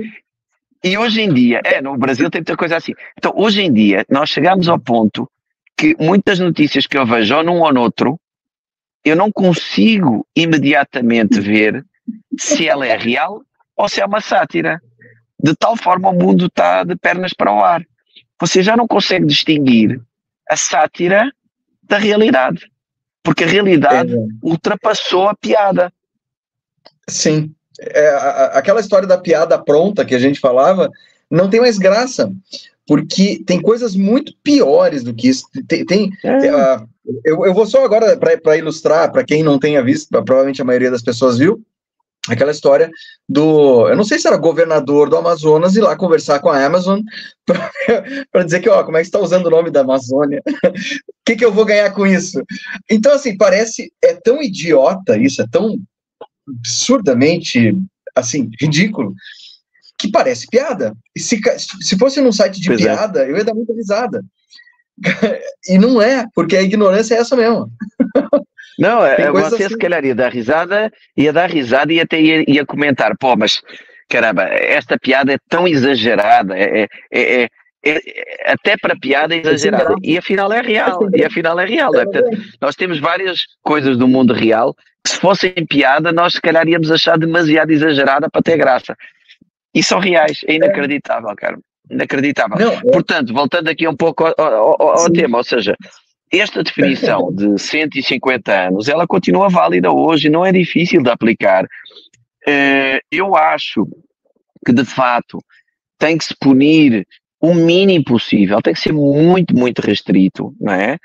E 0.84 0.97
hoje 0.97 1.22
em 1.22 1.32
dia, 1.32 1.61
é, 1.64 1.80
no 1.80 1.97
Brasil 1.97 2.30
tem 2.30 2.40
muita 2.40 2.57
coisa 2.57 2.76
assim. 2.76 2.92
Então, 3.16 3.32
hoje 3.34 3.62
em 3.62 3.72
dia, 3.72 4.05
nós 4.09 4.28
chegamos 4.28 4.68
ao 4.68 4.78
ponto 4.78 5.28
que 5.76 5.97
muitas 5.99 6.38
notícias 6.38 6.86
que 6.86 6.97
eu 6.97 7.07
vejo 7.07 7.36
ou 7.36 7.44
num 7.44 7.61
ou 7.61 7.72
noutro, 7.72 8.18
eu 9.05 9.14
não 9.14 9.30
consigo 9.30 10.26
imediatamente 10.34 11.40
ver 11.40 11.84
se 12.38 12.66
ela 12.68 12.86
é 12.86 12.97
real 12.97 13.42
ou 13.76 13.88
se 13.88 14.01
é 14.01 14.07
uma 14.07 14.20
sátira. 14.20 14.80
De 15.38 15.55
tal 15.55 15.76
forma 15.76 16.09
o 16.09 16.14
mundo 16.14 16.47
está 16.47 16.82
de 16.82 16.97
pernas 16.97 17.32
para 17.32 17.53
o 17.53 17.62
ar. 17.62 17.84
Você 18.40 18.62
já 18.62 18.76
não 18.76 18.86
consegue 18.86 19.26
distinguir 19.26 20.01
a 20.49 20.57
sátira 20.57 21.30
da 21.82 21.99
realidade. 21.99 22.70
Porque 23.27 23.45
a 23.45 23.49
realidade 23.49 24.14
é. 24.14 24.18
ultrapassou 24.43 25.29
a 25.29 25.35
piada. 25.35 25.93
Sim 27.07 27.55
é, 27.81 28.09
aquela 28.53 28.81
história 28.81 29.07
da 29.07 29.18
piada 29.18 29.59
pronta 29.59 30.05
que 30.05 30.14
a 30.14 30.18
gente 30.18 30.41
falava 30.41 30.91
não 31.31 31.51
tem 31.51 31.61
mais 31.61 31.79
graça, 31.79 32.33
porque 32.87 33.43
tem 33.45 33.61
coisas 33.61 33.95
muito 33.95 34.33
piores 34.43 35.03
do 35.03 35.12
que 35.12 35.29
isso. 35.29 35.45
Tem, 35.66 35.85
tem 35.85 36.11
é. 36.24 36.55
uh, 36.55 36.89
eu, 37.24 37.45
eu 37.45 37.55
vou 37.55 37.66
só 37.66 37.85
agora 37.85 38.16
para 38.16 38.57
ilustrar, 38.57 39.11
para 39.11 39.24
quem 39.24 39.43
não 39.43 39.59
tenha 39.59 39.83
visto, 39.83 40.09
provavelmente 40.09 40.62
a 40.62 40.64
maioria 40.64 40.91
das 40.91 41.03
pessoas 41.03 41.39
viu, 41.39 41.61
aquela 42.29 42.51
história 42.51 42.91
do, 43.29 43.89
eu 43.89 43.97
não 43.97 44.05
sei 44.05 44.18
se 44.18 44.27
era 44.27 44.37
governador 44.37 45.09
do 45.09 45.16
Amazonas 45.16 45.77
ir 45.77 45.81
lá 45.81 45.97
conversar 45.97 46.41
com 46.41 46.49
a 46.49 46.64
Amazon 46.64 47.01
para 48.33 48.45
dizer 48.45 48.61
que, 48.61 48.68
ó, 48.68 48.83
como 48.85 48.97
é 48.97 49.01
que 49.01 49.07
está 49.07 49.18
usando 49.18 49.47
o 49.47 49.51
nome 49.51 49.70
da 49.70 49.81
Amazônia? 49.81 50.43
O 50.47 50.72
que, 51.24 51.37
que 51.37 51.45
eu 51.45 51.53
vou 51.53 51.64
ganhar 51.64 51.91
com 51.93 52.07
isso? 52.07 52.43
Então, 52.91 53.12
assim, 53.12 53.37
parece, 53.37 53.93
é 54.03 54.14
tão 54.14 54.43
idiota 54.43 55.16
isso, 55.16 55.43
é 55.43 55.47
tão 55.51 55.79
absurdamente, 56.49 57.77
assim, 58.14 58.51
ridículo, 58.61 59.14
que 59.99 60.11
parece 60.11 60.47
piada. 60.47 60.95
E 61.14 61.20
se, 61.20 61.41
se 61.81 61.99
fosse 61.99 62.20
num 62.20 62.33
site 62.33 62.61
de 62.61 62.68
pois 62.68 62.81
é. 62.81 62.85
piada, 62.85 63.24
é. 63.24 63.31
eu 63.31 63.37
ia 63.37 63.45
dar 63.45 63.55
muita 63.55 63.72
risada. 63.72 64.24
e 65.68 65.79
não 65.79 66.01
é, 66.01 66.27
porque 66.35 66.57
a 66.57 66.62
ignorância 66.62 67.14
é 67.14 67.18
essa 67.18 67.37
mesmo. 67.37 67.70
Não, 68.79 69.05
é, 69.05 69.31
você 69.31 69.64
assim. 69.64 69.69
se 69.75 69.79
calhar 69.79 70.05
ia 70.05 70.14
dar 70.14 70.33
risada, 70.33 70.93
ia 71.17 71.33
dar 71.33 71.51
risada 71.51 71.93
e 71.93 72.01
até 72.01 72.21
ia, 72.21 72.45
ia 72.49 72.67
comentar, 72.67 73.17
pô, 73.19 73.37
mas 73.37 73.61
caramba, 74.09 74.45
esta 74.45 74.99
piada 74.99 75.33
é 75.33 75.39
tão 75.49 75.67
exagerada, 75.67 76.57
é, 76.57 76.83
é, 76.83 76.89
é, 77.12 77.49
é 77.85 78.53
até 78.53 78.77
para 78.77 78.97
piada 78.97 79.35
é 79.35 79.39
exagerada, 79.39 79.95
e 80.03 80.17
afinal 80.19 80.53
é 80.53 80.61
real, 80.61 81.09
e 81.14 81.25
afinal 81.25 81.59
é 81.59 81.64
real. 81.64 81.95
É, 81.95 82.05
portanto, 82.05 82.39
nós 82.61 82.75
temos 82.75 82.99
várias 82.99 83.43
coisas 83.62 83.97
do 83.97 84.07
mundo 84.07 84.33
real 84.33 84.75
que 85.05 85.11
se 85.11 85.21
fossem 85.21 85.53
piada, 85.69 86.12
nós 86.12 86.35
se 86.35 86.41
calhar 86.41 86.67
íamos 86.69 86.91
achar 86.91 87.19
demasiado 87.19 87.71
exagerada 87.71 88.29
para 88.31 88.43
ter 88.43 88.57
graça. 88.57 88.97
E 89.75 89.83
são 89.83 89.99
reais, 89.99 90.41
é 90.47 90.55
inacreditável, 90.55 91.35
cara. 91.37 91.59
Inacreditável. 91.91 92.59
Não, 92.59 92.81
Portanto, 92.81 93.33
voltando 93.33 93.69
aqui 93.69 93.87
um 93.87 93.95
pouco 93.95 94.25
ao, 94.25 94.35
ao, 94.39 94.83
ao 94.83 95.12
tema, 95.12 95.39
ou 95.39 95.45
seja, 95.45 95.77
esta 96.33 96.62
definição 96.62 97.31
de 97.35 97.59
150 97.59 98.68
anos, 98.68 98.89
ela 98.89 99.07
continua 99.07 99.49
válida 99.49 99.93
hoje, 99.93 100.29
não 100.29 100.45
é 100.45 100.53
difícil 100.53 101.03
de 101.03 101.11
aplicar. 101.11 101.66
Eh, 102.47 103.01
eu 103.11 103.37
acho 103.37 103.87
que, 104.64 104.72
de 104.72 104.85
fato, 104.85 105.39
tem 105.99 106.18
que 106.18 106.24
se 106.24 106.35
punir 106.41 107.07
o 107.41 107.55
mínimo 107.55 108.05
possível, 108.05 108.61
tem 108.62 108.74
que 108.74 108.81
ser 108.81 108.93
muito, 108.93 109.55
muito 109.57 109.81
restrito, 109.81 110.55
não 110.61 110.72
é? 110.72 110.99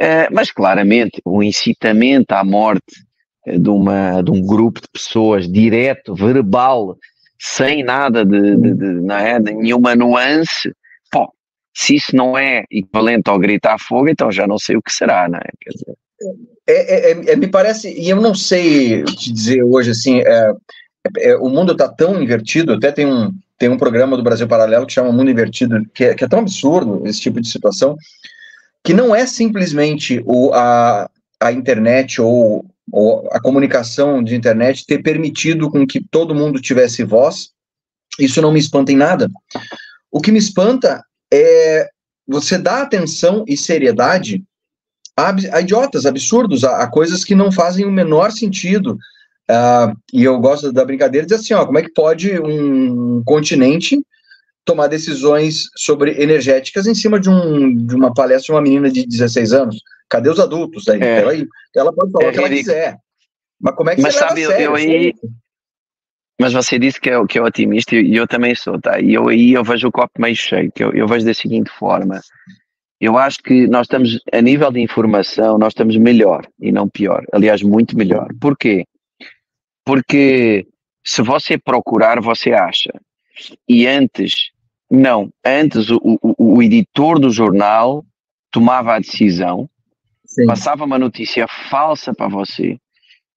Eh, 0.00 0.28
mas, 0.30 0.50
claramente, 0.50 1.20
o 1.24 1.42
incitamento 1.42 2.32
à 2.32 2.44
morte 2.44 3.04
eh, 3.46 3.58
de, 3.58 3.68
uma, 3.68 4.22
de 4.22 4.30
um 4.30 4.40
grupo 4.40 4.80
de 4.80 4.88
pessoas, 4.92 5.50
direto, 5.50 6.14
verbal, 6.14 6.96
sem 7.38 7.84
nada 7.84 8.24
de, 8.24 8.56
de, 8.56 8.74
de, 8.74 8.86
não 9.00 9.16
é, 9.16 9.40
de 9.40 9.54
nenhuma 9.54 9.94
nuance, 9.94 10.72
se 11.78 11.94
isso 11.94 12.16
não 12.16 12.36
é 12.36 12.64
equivalente 12.72 13.30
ao 13.30 13.38
gritar 13.38 13.78
fogo, 13.78 14.08
então 14.08 14.32
já 14.32 14.48
não 14.48 14.58
sei 14.58 14.76
o 14.76 14.82
que 14.82 14.92
será, 14.92 15.28
não 15.28 15.38
é? 15.38 15.48
Quer 15.60 15.70
dizer. 15.70 15.94
É, 16.66 17.12
é, 17.12 17.32
é, 17.32 17.36
me 17.36 17.46
parece, 17.46 17.88
e 17.96 18.10
eu 18.10 18.20
não 18.20 18.34
sei 18.34 19.04
te 19.04 19.32
dizer 19.32 19.62
hoje, 19.62 19.92
assim, 19.92 20.18
é, 20.18 20.52
é, 21.18 21.36
o 21.36 21.48
mundo 21.48 21.70
está 21.70 21.88
tão 21.88 22.20
invertido, 22.20 22.72
até 22.72 22.90
tem 22.90 23.06
um, 23.06 23.32
tem 23.56 23.68
um 23.68 23.78
programa 23.78 24.16
do 24.16 24.24
Brasil 24.24 24.48
Paralelo 24.48 24.86
que 24.86 24.92
chama 24.92 25.12
Mundo 25.12 25.30
Invertido, 25.30 25.86
que 25.94 26.02
é, 26.02 26.14
que 26.16 26.24
é 26.24 26.28
tão 26.28 26.40
absurdo 26.40 27.02
esse 27.06 27.20
tipo 27.20 27.40
de 27.40 27.48
situação, 27.48 27.96
que 28.82 28.92
não 28.92 29.14
é 29.14 29.24
simplesmente 29.24 30.20
o, 30.26 30.52
a, 30.52 31.08
a 31.40 31.52
internet 31.52 32.20
ou, 32.20 32.66
ou 32.90 33.28
a 33.30 33.40
comunicação 33.40 34.20
de 34.20 34.34
internet 34.34 34.84
ter 34.84 35.00
permitido 35.00 35.70
com 35.70 35.86
que 35.86 36.00
todo 36.00 36.34
mundo 36.34 36.60
tivesse 36.60 37.04
voz, 37.04 37.50
isso 38.18 38.42
não 38.42 38.50
me 38.50 38.58
espanta 38.58 38.90
em 38.90 38.96
nada. 38.96 39.30
O 40.10 40.20
que 40.20 40.32
me 40.32 40.38
espanta 40.38 41.04
é 41.32 41.88
você 42.26 42.58
dar 42.58 42.82
atenção 42.82 43.44
e 43.46 43.56
seriedade 43.56 44.44
a, 45.16 45.34
a 45.56 45.60
idiotas, 45.60 46.06
absurdos, 46.06 46.62
a, 46.62 46.82
a, 46.82 46.86
coisas 46.86 47.24
que 47.24 47.34
não 47.34 47.50
fazem 47.50 47.84
o 47.84 47.90
menor 47.90 48.30
sentido. 48.30 48.96
Uh, 49.50 49.96
e 50.12 50.22
eu 50.22 50.38
gosto 50.38 50.72
da 50.72 50.84
brincadeira 50.84 51.26
de 51.26 51.34
dizer 51.34 51.42
assim, 51.42 51.54
ó, 51.54 51.66
como 51.66 51.78
é 51.78 51.82
que 51.82 51.92
pode 51.92 52.38
um 52.38 53.22
continente 53.24 53.98
tomar 54.64 54.86
decisões 54.86 55.64
sobre 55.74 56.22
energéticas 56.22 56.86
em 56.86 56.94
cima 56.94 57.18
de, 57.18 57.30
um, 57.30 57.74
de 57.74 57.96
uma 57.96 58.12
palestra 58.12 58.46
de 58.46 58.52
uma 58.52 58.60
menina 58.60 58.90
de 58.90 59.06
16 59.06 59.52
anos? 59.52 59.82
Cadê 60.08 60.28
os 60.30 60.38
adultos? 60.38 60.86
Aí, 60.88 61.02
é. 61.02 61.18
ela, 61.18 61.32
ela 61.74 61.92
pode 61.92 62.12
falar 62.12 62.26
é, 62.26 62.28
o 62.28 62.32
que 62.32 62.38
ela 62.38 62.48
quiser. 62.48 62.98
Mas 63.60 63.74
como 63.74 63.90
é 63.90 63.96
que 63.96 64.02
Mas 64.02 64.14
você 64.14 64.20
sabe, 64.20 64.42
eu, 64.42 64.50
eu 64.52 64.74
aí, 64.74 65.12
mas 66.40 66.52
você 66.52 66.78
disse 66.78 67.00
que 67.00 67.10
é, 67.10 67.26
que 67.26 67.38
é 67.38 67.42
otimista 67.42 67.96
e 67.96 68.14
eu 68.14 68.26
também 68.26 68.54
sou, 68.54 68.80
tá? 68.80 69.00
E 69.00 69.14
eu 69.14 69.28
aí 69.28 69.52
eu 69.52 69.64
vejo 69.64 69.88
o 69.88 69.92
copo 69.92 70.20
meio 70.20 70.36
cheio, 70.36 70.70
que 70.70 70.84
eu, 70.84 70.92
eu 70.92 71.06
vejo 71.06 71.26
da 71.26 71.34
seguinte 71.34 71.70
forma. 71.70 72.20
Eu 73.00 73.16
acho 73.16 73.38
que 73.42 73.66
nós 73.66 73.86
estamos, 73.86 74.20
a 74.32 74.40
nível 74.40 74.72
de 74.72 74.80
informação, 74.80 75.56
nós 75.56 75.72
estamos 75.72 75.96
melhor 75.96 76.46
e 76.60 76.72
não 76.72 76.88
pior. 76.88 77.24
Aliás, 77.32 77.62
muito 77.62 77.96
melhor. 77.96 78.28
Porquê? 78.40 78.84
Porque 79.84 80.66
se 81.04 81.22
você 81.22 81.56
procurar, 81.56 82.20
você 82.20 82.52
acha. 82.52 82.90
E 83.68 83.86
antes, 83.86 84.50
não. 84.90 85.30
Antes 85.44 85.90
o, 85.90 86.00
o, 86.02 86.56
o 86.56 86.62
editor 86.62 87.18
do 87.18 87.30
jornal 87.30 88.04
tomava 88.50 88.94
a 88.94 88.98
decisão, 88.98 89.68
Sim. 90.24 90.46
passava 90.46 90.84
uma 90.84 90.98
notícia 90.98 91.46
falsa 91.70 92.12
para 92.14 92.28
você, 92.28 92.78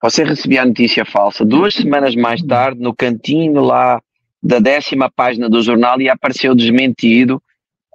você 0.02 0.24
recebia 0.24 0.64
a 0.64 0.66
notícia 0.66 1.06
falsa 1.06 1.46
duas 1.46 1.74
semanas 1.74 2.16
mais 2.16 2.42
tarde, 2.42 2.82
no 2.82 2.96
cantinho 2.96 3.62
lá 3.62 4.02
da 4.42 4.60
décima 4.60 5.10
página 5.10 5.50
do 5.50 5.62
jornal, 5.62 6.02
e 6.02 6.10
apareceu 6.10 6.56
desmentido 6.56 7.42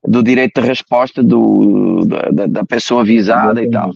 do 0.04 0.22
direito 0.22 0.60
de 0.60 0.66
resposta 0.66 1.22
do, 1.22 2.04
da, 2.06 2.46
da 2.46 2.64
pessoa 2.64 3.02
avisada 3.02 3.62
e 3.62 3.68
tal. 3.68 3.90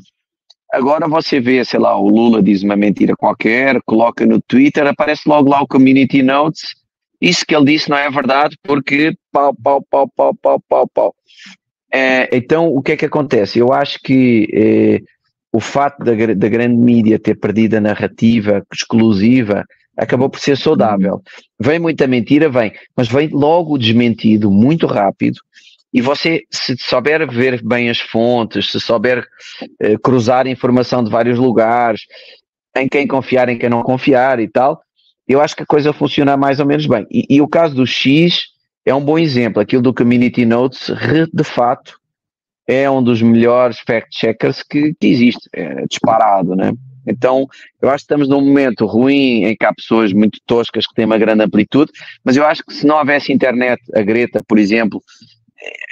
Agora 0.72 1.08
você 1.08 1.40
vê, 1.40 1.64
sei 1.64 1.80
lá, 1.80 1.96
o 1.96 2.08
Lula 2.08 2.42
diz 2.42 2.62
uma 2.62 2.76
mentira 2.76 3.16
qualquer, 3.16 3.80
coloca 3.84 4.24
no 4.24 4.40
Twitter, 4.40 4.86
aparece 4.86 5.28
logo 5.28 5.50
lá 5.50 5.60
o 5.60 5.66
Community 5.66 6.22
Notes, 6.22 6.74
isso 7.20 7.44
que 7.44 7.54
ele 7.54 7.72
disse 7.72 7.90
não 7.90 7.96
é 7.96 8.08
verdade, 8.10 8.56
porque 8.62 9.14
pau, 9.32 9.54
pau, 9.54 9.84
pau, 9.90 10.08
pau, 10.08 10.34
pau, 10.34 10.60
pau, 10.68 10.88
pau. 10.88 11.14
É, 11.92 12.28
então, 12.36 12.68
o 12.68 12.80
que 12.80 12.92
é 12.92 12.96
que 12.96 13.04
acontece? 13.04 13.58
Eu 13.58 13.72
acho 13.72 13.98
que 14.00 14.48
eh, 14.52 15.02
o 15.52 15.60
fato 15.60 16.04
da, 16.04 16.12
da 16.14 16.48
grande 16.48 16.76
mídia 16.76 17.18
ter 17.18 17.34
perdido 17.34 17.76
a 17.76 17.80
narrativa 17.80 18.64
exclusiva 18.72 19.64
acabou 19.96 20.30
por 20.30 20.40
ser 20.40 20.56
saudável. 20.56 21.20
Vem 21.60 21.78
muita 21.78 22.06
mentira, 22.06 22.48
vem, 22.48 22.72
mas 22.96 23.08
vem 23.08 23.28
logo 23.28 23.76
desmentido 23.76 24.50
muito 24.50 24.86
rápido. 24.86 25.38
E 25.92 26.00
você, 26.00 26.44
se 26.50 26.76
souber 26.78 27.28
ver 27.30 27.62
bem 27.62 27.90
as 27.90 28.00
fontes, 28.00 28.70
se 28.70 28.80
souber 28.80 29.26
eh, 29.80 29.96
cruzar 29.98 30.46
informação 30.46 31.02
de 31.02 31.10
vários 31.10 31.36
lugares, 31.38 32.02
em 32.76 32.88
quem 32.88 33.06
confiar, 33.06 33.48
em 33.48 33.58
quem 33.58 33.68
não 33.68 33.82
confiar 33.82 34.38
e 34.38 34.48
tal, 34.48 34.80
eu 35.26 35.40
acho 35.40 35.56
que 35.56 35.64
a 35.64 35.66
coisa 35.66 35.92
funciona 35.92 36.36
mais 36.36 36.60
ou 36.60 36.66
menos 36.66 36.86
bem. 36.86 37.06
E, 37.10 37.26
e 37.28 37.40
o 37.40 37.48
caso 37.48 37.74
do 37.74 37.86
X 37.86 38.46
é 38.86 38.94
um 38.94 39.04
bom 39.04 39.18
exemplo. 39.18 39.60
Aquilo 39.60 39.82
do 39.82 39.92
Community 39.92 40.46
Notes, 40.46 40.90
de 41.32 41.44
fato, 41.44 41.99
é 42.70 42.88
um 42.88 43.02
dos 43.02 43.20
melhores 43.20 43.80
fact-checkers 43.80 44.62
que, 44.62 44.94
que 44.94 45.06
existe, 45.08 45.48
é 45.52 45.86
disparado, 45.86 46.54
né? 46.54 46.72
Então, 47.06 47.48
eu 47.82 47.88
acho 47.88 48.04
que 48.04 48.12
estamos 48.12 48.28
num 48.28 48.40
momento 48.40 48.86
ruim 48.86 49.44
em 49.44 49.56
que 49.56 49.64
há 49.64 49.74
pessoas 49.74 50.12
muito 50.12 50.38
toscas 50.46 50.86
que 50.86 50.94
têm 50.94 51.04
uma 51.04 51.18
grande 51.18 51.42
amplitude, 51.42 51.90
mas 52.24 52.36
eu 52.36 52.46
acho 52.46 52.62
que 52.64 52.72
se 52.72 52.86
não 52.86 52.96
houvesse 52.96 53.32
internet, 53.32 53.80
a 53.94 54.02
Greta, 54.02 54.40
por 54.46 54.58
exemplo, 54.58 55.02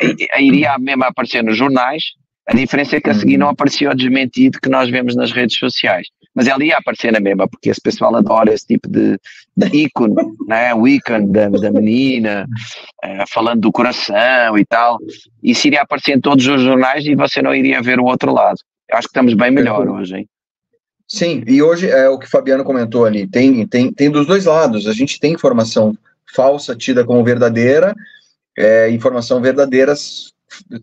eh, 0.01 0.43
iria 0.43 0.79
mesmo 0.79 1.03
aparecer 1.05 1.43
nos 1.43 1.57
jornais, 1.57 2.03
a 2.47 2.55
diferença 2.55 2.97
é 2.97 3.01
que 3.01 3.11
a 3.11 3.15
seguir 3.15 3.39
não 3.39 3.49
aparecia 3.49 3.91
o 3.91 3.95
desmentido 3.95 4.61
que 4.63 4.71
nós 4.71 4.89
vemos 4.89 5.17
nas 5.17 5.33
redes 5.33 5.59
sociais. 5.59 6.07
Mas 6.39 6.47
ela 6.47 6.65
ia 6.65 6.77
aparecer 6.77 7.11
na 7.11 7.19
mesma, 7.19 7.49
porque 7.49 7.69
esse 7.69 7.81
pessoal 7.81 8.15
adora 8.15 8.55
esse 8.55 8.65
tipo 8.65 8.89
de, 8.89 9.19
de 9.57 9.77
ícone, 9.77 10.15
né? 10.47 10.73
o 10.73 10.87
ícone 10.87 11.33
da, 11.33 11.49
da 11.49 11.73
menina, 11.73 12.47
uh, 13.05 13.25
falando 13.29 13.63
do 13.63 13.73
coração 13.73 14.57
e 14.57 14.65
tal. 14.65 14.99
Isso 15.43 15.67
iria 15.67 15.83
aparecer 15.83 16.13
em 16.13 16.21
todos 16.21 16.47
os 16.47 16.63
jornais 16.63 17.05
e 17.05 17.17
você 17.17 17.43
não 17.43 17.53
iria 17.53 17.83
ver 17.83 17.99
o 17.99 18.05
outro 18.05 18.33
lado. 18.33 18.57
Eu 18.89 18.99
acho 18.99 19.09
que 19.09 19.11
estamos 19.11 19.35
bem 19.35 19.51
melhor 19.51 19.89
hoje, 19.89 20.19
hein? 20.19 20.29
Sim, 21.09 21.43
e 21.45 21.61
hoje 21.61 21.91
é 21.91 22.09
o 22.09 22.17
que 22.17 22.27
o 22.27 22.31
Fabiano 22.31 22.63
comentou 22.63 23.05
ali, 23.05 23.27
tem, 23.27 23.67
tem, 23.67 23.93
tem 23.93 24.09
dos 24.09 24.25
dois 24.25 24.45
lados, 24.45 24.87
a 24.87 24.93
gente 24.93 25.19
tem 25.19 25.33
informação 25.33 25.93
falsa 26.33 26.77
tida 26.77 27.05
como 27.05 27.25
verdadeira, 27.25 27.97
é, 28.57 28.89
informação 28.91 29.41
verdadeira 29.41 29.93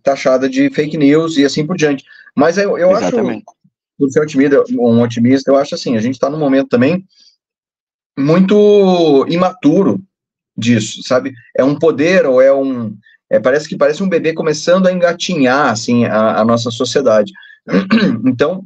taxada 0.03 0.49
de 0.49 0.69
fake 0.69 0.97
news 0.97 1.37
e 1.37 1.45
assim 1.45 1.65
por 1.65 1.77
diante. 1.77 2.03
Mas 2.35 2.57
eu, 2.57 2.77
eu 2.77 2.93
acho, 2.93 3.15
por 3.97 4.09
ser 4.09 4.21
otimista, 4.21 4.63
um 4.71 5.01
otimista, 5.01 5.51
eu 5.51 5.57
acho 5.57 5.75
assim, 5.75 5.95
a 5.95 6.01
gente 6.01 6.15
está 6.15 6.29
num 6.29 6.39
momento 6.39 6.69
também 6.69 7.05
muito 8.17 9.25
imaturo 9.27 10.01
disso, 10.57 11.01
sabe? 11.03 11.33
É 11.57 11.63
um 11.63 11.77
poder 11.77 12.25
ou 12.25 12.41
é 12.41 12.53
um, 12.53 12.95
é, 13.29 13.39
parece 13.39 13.67
que 13.67 13.77
parece 13.77 14.01
um 14.01 14.09
bebê 14.09 14.33
começando 14.33 14.87
a 14.87 14.91
engatinhar 14.91 15.69
assim 15.69 16.05
a, 16.05 16.39
a 16.39 16.45
nossa 16.45 16.71
sociedade. 16.71 17.31
Então 18.25 18.63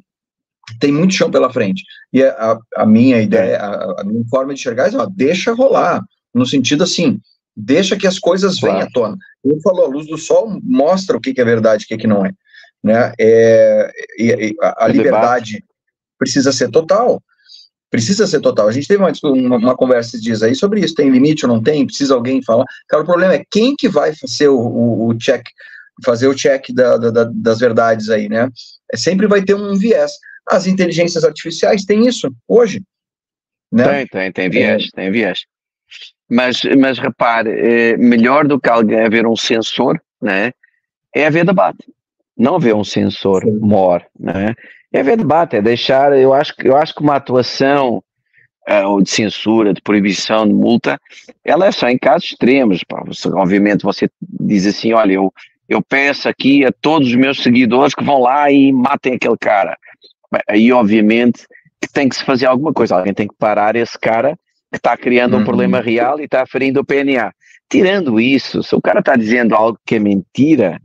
tem 0.80 0.91
muito 0.91 1.13
chão 1.13 1.32
pela 1.32 1.51
frente. 1.51 1.84
E 2.13 2.23
a, 2.23 2.59
a 2.75 2.86
minha 2.86 3.21
ideia, 3.21 3.57
a, 3.57 4.01
a, 4.01 4.03
minha 4.03 4.23
forma 4.30 4.53
de 4.53 4.59
enxergar 4.59 4.93
é, 4.93 4.97
ó, 4.97 5.05
deixa 5.05 5.53
rolar, 5.53 6.03
no 6.34 6.45
sentido 6.45 6.84
assim, 6.84 7.19
deixa 7.55 7.97
que 7.97 8.05
as 8.05 8.19
coisas 8.19 8.59
venham 8.59 8.82
à 8.82 8.88
tona. 8.91 9.17
Ele 9.43 9.59
falou, 9.61 9.86
a 9.86 9.89
luz 9.89 10.07
do 10.07 10.17
sol 10.17 10.59
mostra 10.63 11.17
o 11.17 11.21
que, 11.21 11.34
que 11.34 11.41
é 11.41 11.45
verdade 11.45 11.84
e 11.84 11.86
o 11.86 11.88
que, 11.88 11.97
que 11.97 12.07
não 12.07 12.25
é. 12.25 12.32
Né? 12.84 13.13
É, 13.19 13.91
e, 14.17 14.25
e 14.27 14.55
a, 14.61 14.86
a 14.86 14.88
liberdade 14.88 15.63
precisa 16.17 16.51
ser 16.51 16.69
total. 16.69 17.21
Precisa 17.89 18.27
ser 18.27 18.39
total. 18.39 18.67
A 18.67 18.71
gente 18.71 18.88
teve 18.88 19.01
uma, 19.01 19.11
uma, 19.23 19.57
uma, 19.57 19.75
conversa 19.75 20.09
esses 20.09 20.21
dias 20.21 20.43
aí 20.43 20.53
sobre 20.53 20.82
isso. 20.82 20.93
Tem 20.93 21.09
limite 21.09 21.45
ou 21.45 21.51
não 21.51 21.61
tem? 21.61 21.86
Precisa 21.86 22.13
alguém 22.13 22.43
falar? 22.43 22.65
Cara, 22.88 23.01
o 23.01 23.05
problema 23.05 23.34
é 23.34 23.43
quem 23.49 23.75
que 23.75 23.89
vai 23.89 24.13
fazer 24.15 24.47
o, 24.47 24.59
o, 24.59 25.07
o 25.07 25.17
check, 25.17 25.43
fazer 26.05 26.27
o 26.27 26.36
check 26.36 26.67
da, 26.71 26.97
da, 26.97 27.23
das 27.34 27.59
verdades 27.59 28.09
aí, 28.09 28.30
né? 28.30 28.47
É, 28.93 28.97
sempre 28.97 29.27
vai 29.27 29.41
ter 29.41 29.55
um 29.55 29.75
viés. 29.75 30.11
As 30.47 30.67
inteligências 30.67 31.23
artificiais 31.23 31.84
têm 31.84 32.07
isso 32.07 32.32
hoje. 32.47 32.84
Né? 33.71 34.05
Tem, 34.05 34.07
tem, 34.07 34.32
tem 34.32 34.49
viés, 34.49 34.84
é. 34.93 34.95
tem 34.95 35.11
viés. 35.11 35.39
Mas, 36.30 36.61
mas 36.77 36.99
repare, 36.99 37.49
é 37.49 37.97
melhor 37.97 38.47
do 38.47 38.59
que 38.59 38.69
alguém 38.69 39.01
haver 39.03 39.25
um 39.25 39.36
sensor, 39.36 39.99
né? 40.21 40.51
É 41.15 41.25
haver 41.25 41.43
debate. 41.43 41.91
Não 42.39 42.55
haver 42.55 42.73
um 42.73 42.85
sensor 42.85 43.43
Sim. 43.43 43.59
maior, 43.59 44.05
né? 44.17 44.55
É 44.91 45.01
haver 45.01 45.17
debate, 45.17 45.57
é 45.57 45.61
deixar, 45.61 46.17
eu 46.17 46.33
acho, 46.33 46.53
eu 46.63 46.75
acho 46.75 46.95
que 46.95 47.03
uma 47.03 47.17
atuação 47.17 48.01
uh, 48.67 49.03
de 49.03 49.09
censura, 49.09 49.73
de 49.73 49.81
proibição, 49.81 50.47
de 50.47 50.53
multa, 50.53 50.99
ela 51.43 51.67
é 51.67 51.71
só 51.71 51.89
em 51.89 51.97
casos 51.97 52.31
extremos. 52.31 52.83
Pá. 52.83 53.03
Você, 53.05 53.27
obviamente 53.29 53.83
você 53.83 54.09
diz 54.21 54.65
assim, 54.65 54.93
olha, 54.93 55.13
eu, 55.13 55.33
eu 55.67 55.81
peço 55.81 56.29
aqui 56.29 56.65
a 56.65 56.71
todos 56.71 57.09
os 57.09 57.15
meus 57.15 57.43
seguidores 57.43 57.93
que 57.93 58.03
vão 58.03 58.21
lá 58.21 58.49
e 58.51 58.71
matem 58.71 59.13
aquele 59.13 59.37
cara. 59.37 59.77
Aí, 60.47 60.71
obviamente, 60.71 61.45
que 61.81 61.91
tem 61.91 62.07
que 62.07 62.15
se 62.15 62.23
fazer 62.23 62.45
alguma 62.45 62.73
coisa. 62.73 62.95
Alguém 62.95 63.13
tem 63.13 63.27
que 63.27 63.35
parar 63.37 63.75
esse 63.75 63.97
cara 63.97 64.37
que 64.71 64.77
está 64.77 64.95
criando 64.95 65.35
uhum. 65.35 65.41
um 65.41 65.45
problema 65.45 65.81
real 65.81 66.19
e 66.19 66.25
está 66.25 66.45
ferindo 66.45 66.79
o 66.79 66.85
PNA. 66.85 67.31
Tirando 67.69 68.19
isso, 68.19 68.63
se 68.63 68.75
o 68.75 68.81
cara 68.81 68.99
está 68.99 69.15
dizendo 69.15 69.55
algo 69.55 69.77
que 69.85 69.95
é 69.95 69.99
mentira, 69.99 70.79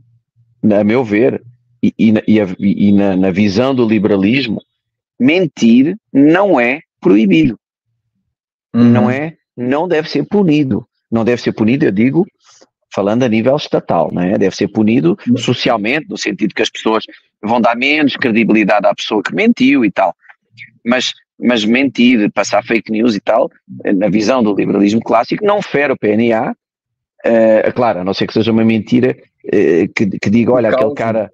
a 0.73 0.83
meu 0.83 1.03
ver, 1.03 1.41
e, 1.81 1.93
e, 1.97 2.13
e, 2.27 2.41
a, 2.41 2.47
e 2.57 2.91
na, 2.91 3.15
na, 3.15 3.31
visão 3.31 3.75
do 3.75 3.87
liberalismo, 3.87 4.61
mentir 5.19 5.95
não 6.11 6.59
é 6.59 6.81
proibido. 6.99 7.59
Uhum. 8.73 8.83
Não 8.83 9.09
é, 9.09 9.35
não 9.55 9.87
deve 9.87 10.09
ser 10.09 10.23
punido. 10.25 10.85
Não 11.11 11.23
deve 11.23 11.41
ser 11.41 11.53
punido, 11.53 11.85
eu 11.85 11.91
digo, 11.91 12.25
falando 12.93 13.23
a 13.23 13.29
nível 13.29 13.55
estatal, 13.55 14.11
né? 14.13 14.37
deve 14.37 14.55
ser 14.55 14.67
punido 14.67 15.17
socialmente, 15.37 16.07
no 16.09 16.17
sentido 16.17 16.53
que 16.53 16.61
as 16.61 16.69
pessoas 16.69 17.03
vão 17.43 17.61
dar 17.61 17.75
menos 17.75 18.15
credibilidade 18.15 18.87
à 18.87 18.95
pessoa 18.95 19.21
que 19.21 19.35
mentiu 19.35 19.85
e 19.85 19.91
tal. 19.91 20.15
Mas, 20.83 21.11
mas 21.39 21.65
mentir, 21.65 22.31
passar 22.31 22.63
fake 22.63 22.91
news 22.91 23.15
e 23.15 23.19
tal, 23.19 23.49
na 23.95 24.09
visão 24.09 24.41
do 24.41 24.55
liberalismo 24.55 25.01
clássico, 25.01 25.45
não 25.45 25.61
fere 25.61 25.93
o 25.93 25.97
PNA. 25.97 26.55
Eh, 27.23 27.71
claro, 27.71 27.99
a 27.99 28.03
não 28.03 28.13
ser 28.13 28.27
que 28.27 28.33
seja 28.33 28.51
uma 28.51 28.63
mentira 28.63 29.15
que, 29.95 30.19
que 30.19 30.29
diga, 30.29 30.53
olha, 30.53 30.69
aquele 30.69 30.93
cara, 30.93 31.31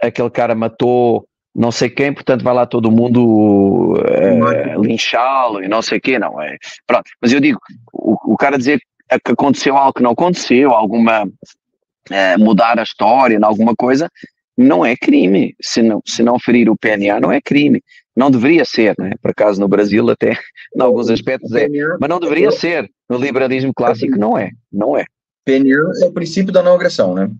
aquele 0.00 0.30
cara 0.30 0.54
matou 0.54 1.26
não 1.54 1.70
sei 1.70 1.90
quem, 1.90 2.12
portanto 2.12 2.42
vai 2.42 2.54
lá 2.54 2.64
todo 2.64 2.90
mundo 2.90 3.92
uh, 3.92 4.82
linchá-lo 4.82 5.62
e 5.62 5.68
não 5.68 5.82
sei 5.82 6.00
quê, 6.00 6.18
não 6.18 6.40
é? 6.40 6.56
Pronto, 6.86 7.04
mas 7.20 7.32
eu 7.32 7.40
digo, 7.40 7.58
o, 7.92 8.32
o 8.32 8.36
cara 8.36 8.56
dizer 8.56 8.80
que 9.22 9.32
aconteceu 9.32 9.76
algo 9.76 9.92
que 9.92 10.02
não 10.02 10.12
aconteceu, 10.12 10.70
alguma 10.70 11.24
uh, 11.24 12.38
mudar 12.38 12.78
a 12.78 12.82
história, 12.82 13.38
alguma 13.42 13.74
coisa, 13.76 14.08
não 14.56 14.84
é 14.84 14.96
crime. 14.96 15.54
Se 15.60 15.82
não, 15.82 16.00
se 16.06 16.22
não 16.22 16.38
ferir 16.38 16.70
o 16.70 16.76
PNA, 16.76 17.20
não 17.20 17.30
é 17.30 17.40
crime. 17.40 17.82
Não 18.14 18.30
deveria 18.30 18.64
ser, 18.64 18.94
né? 18.98 19.12
por 19.22 19.30
acaso 19.30 19.60
no 19.60 19.68
Brasil 19.68 20.08
até, 20.10 20.32
em 20.76 20.82
alguns 20.82 21.08
aspectos 21.08 21.50
é, 21.54 21.66
mas 21.98 22.10
não 22.10 22.20
deveria 22.20 22.50
ser. 22.50 22.90
No 23.08 23.16
liberalismo 23.16 23.72
clássico 23.74 24.18
não 24.18 24.36
é, 24.36 24.50
não 24.70 24.96
é. 24.96 25.04
PNA 25.44 26.02
é 26.02 26.06
o 26.06 26.12
princípio 26.12 26.52
da 26.52 26.62
não 26.62 26.74
agressão, 26.74 27.14
né? 27.14 27.30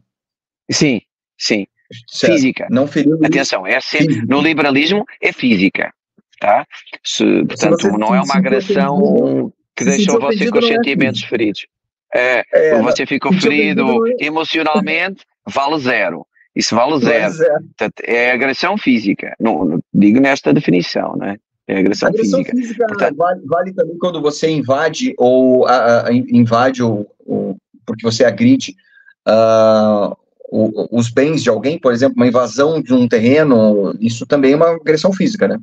Sim, 0.70 1.00
sim. 1.38 1.66
Certo. 2.08 2.32
Física. 2.32 2.66
Não 2.70 2.86
feriu. 2.86 3.18
Atenção, 3.22 3.66
é 3.66 3.80
sempre, 3.80 4.24
no 4.26 4.40
liberalismo 4.40 5.04
é 5.20 5.32
física, 5.32 5.92
tá? 6.40 6.66
Se, 7.04 7.24
portanto, 7.44 7.82
se 7.82 7.98
não 7.98 8.14
é 8.14 8.20
uma 8.20 8.36
agressão 8.36 9.52
que 9.76 9.84
deixou 9.84 10.20
você 10.20 10.50
com 10.50 10.58
os 10.58 10.64
é 10.64 10.68
sentimentos 10.68 11.22
é 11.22 11.26
feridos. 11.26 11.66
É, 12.14 12.44
é 12.52 12.82
você 12.82 13.06
ficou 13.06 13.32
ferido 13.32 14.06
é... 14.06 14.24
emocionalmente, 14.24 15.24
vale 15.46 15.78
zero. 15.80 16.26
Isso 16.54 16.74
vale 16.74 16.98
zero. 16.98 17.32
zero. 17.32 17.62
Portanto, 17.62 17.94
é 18.04 18.32
agressão 18.32 18.76
física. 18.76 19.34
Não, 19.40 19.64
não, 19.64 19.82
digo 19.92 20.20
nesta 20.20 20.52
definição, 20.52 21.16
né? 21.16 21.38
É 21.66 21.78
agressão, 21.78 22.08
agressão 22.08 22.44
física. 22.44 22.56
física 22.56 22.86
Portanto, 22.86 23.16
vale, 23.16 23.40
vale, 23.46 23.72
também 23.72 23.96
quando 23.98 24.20
você 24.20 24.50
invade 24.50 25.14
ou 25.16 25.66
a, 25.66 26.08
a, 26.08 26.12
invade 26.12 26.82
ou, 26.82 27.10
ou, 27.24 27.56
porque 27.92 28.06
você 28.06 28.24
agride 28.24 28.74
uh, 29.28 30.16
o, 30.50 30.98
os 30.98 31.10
bens 31.10 31.42
de 31.42 31.50
alguém, 31.50 31.78
por 31.78 31.92
exemplo, 31.92 32.16
uma 32.16 32.26
invasão 32.26 32.80
de 32.80 32.94
um 32.94 33.06
terreno, 33.06 33.94
isso 34.00 34.24
também 34.26 34.52
é 34.52 34.56
uma 34.56 34.70
agressão 34.70 35.12
física, 35.12 35.46
né? 35.46 35.58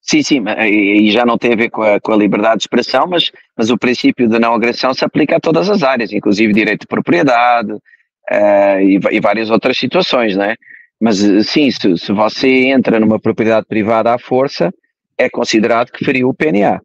Sim, 0.00 0.22
sim, 0.22 0.44
e 0.48 1.10
já 1.10 1.26
não 1.26 1.36
tem 1.36 1.52
a 1.52 1.56
ver 1.56 1.70
com 1.70 1.82
a, 1.82 2.00
com 2.00 2.12
a, 2.12 2.16
liberdade 2.16 2.58
de 2.58 2.62
expressão, 2.62 3.08
mas, 3.08 3.32
mas 3.56 3.70
o 3.70 3.78
princípio 3.78 4.28
da 4.28 4.38
não 4.38 4.54
agressão 4.54 4.94
se 4.94 5.04
aplica 5.04 5.36
a 5.36 5.40
todas 5.40 5.68
as 5.68 5.82
áreas, 5.82 6.12
inclusive 6.12 6.52
direito 6.52 6.82
de 6.82 6.86
propriedade 6.86 7.72
uh, 7.72 8.80
e, 8.80 9.00
e, 9.10 9.20
várias 9.20 9.50
outras 9.50 9.76
situações, 9.76 10.36
né? 10.36 10.54
Mas 11.00 11.18
sim, 11.48 11.68
se, 11.70 11.98
se, 11.98 12.12
você 12.12 12.66
entra 12.66 13.00
numa 13.00 13.18
propriedade 13.18 13.66
privada 13.66 14.14
à 14.14 14.18
força, 14.18 14.72
é 15.18 15.28
considerado 15.28 15.90
que 15.90 16.04
feriu 16.04 16.28
o 16.28 16.34
PNA. 16.34 16.80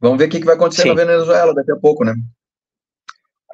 Vamos 0.00 0.18
ver 0.18 0.26
o 0.26 0.28
que, 0.30 0.40
que 0.40 0.46
vai 0.46 0.54
acontecer 0.54 0.82
sim. 0.82 0.88
na 0.88 0.94
Venezuela 0.94 1.54
daqui 1.54 1.72
a 1.72 1.76
pouco, 1.76 2.04
né? 2.04 2.14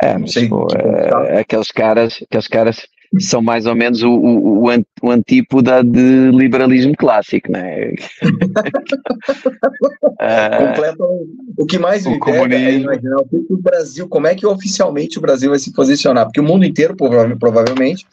É, 0.03 0.19
mas, 0.19 0.33
sei, 0.33 0.49
pô, 0.49 0.67
é, 0.75 1.41
aqueles 1.41 1.71
caras, 1.71 2.19
aqueles 2.23 2.49
caras 2.49 2.87
são 3.21 3.41
mais 3.41 3.67
ou 3.67 3.75
menos 3.75 4.03
o, 4.03 4.11
o, 4.11 4.65
o 5.03 5.11
antípoda 5.11 5.83
de 5.83 6.31
liberalismo 6.33 6.95
clássico, 6.97 7.51
né? 7.51 7.95
o 11.57 11.67
que 11.67 11.79
mais 11.79 12.07
me 12.07 12.19
pega 12.21 12.57
é 12.57 12.75
imaginar 12.75 13.17
o 13.19 13.27
que 13.27 13.37
o 13.49 13.59
Brasil, 13.59 14.09
como 14.09 14.27
é 14.27 14.35
que 14.35 14.47
oficialmente 14.47 15.19
o 15.19 15.21
Brasil 15.21 15.51
vai 15.51 15.59
se 15.59 15.73
posicionar, 15.73 16.27
porque 16.27 16.41
o 16.41 16.45
mundo 16.45 16.65
inteiro 16.65 16.97
provavelmente 17.39 18.07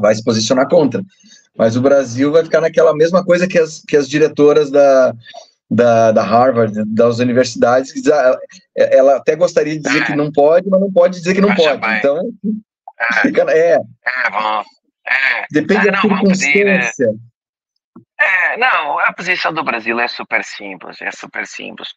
vai 0.00 0.14
se 0.14 0.22
posicionar 0.22 0.68
contra, 0.68 1.02
mas 1.56 1.76
o 1.76 1.80
Brasil 1.80 2.32
vai 2.32 2.44
ficar 2.44 2.60
naquela 2.60 2.94
mesma 2.94 3.24
coisa 3.24 3.46
que 3.46 3.58
as, 3.58 3.82
que 3.86 3.96
as 3.96 4.08
diretoras 4.08 4.70
da, 4.70 5.14
da, 5.70 6.12
da 6.12 6.22
Harvard, 6.22 6.72
das 6.86 7.18
universidades, 7.18 7.92
ela 8.76 9.16
até 9.16 9.34
gostaria 9.34 9.74
de 9.74 9.82
dizer 9.82 10.02
é. 10.02 10.06
que 10.06 10.14
não 10.14 10.30
pode, 10.30 10.68
mas 10.68 10.80
não 10.80 10.92
pode 10.92 11.18
dizer 11.18 11.34
que 11.34 11.40
não 11.40 11.54
pode. 11.54 11.80
Então, 11.98 12.30
é. 13.00 13.20
Fica, 13.20 13.42
é. 13.50 13.74
É, 13.74 14.30
bom. 14.30 14.62
É. 15.06 15.46
Depende 15.50 15.88
é, 15.88 15.92
da 15.92 16.00
circunstância. 16.00 17.06
Pedir, 17.06 17.20
é, 18.18 18.56
não, 18.56 18.98
a 18.98 19.12
posição 19.12 19.52
do 19.52 19.62
Brasil 19.62 19.98
é 20.00 20.08
super 20.08 20.42
simples, 20.42 21.00
é 21.02 21.10
super 21.10 21.46
simples. 21.46 21.88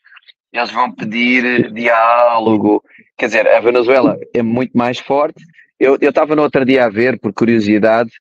Eles 0.52 0.72
vão 0.72 0.92
pedir 0.92 1.72
diálogo. 1.72 2.84
Quer 3.18 3.28
dizer, 3.28 3.48
a 3.48 3.60
Venezuela 3.60 4.18
é 4.34 4.42
muito 4.42 4.78
mais 4.78 5.00
forte. 5.00 5.44
Eu 5.80 5.96
estava 6.02 6.36
no 6.36 6.42
outro 6.42 6.66
dia 6.66 6.86
a 6.86 6.90
ver, 6.90 7.20
por 7.20 7.32
curiosidade, 7.32 8.12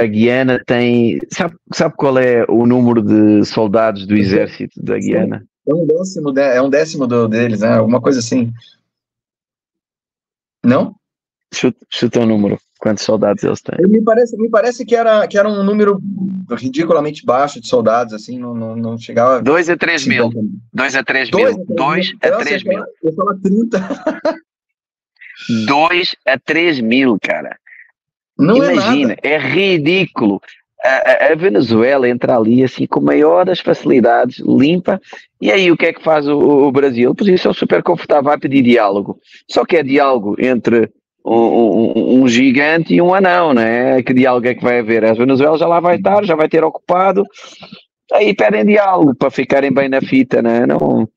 a 0.00 0.06
Guiana 0.06 0.62
tem. 0.64 1.18
Sabe, 1.32 1.56
sabe 1.72 1.94
qual 1.96 2.18
é 2.18 2.44
o 2.48 2.66
número 2.66 3.02
de 3.02 3.44
soldados 3.44 4.06
do 4.06 4.14
exército 4.14 4.82
da 4.82 4.98
Guiana? 4.98 5.44
É 5.66 5.74
um 5.74 5.86
décimo, 5.86 6.38
é 6.38 6.62
um 6.62 6.70
décimo 6.70 7.06
do, 7.06 7.26
deles, 7.26 7.60
né? 7.60 7.74
Alguma 7.74 8.00
coisa 8.00 8.20
assim. 8.20 8.52
Não? 10.64 10.94
Chuta, 11.52 11.78
chuta 11.90 12.20
um 12.20 12.26
número. 12.26 12.58
Quantos 12.78 13.04
soldados 13.04 13.42
eles 13.42 13.62
têm? 13.62 13.88
Me 13.88 14.02
parece, 14.02 14.36
me 14.36 14.50
parece 14.50 14.84
que, 14.84 14.94
era, 14.94 15.26
que 15.26 15.38
era 15.38 15.48
um 15.48 15.64
número 15.64 15.98
ridiculamente 16.50 17.24
baixo 17.24 17.60
de 17.60 17.66
soldados, 17.66 18.12
assim, 18.12 18.38
não, 18.38 18.54
não, 18.54 18.76
não 18.76 18.98
chegava. 18.98 19.40
2 19.40 19.70
a 19.70 19.76
3 19.76 20.06
mil. 20.06 20.30
2 20.74 20.94
a 20.94 21.02
3 21.02 21.30
mil. 21.30 21.64
2 21.68 22.14
a 22.22 22.38
3 22.38 22.64
mil. 22.64 22.84
Eu 23.02 23.12
falo 23.14 23.40
30. 23.40 23.88
2 25.66 26.16
a 26.26 26.38
3 26.38 26.80
mil, 26.80 27.16
cara. 27.20 27.56
Não 28.38 28.62
é 28.62 28.72
Imagina, 28.72 29.16
é, 29.22 29.32
é 29.32 29.38
ridículo. 29.38 30.40
A, 30.82 31.32
a, 31.32 31.34
Venezuela 31.34 32.08
entra 32.08 32.36
ali 32.36 32.62
assim 32.62 32.86
com 32.86 33.00
maior 33.00 33.44
das 33.44 33.60
facilidades, 33.60 34.38
limpa, 34.38 35.00
e 35.40 35.50
aí 35.50 35.70
o 35.72 35.76
que 35.76 35.86
é 35.86 35.92
que 35.92 36.02
faz 36.02 36.28
o, 36.28 36.38
o 36.38 36.70
Brasil? 36.70 37.14
Posição 37.14 37.52
super 37.52 37.82
confortável, 37.82 38.24
vai 38.24 38.38
pedir 38.38 38.62
diálogo. 38.62 39.18
Só 39.50 39.64
que 39.64 39.76
é 39.76 39.82
diálogo 39.82 40.36
entre 40.38 40.90
um, 41.24 41.34
um, 41.34 42.22
um, 42.22 42.28
gigante 42.28 42.94
e 42.94 43.02
um 43.02 43.12
anão, 43.12 43.52
né? 43.52 44.00
Que 44.02 44.14
diálogo 44.14 44.46
é 44.46 44.54
que 44.54 44.62
vai 44.62 44.78
haver? 44.78 45.04
A 45.04 45.14
Venezuela 45.14 45.58
já 45.58 45.66
lá 45.66 45.80
vai 45.80 45.96
estar, 45.96 46.24
já 46.24 46.36
vai 46.36 46.48
ter 46.48 46.62
ocupado, 46.62 47.24
aí 48.12 48.34
pedem 48.34 48.64
diálogo 48.64 49.14
para 49.14 49.30
ficarem 49.30 49.72
bem 49.72 49.88
na 49.88 50.00
fita, 50.00 50.40
né? 50.40 50.66
Não, 50.66 51.08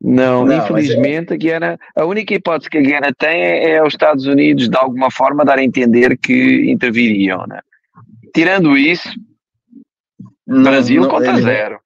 não, 0.00 0.46
não 0.46 0.52
é- 0.52 0.58
infelizmente 0.58 1.32
é... 1.32 1.34
a 1.34 1.36
Guiana, 1.36 1.80
a 1.94 2.04
única 2.06 2.34
hipótese 2.34 2.70
que 2.70 2.78
a 2.78 2.80
Guiana 2.80 3.12
tem 3.16 3.42
é, 3.42 3.70
é 3.72 3.82
os 3.82 3.92
Estados 3.92 4.26
Unidos 4.26 4.68
de 4.68 4.76
alguma 4.76 5.10
forma 5.10 5.44
dar 5.44 5.58
a 5.58 5.64
entender 5.64 6.16
que 6.16 6.70
interviriam, 6.70 7.46
né? 7.46 7.60
Tirando 8.34 8.78
isso, 8.78 9.08
não, 10.46 10.62
Brasil 10.62 11.02
não, 11.02 11.08
contra 11.10 11.32
ele, 11.32 11.42
zero. 11.42 11.80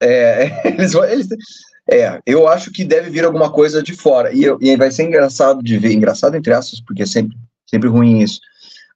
É, 0.00 0.62
eles, 0.72 0.94
eles, 0.94 1.28
é, 1.90 2.20
eu 2.24 2.48
acho 2.48 2.70
que 2.70 2.84
deve 2.84 3.10
vir 3.10 3.24
alguma 3.24 3.50
coisa 3.50 3.82
de 3.82 3.92
fora, 3.92 4.32
e, 4.32 4.44
e 4.60 4.76
vai 4.76 4.90
ser 4.90 5.02
engraçado 5.02 5.62
de 5.62 5.76
ver, 5.76 5.92
engraçado 5.92 6.36
entre 6.36 6.54
aspas, 6.54 6.80
porque 6.80 7.02
é 7.02 7.06
sempre, 7.06 7.36
sempre 7.66 7.88
ruim 7.88 8.20
isso, 8.20 8.40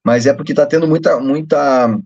mas 0.03 0.25
é 0.27 0.33
porque 0.33 0.53
está 0.53 0.65
tendo 0.65 0.89
muita, 0.89 1.21
muita, 1.21 1.99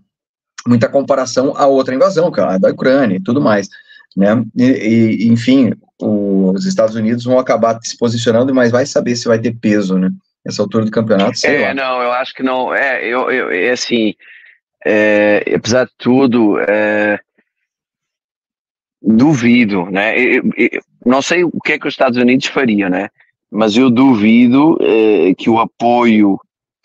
muita 0.67 0.89
comparação 0.89 1.53
a 1.55 1.65
outra 1.65 1.95
invasão, 1.95 2.31
que 2.31 2.41
é 2.41 2.43
a 2.43 2.57
da 2.57 2.71
Ucrânia 2.71 3.15
e 3.15 3.23
tudo 3.23 3.39
mais. 3.39 3.69
Né? 4.15 4.43
E, 4.55 4.63
e, 4.63 5.27
enfim, 5.27 5.73
os 6.01 6.65
Estados 6.65 6.95
Unidos 6.95 7.23
vão 7.23 7.39
acabar 7.39 7.79
se 7.81 7.97
posicionando, 7.97 8.53
mas 8.53 8.71
vai 8.71 8.85
saber 8.85 9.15
se 9.15 9.27
vai 9.27 9.39
ter 9.39 9.55
peso, 9.55 9.97
né? 9.97 10.09
Essa 10.45 10.61
altura 10.61 10.85
do 10.85 10.91
campeonato, 10.91 11.37
sei 11.37 11.63
é, 11.63 11.67
lá. 11.67 11.73
não, 11.73 12.01
eu 12.01 12.11
acho 12.13 12.33
que 12.33 12.41
não. 12.41 12.73
É, 12.73 13.05
eu, 13.05 13.29
eu 13.29 13.51
é 13.51 13.71
assim, 13.71 14.15
é, 14.85 15.43
apesar 15.53 15.85
de 15.85 15.91
tudo, 15.97 16.57
é, 16.59 17.19
duvido, 19.01 19.85
né? 19.91 20.17
Eu, 20.17 20.43
eu, 20.57 20.81
não 21.05 21.21
sei 21.21 21.43
o 21.43 21.51
que 21.63 21.73
é 21.73 21.79
que 21.79 21.87
os 21.87 21.93
Estados 21.93 22.17
Unidos 22.17 22.47
fariam, 22.47 22.89
né? 22.89 23.09
Mas 23.51 23.75
eu 23.75 23.89
duvido 23.89 24.77
é, 24.81 25.33
que 25.35 25.49
o 25.49 25.59
apoio 25.59 26.39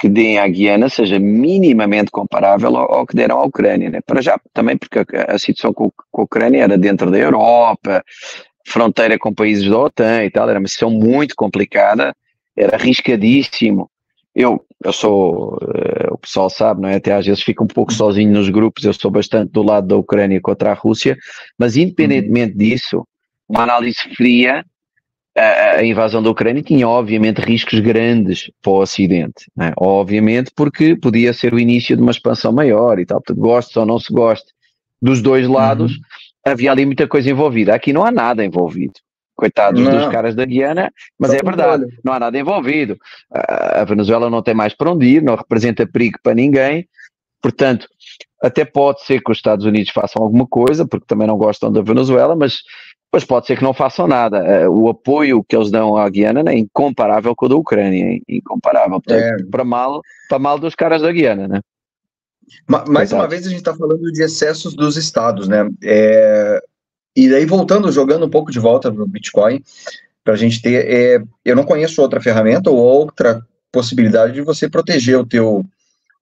que 0.05 0.09
deem 0.11 0.39
à 0.39 0.47
Guiana 0.47 0.91
seja 0.91 1.19
minimamente 1.19 2.11
comparável 2.11 2.77
ao, 2.77 2.93
ao, 2.93 3.07
que 3.07 3.17
deram 3.17 3.39
à 3.39 3.45
Ucrânia, 3.45 3.89
né? 3.89 4.01
Para 4.05 4.21
já, 4.21 4.39
também 4.53 4.77
porque 4.77 4.99
a, 4.99 5.33
a 5.35 5.39
situação 5.39 5.73
com, 5.73 5.91
com, 6.13 6.21
a 6.21 6.25
Ucrânia 6.25 6.63
era 6.63 6.77
dentro 6.77 7.11
da 7.11 7.17
Europa, 7.17 8.05
fronteira 8.67 9.19
com 9.19 9.33
países 9.33 9.67
da 9.67 9.79
OTAN 9.79 10.25
e 10.25 10.31
tal, 10.31 10.51
era 10.51 10.59
uma 10.59 10.69
situação 10.69 10.91
muito 10.91 11.35
complicada, 11.35 12.15
era 12.55 12.77
arriscadíssimo. 12.77 13.91
Eu, 14.35 14.63
eu 14.85 14.93
sou, 14.93 15.55
uh, 15.55 16.13
o 16.13 16.19
pessoal 16.19 16.51
sabe, 16.51 16.83
não 16.83 16.91
é? 16.91 16.97
Até 16.97 17.15
às 17.15 17.25
vezes 17.25 17.43
fico 17.43 17.65
um 17.65 17.69
pouco 17.69 17.91
sozinho 17.91 18.31
nos 18.31 18.51
grupos, 18.51 18.85
eu 18.85 18.93
sou 18.93 19.11
bastante 19.11 19.53
do 19.53 19.63
lado 19.63 19.87
da 19.87 19.97
Ucrânia 19.97 20.39
contra 20.39 20.73
a 20.73 20.75
Rússia, 20.75 21.17
mas 21.59 21.79
independentemente 21.79 22.55
disso, 22.55 23.09
uma 23.49 23.63
análise 23.63 24.01
fria 24.15 24.67
a, 25.37 25.77
a, 25.77 25.85
invasão 25.85 26.23
da 26.23 26.31
Ucrânia 26.31 26.63
tinha 26.63 26.89
obviamente 26.89 27.39
riscos 27.39 27.81
grandes 27.81 28.51
para 28.63 28.73
o 28.73 28.81
Ocidente, 28.81 29.51
é? 29.61 29.73
obviamente 29.77 30.53
porque 30.55 30.97
podia 30.97 31.33
ser 31.33 31.53
o 31.53 31.59
início 31.59 31.97
de 31.97 32.03
uma 32.03 32.13
expansão 32.13 32.53
maior 32.53 32.99
e 32.99 33.07
tal, 33.07 33.21
portanto, 33.21 33.41
goste 33.41 33.79
ou 33.79 33.87
não 33.87 33.99
se 33.99 34.13
goste 34.13 34.53
dos 35.03 35.21
dois 35.21 35.47
lados, 35.47 35.93
uhum. 35.93 36.03
havia 36.47 36.73
ali 36.73 36.87
muita 36.87 37.07
coisa 37.07 37.29
envolvida. 37.29 37.75
Aqui 37.75 37.93
não 37.93 38.05
há 38.05 38.11
nada 38.11 38.45
envolvido. 38.45 38.95
Coitados 39.37 39.83
não. 39.83 39.91
dos 39.91 40.09
caras 40.09 40.35
da 40.35 40.45
Guiana, 40.45 40.93
mas 41.19 41.33
Só 41.33 41.37
é 41.37 41.43
verdade, 41.43 41.85
não 42.05 42.13
há 42.13 42.21
nada 42.21 42.39
envolvido. 42.39 42.97
A 43.31 43.85
Venezuela 43.85 44.31
não 44.31 44.41
tem 44.43 44.55
mais 44.55 44.73
para 44.75 44.93
onde 44.93 45.07
ir, 45.07 45.23
não 45.23 45.35
representa 45.35 45.87
perigo 45.87 46.19
para 46.23 46.35
ninguém, 46.35 46.89
portanto, 47.43 47.89
até 48.41 48.65
pode 48.65 49.03
ser 49.05 49.21
que 49.23 49.33
os 49.33 49.39
Estados 49.39 49.67
Unidos 49.67 49.91
façam 49.91 50.23
alguma 50.23 50.47
coisa, 50.47 50.87
porque 50.87 51.07
também 51.07 51.27
não 51.27 51.37
gostam 51.37 51.73
da 51.73 51.83
Venezuela, 51.83 52.37
mas 52.37 52.61
mas 53.15 53.25
pode 53.25 53.47
ser 53.47 53.57
que 53.57 53.63
não 53.63 53.73
façam 53.73 54.09
nada. 54.09 54.39
Eh, 54.39 54.69
o 54.69 54.89
apoio 54.89 55.45
que 55.45 55.55
eles 55.55 55.71
dão 55.71 55.97
à 55.97 56.11
Guiana 56.11 56.51
é 56.51 56.59
incomparável 56.59 57.33
com 57.37 57.47
o 57.47 57.49
da 57.49 57.55
Ucrânia, 57.55 58.17
é 58.17 58.19
incomparável. 58.29 59.01
Portanto, 59.01 59.41
é. 59.41 59.45
para, 59.45 59.63
mal, 59.63 60.03
para 60.29 60.41
mal 60.41 60.59
dos 60.59 60.75
caras 60.75 61.01
da 61.01 61.13
Guiana, 61.13 61.47
né? 61.47 61.61
Mais 62.89 63.13
uma 63.13 63.29
vez 63.29 63.47
a 63.47 63.51
gente 63.51 63.61
está 63.61 63.73
falando 63.73 64.11
de 64.11 64.21
excessos 64.21 64.75
dos 64.75 64.97
estados, 64.97 65.47
né? 65.47 65.71
É, 65.85 66.61
e 67.15 67.29
daí 67.29 67.47
voltando, 67.47 67.93
jogando 67.93 68.27
um 68.27 68.31
pouco 68.31 68.51
de 68.51 68.59
volta 68.59 68.91
para 68.91 69.05
o 69.05 69.07
Bitcoin, 69.07 69.63
para 70.25 70.35
a 70.35 70.37
gente 70.37 70.61
ter, 70.61 70.85
é, 70.85 71.23
eu 71.45 71.55
não 71.55 71.63
conheço 71.63 72.03
outra 72.03 72.21
ferramenta 72.21 72.69
ou 72.69 72.77
outra 72.77 73.41
possibilidade 73.71 74.33
de 74.33 74.43
você 74.43 74.69
proteger 74.69 75.17
o 75.17 75.25
teu, 75.25 75.65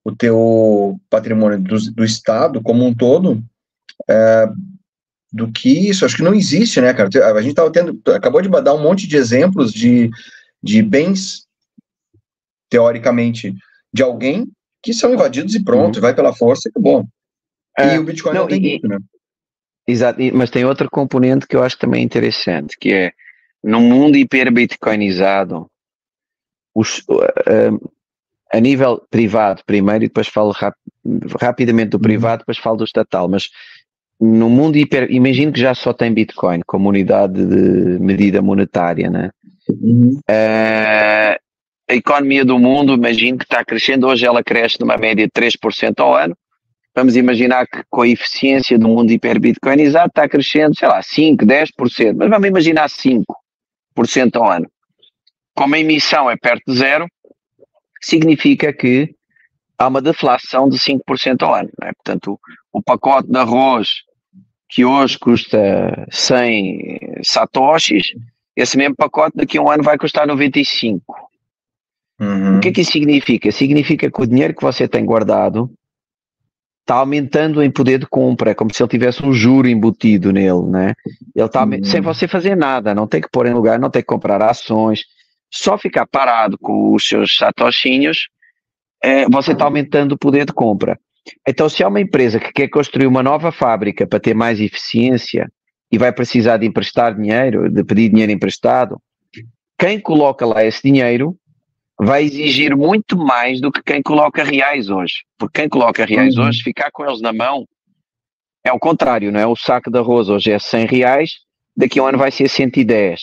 o 0.05 0.12
teu 0.14 1.01
patrimônio 1.09 1.59
do, 1.59 1.90
do 1.90 2.05
estado 2.05 2.61
como 2.61 2.84
um 2.84 2.95
todo 2.95 3.43
é, 4.07 4.47
do 5.33 5.51
que 5.51 5.89
isso. 5.89 6.05
Acho 6.05 6.16
que 6.16 6.22
não 6.22 6.35
existe, 6.35 6.80
né, 6.80 6.93
cara? 6.93 7.09
A 7.35 7.43
gente 7.43 7.55
tava 7.55 7.70
tendo, 7.72 8.01
acabou 8.14 8.43
de 8.43 8.49
dar 8.49 8.74
um 8.74 8.83
monte 8.83 9.07
de 9.07 9.16
exemplos 9.16 9.72
de, 9.72 10.11
de 10.62 10.83
bens, 10.83 11.47
teoricamente, 12.68 13.55
de 13.93 14.03
alguém 14.03 14.47
que 14.83 14.93
são 14.93 15.14
invadidos 15.14 15.55
e 15.55 15.62
pronto, 15.62 15.97
uhum. 15.97 16.03
vai 16.03 16.14
pela 16.14 16.35
força 16.35 16.68
e 16.68 16.80
bom. 16.80 17.07
É, 17.78 17.95
e 17.95 17.99
o 17.99 18.05
Bitcoin 18.05 18.35
não, 18.35 18.43
não 18.43 18.49
tem 18.49 18.76
isso, 18.76 18.87
né? 18.87 18.99
Exato, 19.87 20.20
mas 20.35 20.51
tem 20.51 20.64
outra 20.64 20.89
componente 20.89 21.47
que 21.47 21.57
eu 21.57 21.62
acho 21.62 21.78
também 21.78 22.03
interessante, 22.05 22.76
que 22.78 22.93
é 22.93 23.12
no 23.62 23.80
mundo 23.80 24.16
hiper-bitcoinizado, 24.16 25.68
uh, 26.76 27.91
a 28.53 28.61
nível 28.61 29.03
privado 29.11 29.62
primeiro 29.64 30.05
e 30.05 30.09
depois 30.09 30.28
falo 30.28 30.53
rap, 30.53 30.74
rapidamente 31.41 31.91
do 31.91 31.97
uhum. 31.97 32.03
privado, 32.03 32.41
depois 32.41 32.59
falo 32.59 32.78
do 32.78 32.85
estatal, 32.85 33.28
mas 33.28 33.49
no 34.24 34.48
mundo 34.48 34.78
hiper, 34.78 35.10
imagino 35.10 35.52
que 35.52 35.60
já 35.60 35.74
só 35.74 35.92
tem 35.92 36.14
Bitcoin 36.14 36.60
como 36.64 36.88
unidade 36.88 37.44
de 37.44 37.98
medida 37.98 38.40
monetária, 38.40 39.10
né? 39.10 39.30
Uhum. 39.68 40.20
Uh, 40.30 41.34
a 41.90 41.94
economia 41.94 42.44
do 42.44 42.56
mundo, 42.56 42.94
imagino 42.94 43.36
que 43.36 43.44
está 43.44 43.64
crescendo, 43.64 44.06
hoje 44.06 44.24
ela 44.24 44.40
cresce 44.40 44.78
numa 44.78 44.96
média 44.96 45.26
de 45.26 45.32
3% 45.32 45.98
ao 45.98 46.14
ano. 46.14 46.36
Vamos 46.94 47.16
imaginar 47.16 47.66
que 47.66 47.82
com 47.90 48.02
a 48.02 48.08
eficiência 48.08 48.78
do 48.78 48.86
mundo 48.86 49.10
hiper-bitcoinizado 49.10 50.06
está 50.06 50.28
crescendo, 50.28 50.76
sei 50.76 50.86
lá, 50.86 51.02
5, 51.02 51.44
10%, 51.44 52.14
mas 52.16 52.30
vamos 52.30 52.46
imaginar 52.46 52.88
5% 52.88 53.24
ao 54.36 54.48
ano. 54.48 54.70
Como 55.52 55.74
a 55.74 55.80
emissão 55.80 56.30
é 56.30 56.36
perto 56.36 56.62
de 56.68 56.78
zero, 56.78 57.08
significa 58.00 58.72
que 58.72 59.12
há 59.76 59.88
uma 59.88 60.00
deflação 60.00 60.68
de 60.68 60.78
5% 60.78 61.42
ao 61.42 61.56
ano. 61.56 61.70
Né? 61.80 61.90
Portanto, 61.96 62.38
o, 62.72 62.78
o 62.78 62.82
pacote 62.82 63.28
de 63.28 63.36
arroz 63.36 63.88
que 64.74 64.86
hoje 64.86 65.18
custa 65.18 66.06
100 66.10 67.20
satoshis, 67.22 68.14
esse 68.56 68.78
mesmo 68.78 68.96
pacote 68.96 69.36
daqui 69.36 69.58
a 69.58 69.62
um 69.62 69.70
ano 69.70 69.82
vai 69.82 69.98
custar 69.98 70.26
95. 70.26 71.14
Uhum. 72.18 72.56
O 72.56 72.60
que 72.60 72.68
é 72.68 72.72
que 72.72 72.80
isso 72.80 72.92
significa? 72.92 73.52
Significa 73.52 74.10
que 74.10 74.22
o 74.22 74.26
dinheiro 74.26 74.54
que 74.54 74.62
você 74.62 74.88
tem 74.88 75.04
guardado 75.04 75.70
está 76.80 76.96
aumentando 76.96 77.62
em 77.62 77.70
poder 77.70 77.98
de 77.98 78.06
compra, 78.06 78.52
é 78.52 78.54
como 78.54 78.72
se 78.72 78.82
ele 78.82 78.88
tivesse 78.88 79.24
um 79.24 79.32
juro 79.32 79.68
embutido 79.68 80.32
nele, 80.32 80.62
né? 80.62 80.94
Ele 81.34 81.44
está 81.44 81.64
uhum. 81.64 81.84
sem 81.84 82.00
você 82.00 82.26
fazer 82.26 82.56
nada, 82.56 82.94
não 82.94 83.06
tem 83.06 83.20
que 83.20 83.28
pôr 83.30 83.46
em 83.46 83.52
lugar, 83.52 83.78
não 83.78 83.90
tem 83.90 84.00
que 84.00 84.08
comprar 84.08 84.42
ações, 84.42 85.04
só 85.50 85.76
ficar 85.76 86.06
parado 86.06 86.56
com 86.56 86.94
os 86.94 87.06
seus 87.06 87.36
satoshinhos, 87.36 88.28
é, 89.02 89.28
você 89.28 89.52
está 89.52 89.66
aumentando 89.66 90.12
o 90.12 90.18
poder 90.18 90.46
de 90.46 90.52
compra. 90.52 90.98
Então, 91.46 91.68
se 91.68 91.82
há 91.82 91.88
uma 91.88 92.00
empresa 92.00 92.38
que 92.38 92.52
quer 92.52 92.68
construir 92.68 93.06
uma 93.06 93.22
nova 93.22 93.52
fábrica 93.52 94.06
para 94.06 94.20
ter 94.20 94.34
mais 94.34 94.60
eficiência 94.60 95.50
e 95.90 95.98
vai 95.98 96.12
precisar 96.12 96.56
de 96.56 96.66
emprestar 96.66 97.14
dinheiro, 97.14 97.70
de 97.70 97.84
pedir 97.84 98.08
dinheiro 98.08 98.32
emprestado, 98.32 99.00
quem 99.78 100.00
coloca 100.00 100.46
lá 100.46 100.64
esse 100.64 100.82
dinheiro 100.82 101.36
vai 102.00 102.24
exigir 102.24 102.76
muito 102.76 103.16
mais 103.16 103.60
do 103.60 103.70
que 103.70 103.82
quem 103.82 104.02
coloca 104.02 104.42
reais 104.42 104.88
hoje. 104.88 105.24
Porque 105.38 105.60
quem 105.60 105.68
coloca 105.68 106.04
reais 106.04 106.36
uhum. 106.36 106.46
hoje, 106.46 106.62
ficar 106.62 106.90
com 106.90 107.04
eles 107.04 107.20
na 107.20 107.32
mão, 107.32 107.66
é 108.64 108.72
o 108.72 108.78
contrário, 108.78 109.30
não 109.32 109.40
é? 109.40 109.46
O 109.46 109.56
saco 109.56 109.90
de 109.90 109.98
arroz 109.98 110.28
hoje 110.28 110.50
é 110.50 110.58
100 110.58 110.86
reais, 110.86 111.30
daqui 111.76 111.98
a 111.98 112.02
um 112.02 112.06
ano 112.06 112.18
vai 112.18 112.30
ser 112.30 112.48
110. 112.48 113.20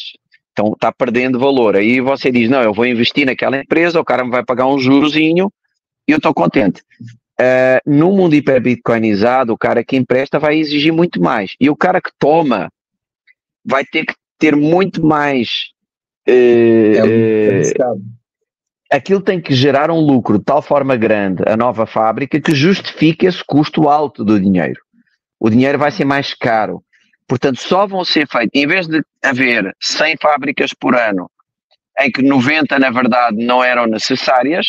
Então 0.52 0.74
está 0.74 0.92
perdendo 0.92 1.40
valor. 1.40 1.76
Aí 1.76 2.02
você 2.02 2.32
diz, 2.32 2.50
não, 2.50 2.62
eu 2.62 2.74
vou 2.74 2.86
investir 2.86 3.26
naquela 3.26 3.58
empresa, 3.58 4.00
o 4.00 4.06
cara 4.06 4.24
me 4.24 4.32
vai 4.32 4.44
pagar 4.44 4.68
um 4.68 4.78
jurozinho 4.78 5.52
e 6.08 6.12
eu 6.12 6.18
estou 6.18 6.34
contente. 6.34 6.82
Uh, 7.40 7.80
no 7.86 8.12
mundo 8.12 8.36
hiperbitcoinizado, 8.36 9.54
o 9.54 9.58
cara 9.58 9.84
que 9.84 9.96
empresta 9.96 10.38
vai 10.38 10.58
exigir 10.58 10.92
muito 10.92 11.22
mais. 11.22 11.56
E 11.60 11.70
o 11.70 11.76
cara 11.76 12.02
que 12.02 12.12
toma 12.20 12.70
vai 13.64 13.86
ter 13.86 14.06
que 14.06 14.14
ter 14.38 14.56
muito 14.56 15.06
mais. 15.06 15.70
Uh, 16.28 16.98
é 16.98 17.62
uh, 17.80 18.02
aquilo 18.92 19.22
tem 19.22 19.40
que 19.40 19.54
gerar 19.54 19.90
um 19.90 20.00
lucro 20.00 20.38
de 20.38 20.44
tal 20.44 20.62
forma 20.62 20.98
grande, 20.98 21.44
a 21.48 21.56
nova 21.56 21.86
fábrica, 21.86 22.42
que 22.42 22.54
justifique 22.54 23.26
esse 23.26 23.44
custo 23.46 23.88
alto 23.88 24.26
do 24.26 24.40
dinheiro. 24.40 24.82
O 25.40 25.50
dinheiro 25.50 25.78
vai 25.78 25.92
ser 25.92 26.04
mais 26.04 26.34
caro. 26.34 26.84
Portanto, 27.28 27.62
só 27.62 27.86
vão 27.86 28.04
ser 28.04 28.28
feitos, 28.28 28.52
em 28.54 28.68
vez 28.68 28.88
de 28.88 29.04
haver 29.24 29.74
100 29.80 30.18
fábricas 30.20 30.74
por 30.74 30.96
ano, 30.96 31.30
em 32.00 32.12
que 32.12 32.24
90 32.24 32.80
na 32.80 32.90
verdade 32.90 33.38
não 33.46 33.64
eram 33.64 33.86
necessárias, 33.86 34.66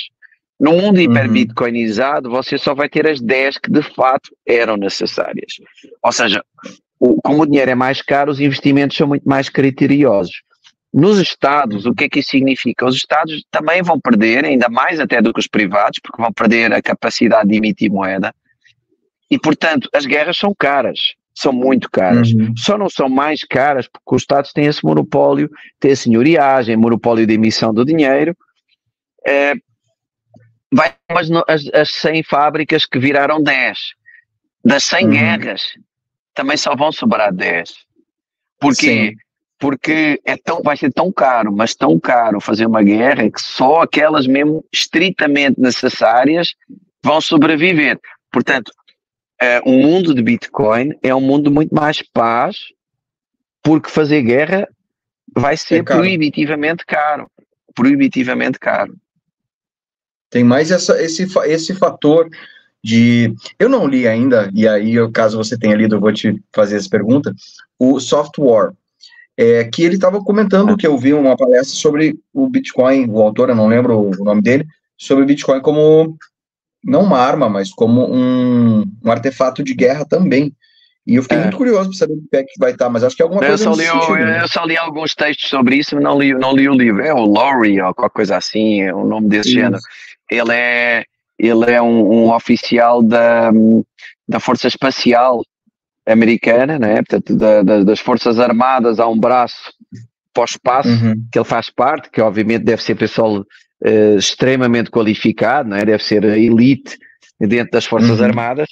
no 0.60 0.72
mundo 0.72 0.98
uhum. 0.98 1.04
hiperbitcoinizado, 1.04 2.28
você 2.28 2.58
só 2.58 2.74
vai 2.74 2.86
ter 2.86 3.06
as 3.06 3.18
10 3.18 3.56
que 3.56 3.70
de 3.70 3.82
fato 3.82 4.30
eram 4.46 4.76
necessárias. 4.76 5.54
Ou 6.02 6.12
seja, 6.12 6.44
o, 6.98 7.20
como 7.22 7.42
o 7.42 7.46
dinheiro 7.46 7.70
é 7.70 7.74
mais 7.74 8.02
caro, 8.02 8.30
os 8.30 8.40
investimentos 8.40 8.94
são 8.94 9.08
muito 9.08 9.26
mais 9.26 9.48
criteriosos. 9.48 10.42
Nos 10.92 11.18
Estados, 11.18 11.86
o 11.86 11.94
que 11.94 12.04
é 12.04 12.08
que 12.10 12.18
isso 12.18 12.30
significa? 12.30 12.84
Os 12.84 12.96
Estados 12.96 13.42
também 13.50 13.80
vão 13.80 13.98
perder, 13.98 14.44
ainda 14.44 14.68
mais 14.68 15.00
até 15.00 15.22
do 15.22 15.32
que 15.32 15.40
os 15.40 15.46
privados, 15.46 15.98
porque 16.02 16.20
vão 16.20 16.32
perder 16.32 16.74
a 16.74 16.82
capacidade 16.82 17.48
de 17.48 17.56
emitir 17.56 17.90
moeda. 17.90 18.34
E, 19.30 19.38
portanto, 19.38 19.88
as 19.94 20.04
guerras 20.04 20.36
são 20.36 20.52
caras, 20.54 21.14
são 21.32 21.54
muito 21.54 21.88
caras. 21.90 22.32
Uhum. 22.32 22.52
Só 22.56 22.76
não 22.76 22.90
são 22.90 23.08
mais 23.08 23.44
caras 23.44 23.88
porque 23.88 24.16
os 24.16 24.22
Estados 24.22 24.52
têm 24.52 24.66
esse 24.66 24.84
monopólio, 24.84 25.48
têm 25.78 25.92
a 25.92 25.96
senhoriagem, 25.96 26.76
monopólio 26.76 27.26
de 27.26 27.32
emissão 27.32 27.72
do 27.72 27.84
dinheiro, 27.84 28.36
é, 29.26 29.54
vai 30.72 30.94
as, 31.08 31.30
as, 31.48 31.74
as 31.74 31.90
100 31.90 32.22
fábricas 32.24 32.86
que 32.86 32.98
viraram 32.98 33.42
10. 33.42 33.78
Das 34.64 34.84
100 34.84 35.04
uhum. 35.04 35.10
guerras, 35.10 35.62
também 36.34 36.56
só 36.56 36.76
vão 36.76 36.92
sobrar 36.92 37.32
10. 37.32 37.74
Porque, 38.60 39.14
porque 39.58 40.20
é 40.24 40.36
tão, 40.36 40.62
vai 40.62 40.76
ser 40.76 40.92
tão 40.92 41.10
caro, 41.10 41.52
mas 41.52 41.74
tão 41.74 41.98
caro 41.98 42.40
fazer 42.40 42.66
uma 42.66 42.82
guerra 42.82 43.30
que 43.30 43.40
só 43.40 43.82
aquelas 43.82 44.26
mesmo 44.26 44.64
estritamente 44.72 45.60
necessárias 45.60 46.54
vão 47.02 47.20
sobreviver. 47.20 47.98
Portanto, 48.30 48.70
uh, 49.42 49.70
um 49.70 49.80
mundo 49.80 50.14
de 50.14 50.22
Bitcoin 50.22 50.90
é 51.02 51.14
um 51.14 51.20
mundo 51.20 51.50
muito 51.50 51.74
mais 51.74 52.02
paz 52.02 52.56
porque 53.62 53.90
fazer 53.90 54.22
guerra 54.22 54.68
vai 55.34 55.56
ser 55.56 55.80
É 55.80 55.82
caro. 55.82 56.00
proibitivamente 56.00 56.84
caro. 56.84 57.30
Proibitivamente 57.74 58.58
caro. 58.58 58.94
Tem 60.30 60.44
mais 60.44 60.70
essa, 60.70 61.02
esse, 61.02 61.26
esse 61.46 61.74
fator 61.74 62.28
de. 62.82 63.34
Eu 63.58 63.68
não 63.68 63.86
li 63.86 64.06
ainda, 64.06 64.50
e 64.54 64.66
aí, 64.66 64.94
eu- 64.94 65.10
caso 65.10 65.36
você 65.36 65.58
tenha 65.58 65.74
lido, 65.76 65.96
eu 65.96 66.00
vou 66.00 66.12
te 66.12 66.40
fazer 66.54 66.76
essa 66.76 66.88
pergunta. 66.88 67.34
O 67.78 67.98
Software, 68.00 68.72
é, 69.36 69.64
que 69.64 69.82
ele 69.82 69.96
estava 69.96 70.22
comentando 70.22 70.76
que 70.76 70.86
eu 70.86 70.96
vi 70.96 71.12
uma 71.12 71.36
palestra 71.36 71.76
sobre 71.76 72.18
o 72.32 72.48
Bitcoin, 72.48 73.06
o 73.10 73.20
autor, 73.20 73.48
eu 73.50 73.54
não 73.56 73.66
lembro 73.68 73.98
o 73.98 74.24
nome 74.24 74.40
dele, 74.40 74.66
sobre 74.96 75.24
o 75.24 75.26
Bitcoin 75.26 75.60
como 75.60 76.16
não 76.84 77.02
uma 77.02 77.18
arma, 77.18 77.48
mas 77.48 77.70
como 77.72 78.10
um, 78.10 78.82
um 79.04 79.10
artefato 79.10 79.62
de 79.62 79.74
guerra 79.74 80.04
também. 80.06 80.52
E 81.06 81.16
eu 81.16 81.22
fiquei 81.22 81.38
É. 81.38 81.42
muito 81.42 81.56
curioso 81.56 81.88
para 81.90 81.98
saber 81.98 82.12
o 82.14 82.22
que 82.30 82.36
é 82.36 82.42
que 82.44 82.58
vai 82.58 82.72
estar, 82.72 82.88
mas 82.88 83.02
acho 83.02 83.16
que 83.16 83.22
alguma 83.22 83.42
Eu 83.42 83.48
coisa 83.48 83.64
só, 83.64 83.70
li, 83.72 83.84
sentido, 83.86 84.14
né? 84.16 84.42
eu 84.42 84.48
só 84.48 84.64
li 84.64 84.76
alguns 84.76 85.14
textos 85.14 85.48
sobre 85.48 85.76
isso, 85.76 85.94
mas 85.94 86.04
não 86.04 86.18
li, 86.18 86.32
não 86.34 86.54
li 86.54 86.68
o 86.68 86.74
livro. 86.74 87.02
É 87.02 87.12
o 87.12 87.24
Laurie 87.24 87.80
ou 87.80 87.94
qualquer 87.94 88.14
coisa 88.14 88.36
assim, 88.36 88.82
é 88.82 88.94
o 88.94 89.04
nome 89.06 89.28
desse 89.28 89.48
Isso. 89.48 89.58
género. 89.58 89.82
Ele 90.30 90.52
é, 90.52 91.04
ele 91.38 91.70
é 91.70 91.80
um, 91.82 92.24
um 92.26 92.32
oficial 92.34 93.02
da, 93.02 93.50
da 94.28 94.38
Força 94.40 94.68
Espacial 94.68 95.42
Americana, 96.06 96.78
né? 96.78 96.96
Portanto, 96.96 97.36
da- 97.36 97.62
da- 97.62 97.84
das 97.84 98.00
Forças 98.00 98.38
Armadas 98.38 98.98
há 98.98 99.06
um 99.08 99.18
braço 99.18 99.72
para 100.32 100.42
o 100.42 100.44
espaço 100.44 100.88
Uhum. 100.88 101.14
que 101.32 101.38
ele 101.38 101.44
faz 101.44 101.70
parte, 101.70 102.10
que 102.10 102.20
obviamente 102.20 102.64
deve 102.64 102.82
ser 102.82 102.94
pessoal 102.94 103.44
eh, 103.84 104.14
extremamente 104.16 104.90
qualificado, 104.90 105.68
não 105.70 105.76
é? 105.76 105.84
deve 105.84 106.04
ser 106.04 106.24
a 106.26 106.36
elite 106.38 106.96
dentro 107.40 107.70
das 107.72 107.86
Forças 107.86 108.18
Uhum. 108.20 108.26
Armadas. 108.26 108.68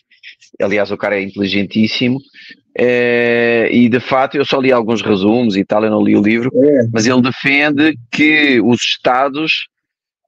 Aliás, 0.61 0.90
o 0.90 0.96
cara 0.98 1.16
é 1.18 1.22
inteligentíssimo. 1.22 2.18
Eh, 2.78 3.68
e 3.72 3.88
de 3.88 4.00
fato, 4.00 4.36
eu 4.36 4.44
só 4.44 4.61
li 4.61 4.70
alguns 4.70 5.02
resumos 5.02 5.56
e 5.56 5.64
tal, 5.64 5.82
eu 5.84 5.90
não 5.90 6.02
li 6.02 6.14
o 6.16 6.22
livro, 6.22 6.50
É, 6.54 6.86
mas 6.92 7.06
ele 7.06 7.22
defende 7.22 7.98
que 8.11 8.61
os 8.61 8.80
Estados, 8.82 9.66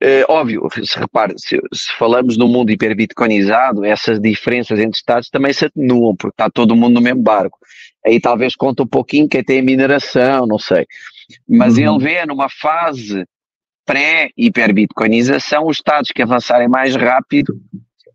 eh, 0.01 0.24
óbvio, 0.28 0.66
se 0.84 0.98
repare, 0.98 1.34
se, 1.36 1.61
se 1.72 1.92
falamos 1.98 2.36
no 2.36 2.48
mundo 2.48 2.70
hiperbitcoinizado, 2.70 3.84
essas 3.84 4.20
diferenças 4.20 4.78
entre 4.78 4.96
Estados 4.96 5.28
também 5.28 5.53
se 5.53 5.66
atenuam, 5.66 6.16
porque 6.16 6.32
está 6.34 6.48
todo 6.51 6.74
mundo 6.76 6.94
no 6.94 7.01
mesmo 7.01 7.22
barco. 7.22 7.59
Aí 8.05 8.18
talvez 8.20 8.57
conta 8.57 8.82
um 8.82 8.86
pouquinho 8.86 9.28
quem 9.28 9.44
tem 9.44 9.61
a 9.61 9.62
mineração, 9.62 10.46
não 10.46 10.59
sei. 10.59 10.86
Mas 11.48 11.76
Uhum. 11.76 11.96
ele 11.96 12.05
vê 12.05 12.26
numa 12.26 12.48
fase 12.48 13.24
pré-hiperbitcoinização, 13.84 15.66
os 15.66 15.76
Estados 15.76 16.11
que 16.11 16.22
avançarem 16.22 16.68
mais 16.68 16.94
rápido 16.96 17.55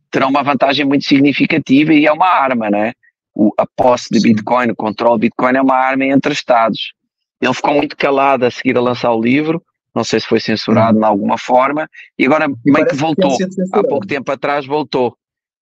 terão 0.09 0.29
uma 0.29 0.43
vantagem 0.43 0.85
muito 0.85 1.05
significativa 1.05 1.93
e 1.93 2.05
é 2.05 2.11
uma 2.11 2.27
arma, 2.27 2.69
né? 2.69 2.93
O, 3.33 3.51
a 3.57 3.65
posse 3.75 4.07
de. 4.11 4.21
Bitcoin, 4.21 4.71
o 4.71 4.75
controle 4.75 5.15
de 5.15 5.21
Bitcoin 5.27 5.57
é 5.57 5.61
uma 5.61 5.75
arma 5.75 6.05
entre 6.05 6.31
Estados. 6.31 6.93
Ele 7.41 7.53
ficou 7.53 7.73
muito 7.73 7.97
calado 7.97 8.45
a 8.45 8.51
seguir 8.51 8.77
a 8.77 8.81
lançar 8.81 9.11
o 9.11 9.21
livro, 9.21 9.61
não 9.95 10.03
sei 10.03 10.19
se 10.19 10.27
foi 10.27 10.39
censurado 10.39 10.99
de 10.99 11.05
alguma 11.05 11.37
forma, 11.37 11.89
e 12.19 12.25
agora 12.25 12.47
Uhum. 12.49 12.57
E 12.65 12.71
meio 12.71 12.85
que 12.85 12.91
que 12.91 12.97
voltou. 12.97 13.31
sido 13.31 13.49
Há 13.71 13.83
pouco 13.83 14.05
tempo 14.05 14.31
atrás 14.31 14.65
voltou. 14.65 15.15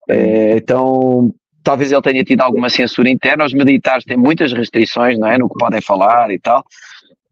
Eh, 0.08 0.56
então, 0.56 1.32
talvez 1.62 1.92
ele 1.92 2.02
tenha 2.02 2.24
tido 2.24 2.40
alguma 2.42 2.68
censura 2.68 3.08
interna. 3.08 3.44
Os 3.44 3.54
militares 3.54 4.04
têm 4.04 4.16
muitas 4.16 4.52
restrições, 4.52 5.18
não 5.18 5.28
é? 5.28 5.38
No 5.38 5.48
que 5.48 5.56
podem 5.58 5.80
falar 5.80 6.30
e 6.30 6.38
tal. 6.38 6.64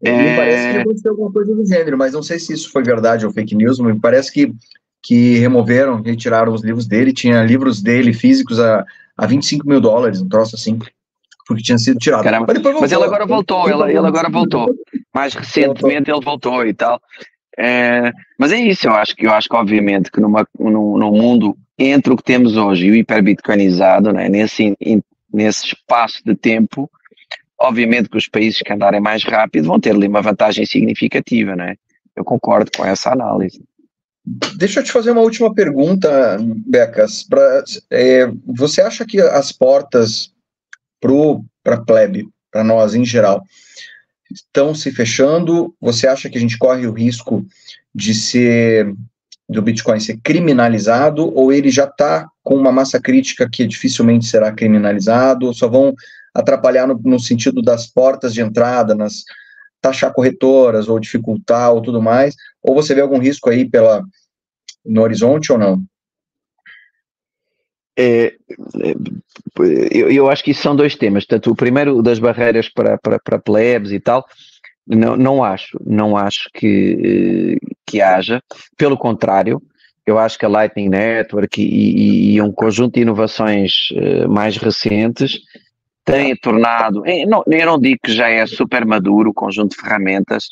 Me 0.01 0.09
É. 0.09 0.35
parece 0.35 0.71
que 0.71 0.77
aconteceu 0.79 1.11
alguma 1.11 1.31
coisa 1.31 1.55
do 1.55 1.65
gênero, 1.65 1.97
mas 1.97 2.13
não 2.13 2.23
sei 2.23 2.39
se 2.39 2.53
isso 2.53 2.71
foi 2.71 2.83
verdade 2.83 3.25
ou 3.25 3.31
fake 3.31 3.55
news, 3.55 3.79
me 3.79 3.97
parece 3.99 4.31
que, 4.33 4.51
que 5.01 5.37
removeram, 5.39 6.01
retiraram 6.01 6.53
os 6.53 6.61
livros 6.63 6.85
dele, 6.85 7.13
tinha 7.13 7.41
livros 7.43 7.81
dele 7.81 8.11
físicos 8.13 8.59
a, 8.59 8.85
a 9.17 9.25
25 9.25 9.65
mil 9.67 9.79
dólares, 9.79 10.21
um 10.21 10.27
troço 10.27 10.55
assim, 10.55 10.77
porque 11.47 11.63
tinha 11.63 11.77
sido 11.77 11.99
tirado. 11.99 12.23
Caramba. 12.23 12.45
Mas, 12.47 12.57
depois 12.57 12.81
Mas 12.81 12.91
ele 12.91 12.99
voltou. 12.99 13.15
agora 13.15 13.25
voltou, 13.25 13.69
ele, 13.85 13.97
ele 13.97 14.07
agora 14.07 14.29
voltou. 14.29 14.73
Mais 15.13 15.33
recentemente 15.33 16.09
ele 16.11 16.21
voltou 16.23 16.65
e 16.65 16.73
tal. 16.73 16.99
É, 17.57 18.11
mas 18.39 18.51
é 18.51 18.57
isso, 18.57 18.87
eu 18.87 18.93
acho 18.95 19.15
que 19.15 19.27
eu 19.27 19.31
acho 19.31 19.47
que 19.47 19.55
obviamente 19.55 20.09
que 20.11 20.19
numa, 20.19 20.47
num, 20.59 20.97
num 20.97 21.11
mundo 21.11 21.55
entre 21.77 22.11
o 22.11 22.17
que 22.17 22.23
temos 22.23 22.57
hoje 22.57 22.87
e 22.87 22.91
o 22.91 22.95
hiperbitcoinizado, 22.95 24.11
né, 24.11 24.27
nesse, 24.27 24.75
in- 24.81 25.03
nesse 25.31 25.67
espaço 25.67 26.19
de 26.25 26.33
tempo, 26.35 26.89
obviamente 27.59 28.09
que 28.09 28.17
os 28.17 28.27
países 28.27 28.59
que 28.61 28.73
andarem 28.73 28.99
mais 28.99 29.23
rápido 29.23 29.67
vão 29.67 29.79
ter 29.79 29.91
ali 29.91 30.07
uma 30.07 30.21
vantagem 30.21 30.65
significativa, 30.65 31.55
né? 31.55 31.75
Eu 32.15 32.23
concordo 32.23 32.71
com 32.75 32.83
essa 32.83 33.11
análise. 33.11 33.61
Deixa 34.57 34.79
eu 34.79 34.83
te 34.83 34.91
fazer 34.91 35.11
uma 35.11 35.21
última 35.21 35.53
pergunta, 35.53 36.37
Becas. 36.65 37.23
Pra, 37.23 37.63
é, 37.91 38.31
você 38.47 38.81
acha 38.81 39.05
que 39.05 39.21
as 39.21 39.51
portas 39.51 40.32
para 41.63 41.75
a 41.75 41.81
plebe, 41.81 42.27
para 42.51 42.63
nós 42.63 42.95
em 42.95 43.05
geral, 43.05 43.43
estão 44.31 44.73
se 44.73 44.91
fechando? 44.91 45.73
Você 45.79 46.07
acha 46.07 46.29
que 46.29 46.37
a 46.37 46.41
gente 46.41 46.57
corre 46.57 46.87
o 46.87 46.93
risco 46.93 47.45
de 47.93 48.13
ser 48.13 48.93
do 49.47 49.61
Bitcoin 49.61 49.99
ser 49.99 50.17
criminalizado 50.23 51.31
ou 51.35 51.51
ele 51.51 51.69
já 51.69 51.83
está 51.83 52.27
com 52.41 52.55
uma 52.55 52.71
massa 52.71 52.99
crítica 52.99 53.47
que 53.49 53.67
dificilmente 53.67 54.25
será 54.25 54.51
criminalizado? 54.51 55.53
Só 55.53 55.67
vão 55.67 55.93
atrapalhar 56.33 56.87
no, 56.87 56.99
no 57.03 57.19
sentido 57.19 57.61
das 57.61 57.85
portas 57.85 58.33
de 58.33 58.41
entrada, 58.41 58.95
nas 58.95 59.23
taxar 59.81 60.13
corretoras 60.13 60.87
ou 60.87 60.99
dificultar 60.99 61.73
ou 61.73 61.81
tudo 61.81 62.01
mais? 62.01 62.35
Ou 62.61 62.73
você 62.73 62.95
vê 62.95 63.01
algum 63.01 63.19
risco 63.19 63.49
aí 63.49 63.69
pela, 63.69 64.03
no 64.85 65.01
horizonte 65.01 65.51
ou 65.51 65.57
não? 65.57 65.83
É, 67.97 68.25
é, 68.25 68.95
eu, 69.91 70.09
eu 70.11 70.29
acho 70.29 70.43
que 70.43 70.51
isso 70.51 70.61
são 70.61 70.75
dois 70.75 70.95
temas. 70.95 71.25
Portanto, 71.25 71.51
o 71.51 71.55
primeiro 71.55 72.01
das 72.01 72.19
barreiras 72.19 72.69
para, 72.69 72.97
para, 72.97 73.19
para 73.19 73.39
plebes 73.39 73.91
e 73.91 73.99
tal, 73.99 74.25
não, 74.87 75.15
não 75.15 75.43
acho, 75.43 75.77
não 75.85 76.17
acho 76.17 76.49
que, 76.53 77.57
eh, 77.61 77.67
que 77.85 78.01
haja. 78.01 78.41
Pelo 78.77 78.97
contrário, 78.97 79.61
eu 80.05 80.17
acho 80.19 80.37
que 80.37 80.45
a 80.45 80.49
Lightning 80.49 80.89
Network 80.89 81.61
e, 81.61 81.65
e- 81.65 82.33
e 82.35 82.41
um 82.41 82.51
conjunto 82.51 82.95
de 82.95 83.01
inovações 83.01 83.71
eh, 83.95 84.27
mais 84.27 84.57
recentes 84.57 85.39
têm 86.05 86.35
tornado. 86.35 87.03
eh, 87.05 87.25
não- 87.25 87.43
Eu 87.47 87.65
não 87.65 87.79
digo 87.79 87.99
que 88.03 88.11
já 88.13 88.29
é 88.29 88.45
super 88.47 88.85
maduro 88.85 89.29
o 89.29 89.33
conjunto 89.33 89.75
de 89.75 89.81
ferramentas, 89.81 90.45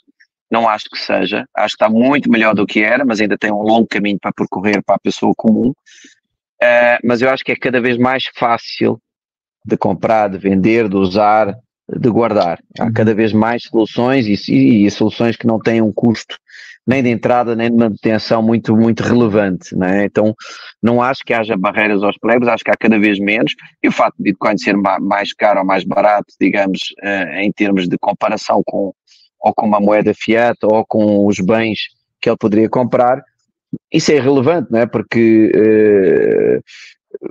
não 0.51 0.67
acho 0.69 0.85
que 0.89 0.97
seja. 0.99 1.45
Acho 1.55 1.75
que 1.77 1.83
está 1.83 1.89
muito 1.89 2.29
melhor 2.31 2.53
do 2.55 2.65
que 2.67 2.81
era, 2.81 3.03
mas 3.05 3.19
ainda 3.21 3.37
tem 3.37 3.51
um 3.51 3.61
longo 3.63 3.87
caminho 3.87 4.19
para 4.21 4.31
percorrer 4.33 4.81
para 4.85 4.95
a 4.95 4.99
pessoa 4.99 5.33
comum. 5.35 5.73
Uh, 6.61 6.97
mas 7.03 7.21
eu 7.21 7.29
acho 7.29 7.43
que 7.43 7.51
é 7.51 7.55
cada 7.55 7.81
vez 7.81 7.97
mais 7.97 8.25
fácil 8.35 8.99
de 9.65 9.77
comprar, 9.77 10.29
de 10.29 10.37
vender, 10.37 10.87
de 10.87 10.95
usar, 10.95 11.55
de 11.89 12.09
guardar. 12.09 12.59
Há 12.79 12.91
cada 12.91 13.13
vez 13.13 13.33
mais 13.33 13.63
soluções 13.63 14.25
e, 14.27 14.51
e- 14.51 14.85
e 14.85 14.91
soluções 14.91 15.35
que 15.35 15.47
não 15.47 15.59
têm 15.59 15.81
um 15.81 15.91
custo 15.91 16.37
nem 16.85 17.03
de 17.03 17.09
entrada 17.09 17.55
nem 17.55 17.69
de 17.69 17.77
manutenção 17.77 18.41
muito, 18.41 18.75
muito 18.75 19.01
relevante. 19.03 19.75
Não 19.75 19.85
é? 19.87 20.05
Então, 20.05 20.33
não 20.81 21.01
acho 21.01 21.21
que 21.23 21.33
haja 21.33 21.55
barreiras 21.55 22.01
aos 22.03 22.17
plebes, 22.17 22.47
acho 22.47 22.63
que 22.63 22.71
há 22.71 22.75
cada 22.77 22.97
vez 22.99 23.19
menos. 23.19 23.53
E 23.83 23.87
o 23.87 23.91
facto 23.91 24.17
de 24.17 24.23
Bitcoin 24.23 24.57
ser 24.57 24.75
ma- 24.75 24.99
mais 24.99 25.31
caro 25.33 25.59
ou 25.59 25.65
mais 25.65 25.83
barato, 25.83 26.33
digamos, 26.39 26.79
eh, 27.03 27.43
em 27.43 27.51
termos 27.51 27.87
de 27.87 27.97
comparação 27.99 28.61
com 28.65 28.93
ou 29.43 29.53
com 29.55 29.65
uma 29.65 29.79
moeda 29.79 30.13
fiat 30.13 30.57
ou 30.63 30.85
com 30.85 31.25
os 31.25 31.39
bens 31.39 31.79
que 32.21 32.29
ele 32.29 32.37
poderia 32.37 32.69
comprar, 32.69 33.23
isso 33.91 34.11
é 34.11 34.15
irrelevante, 34.15 34.71
não 34.71 34.79
é? 34.79 34.85
Porque 34.85 35.51
eh, 35.55 36.59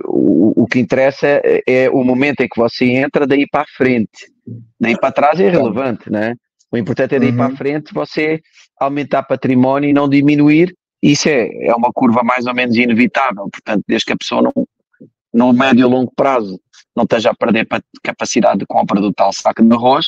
o, 0.05 0.63
o 0.63 0.67
que 0.67 0.79
interessa 0.79 1.41
é, 1.67 1.89
o 1.89 2.03
momento 2.03 2.41
em 2.41 2.47
que 2.47 2.59
você 2.59 2.85
entra, 2.85 3.25
daí 3.27 3.45
para 3.49 3.61
a 3.61 3.67
frente. 3.77 4.31
Daí 4.79 4.97
para 4.99 5.11
trás 5.11 5.39
é 5.39 5.47
irrelevante, 5.47 6.09
não 6.09 6.19
é? 6.19 6.35
O 6.71 6.77
importante 6.77 7.15
é 7.15 7.19
daí 7.19 7.29
Uhum. 7.31 7.37
para 7.37 7.47
a 7.53 7.57
frente 7.57 7.93
você 7.93 8.39
aumentar 8.79 9.23
património 9.23 9.89
e 9.89 9.93
não 9.93 10.07
diminuir. 10.09 10.73
Isso 11.01 11.27
é, 11.29 11.49
é 11.65 11.73
uma 11.75 11.91
curva 11.91 12.23
mais 12.23 12.45
ou 12.45 12.53
menos 12.53 12.75
inevitável. 12.75 13.47
Portanto, 13.51 13.83
desde 13.87 14.05
que 14.05 14.13
a 14.13 14.17
pessoa 14.17 14.41
não, 14.41 14.53
no 15.33 15.53
médio 15.53 15.81
e 15.87 15.89
longo 15.89 16.11
prazo 16.15 16.59
não 16.95 17.03
esteja 17.03 17.31
a 17.31 17.35
perder 17.35 17.65
pa- 17.67 17.81
capacidade 18.03 18.59
de 18.59 18.65
compra 18.65 18.99
do 18.99 19.11
tal 19.13 19.31
saco 19.33 19.63
de 19.63 19.73
arroz, 19.73 20.05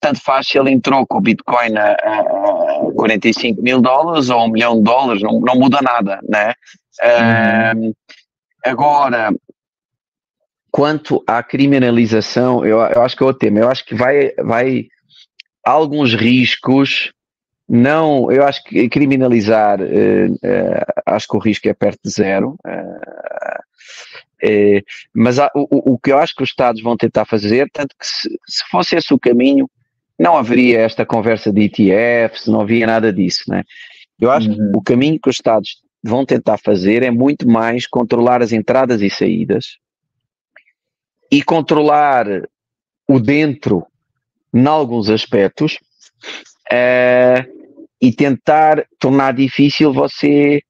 tanto 0.00 0.20
faz 0.22 0.48
se 0.48 0.58
ele 0.58 0.70
entrou 0.70 1.06
com 1.06 1.18
o 1.18 1.20
Bitcoin 1.20 1.76
a, 1.76 1.92
a, 2.02 2.20
a 2.20 2.92
45 2.96 3.62
mil 3.62 3.80
dólares 3.80 4.30
ou 4.30 4.44
um 4.44 4.48
milhão 4.50 4.76
de 4.78 4.82
dólares, 4.82 5.22
não, 5.22 5.40
não 5.40 5.54
muda 5.54 5.80
nada, 5.82 6.20
né? 6.28 6.54
Ahm, 7.02 7.92
agora, 8.64 9.30
quanto 10.70 11.22
à 11.26 11.42
criminalização, 11.42 12.64
eu, 12.64 12.78
eu 12.80 13.02
acho 13.02 13.16
que 13.16 13.22
é 13.22 13.26
o 13.26 13.34
tema, 13.34 13.58
eu 13.60 13.68
acho 13.68 13.84
que 13.84 13.94
vai, 13.94 14.32
vai 14.38 14.86
alguns 15.64 16.14
riscos, 16.14 17.12
não, 17.68 18.30
eu 18.30 18.44
acho 18.44 18.62
que 18.64 18.88
criminalizar, 18.88 19.80
eh, 19.80 20.28
eh, 20.42 20.84
acho 21.06 21.28
que 21.28 21.36
o 21.36 21.40
risco 21.40 21.68
é 21.68 21.74
perto 21.74 22.00
de 22.04 22.10
zero, 22.10 22.56
eh, 24.42 24.82
mas 25.14 25.38
há- 25.38 25.50
o, 25.54 25.62
o- 25.70 25.94
o 25.94 25.98
que 25.98 26.10
eu 26.12 26.18
acho 26.18 26.34
que 26.34 26.42
os 26.42 26.50
Estados 26.50 26.82
vão 26.82 26.96
tentar 26.96 27.24
fazer, 27.24 27.70
tanto 27.72 27.94
que 27.98 28.06
se, 28.06 28.28
se 28.46 28.64
fosse 28.70 28.96
esse 28.96 29.14
o 29.14 29.18
caminho, 29.18 29.68
não 30.22 30.36
haveria 30.36 30.80
esta 30.80 31.04
conversa 31.04 31.52
de 31.52 31.62
ETFs, 31.62 32.46
não 32.46 32.60
havia 32.60 32.86
nada 32.86 33.12
disso, 33.12 33.42
né? 33.48 33.64
Eu 34.20 34.30
acho 34.30 34.48
que 34.48 34.60
Uhum. 34.60 34.72
o 34.76 34.82
caminho 34.82 35.18
que 35.20 35.28
os 35.28 35.34
Estados 35.34 35.82
vão 36.02 36.24
tentar 36.24 36.58
fazer 36.58 37.02
é 37.02 37.10
muito 37.10 37.48
mais 37.48 37.86
controlar 37.88 38.40
as 38.40 38.52
entradas 38.52 39.02
e 39.02 39.10
saídas 39.10 39.78
e 41.30 41.42
controlar 41.42 42.26
o 43.08 43.18
dentro 43.18 43.84
em 44.54 44.66
alguns 44.66 45.10
aspectos, 45.10 45.78
uh, 46.70 47.62
e 48.00 48.12
tentar 48.12 48.84
tornar 48.98 49.32
difícil 49.32 49.92
você 49.92 50.62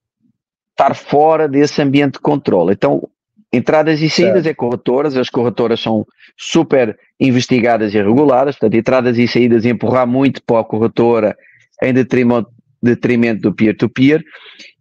estar 0.71 0.95
fora 0.95 1.49
desse 1.49 1.83
ambiente 1.83 2.15
de 2.15 2.21
controle. 2.21 2.73
Então, 2.73 3.09
entradas 3.53 4.01
e 4.01 4.09
saídas 4.09 4.45
certo. 4.45 4.47
é 4.49 4.55
corretoras, 4.55 5.17
as 5.17 5.29
corretoras 5.29 5.81
são 5.81 6.07
super 6.39 6.99
investigadas 7.21 7.95
e 7.95 8.03
reguladas, 8.03 8.57
portanto, 8.57 8.79
entradas 8.79 9.19
e 9.19 9.29
saídas 9.29 9.65
empurrar 9.65 10.07
muito 10.07 10.43
para 10.43 10.61
a 10.61 10.65
corretora 10.65 11.37
em 11.83 11.93
detrimento, 11.93 12.51
detrimento 12.83 13.43
do 13.43 13.55
peer-to-peer, 13.55 14.23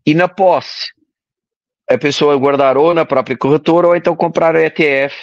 e 0.06 0.14
na 0.14 0.28
posse, 0.28 0.92
a 1.90 1.98
pessoa 1.98 2.38
guardar 2.38 2.78
ou 2.78 2.94
na 2.94 3.06
própria 3.06 3.38
corretora 3.38 3.88
ou 3.88 3.96
então 3.96 4.16
comprar 4.16 4.56
o 4.56 4.60
ETF 4.60 5.16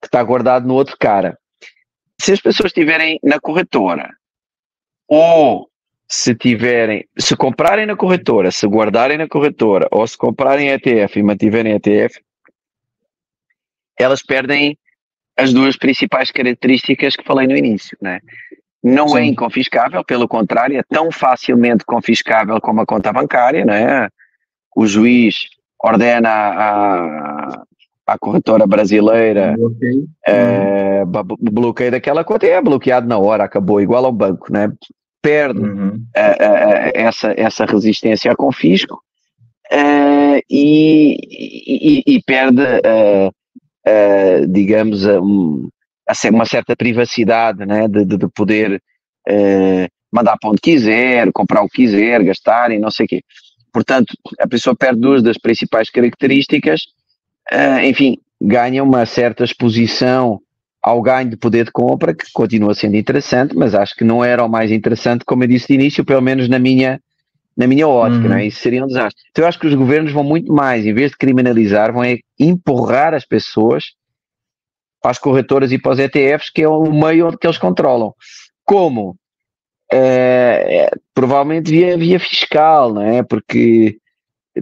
que 0.00 0.06
está 0.06 0.22
guardado 0.22 0.66
no 0.66 0.74
outro 0.74 0.96
cara. 0.98 1.38
Se 2.18 2.32
as 2.32 2.40
pessoas 2.40 2.68
estiverem 2.68 3.18
na 3.22 3.38
corretora 3.38 4.10
ou 5.06 5.68
se 6.08 6.34
tiverem, 6.34 7.04
se 7.18 7.36
comprarem 7.36 7.86
na 7.86 7.96
corretora, 7.96 8.50
se 8.50 8.66
guardarem 8.66 9.18
na 9.18 9.28
corretora 9.28 9.86
ou 9.90 10.06
se 10.06 10.16
comprarem 10.16 10.70
ETF 10.70 11.18
e 11.18 11.22
mantiverem 11.22 11.74
ETF, 11.74 12.20
elas 14.02 14.22
perdem 14.22 14.76
as 15.36 15.52
duas 15.52 15.76
principais 15.76 16.30
características 16.30 17.16
que 17.16 17.24
falei 17.24 17.46
no 17.46 17.56
início, 17.56 17.96
né? 18.00 18.20
Não 18.82 19.16
é 19.16 19.20
Sim. 19.22 19.26
é 19.26 19.30
inconfiscável, 19.30 20.04
pelo 20.04 20.26
contrário, 20.26 20.78
é 20.78 20.82
tão 20.88 21.10
facilmente 21.10 21.84
confiscável 21.84 22.60
como 22.60 22.80
a 22.80 22.86
conta 22.86 23.12
bancária, 23.12 23.64
né? 23.64 24.08
O 24.74 24.86
juiz 24.86 25.36
ordena 25.82 26.30
a, 26.30 27.62
a 28.06 28.18
corretora 28.18 28.66
brasileira 28.66 29.54
bloqueio. 29.56 30.06
É, 30.26 31.04
bloqueio 31.04 31.90
daquela 31.90 32.24
conta 32.24 32.46
e 32.46 32.50
é 32.50 32.60
bloqueado 32.60 33.06
na 33.06 33.18
hora, 33.18 33.44
acabou, 33.44 33.80
igual 33.80 34.04
ao 34.04 34.12
banco, 34.12 34.52
né? 34.52 34.72
Perde 35.22 35.60
uhum. 35.60 36.02
essa, 36.14 37.34
essa 37.36 37.66
resistência 37.66 38.32
a 38.32 38.36
confisco 38.36 39.02
e, 40.50 41.16
e, 41.30 42.02
e, 42.06 42.22
perde 42.22 42.62
uh, 42.62 43.32
digamos, 44.48 45.06
um, 45.06 45.68
uma 46.32 46.46
certa 46.46 46.76
privacidade 46.76 47.64
né, 47.64 47.88
de, 47.88 48.04
de, 48.04 48.16
de 48.16 48.28
poder 48.28 48.82
uh, 49.28 49.88
mandar 50.12 50.36
para 50.38 50.50
onde 50.50 50.60
quiser, 50.60 51.30
comprar 51.32 51.62
o 51.62 51.68
que 51.68 51.82
quiser, 51.82 52.22
gastar 52.24 52.72
e 52.72 52.78
não 52.78 52.90
sei 52.90 53.06
o 53.06 53.08
quê. 53.08 53.22
Portanto, 53.72 54.14
a 54.38 54.48
pessoa 54.48 54.74
perde 54.74 55.00
duas 55.00 55.22
das 55.22 55.38
principais 55.38 55.88
características, 55.90 56.82
uh, 57.52 57.84
enfim, 57.84 58.18
ganha 58.40 58.82
uma 58.82 59.06
certa 59.06 59.44
exposição 59.44 60.40
ao 60.82 61.00
ganho 61.02 61.30
de 61.30 61.36
poder 61.36 61.66
de 61.66 61.70
compra, 61.70 62.14
que 62.14 62.24
continua 62.32 62.74
sendo 62.74 62.96
interessante, 62.96 63.54
mas 63.54 63.74
acho 63.74 63.94
que 63.94 64.02
não 64.02 64.24
era 64.24 64.44
o 64.44 64.48
mais 64.48 64.70
interessante, 64.72 65.24
como 65.24 65.44
eu 65.44 65.48
disse 65.48 65.68
de 65.68 65.74
início, 65.74 66.04
pelo 66.04 66.22
menos 66.22 66.48
na 66.48 66.58
minha, 66.58 66.98
na 67.60 67.66
minha 67.66 67.86
ótica, 67.86 68.22
uhum. 68.22 68.28
né? 68.30 68.46
isso 68.46 68.58
seria 68.60 68.82
um 68.82 68.86
desastre. 68.86 69.22
Então 69.30 69.44
eu 69.44 69.48
acho 69.48 69.58
que 69.58 69.66
os 69.66 69.74
governos 69.74 70.12
vão 70.12 70.24
muito 70.24 70.50
mais, 70.50 70.86
em 70.86 70.94
vez 70.94 71.10
de 71.10 71.18
criminalizar, 71.18 71.92
vão 71.92 72.02
é 72.02 72.18
empurrar 72.38 73.12
as 73.12 73.26
pessoas 73.26 73.84
para 75.02 75.10
as 75.10 75.18
corretoras 75.18 75.70
e 75.70 75.78
para 75.78 75.92
os 75.92 75.98
ETFs, 75.98 76.48
que 76.48 76.62
é 76.62 76.68
o 76.68 76.90
meio 76.90 77.26
onde 77.26 77.36
que 77.36 77.46
eles 77.46 77.58
controlam. 77.58 78.14
Como? 78.64 79.14
É, 79.92 80.86
é, 80.86 80.90
provavelmente 81.12 81.70
via, 81.70 81.98
via 81.98 82.18
fiscal, 82.18 82.94
não 82.94 83.02
é? 83.02 83.22
Porque 83.22 83.98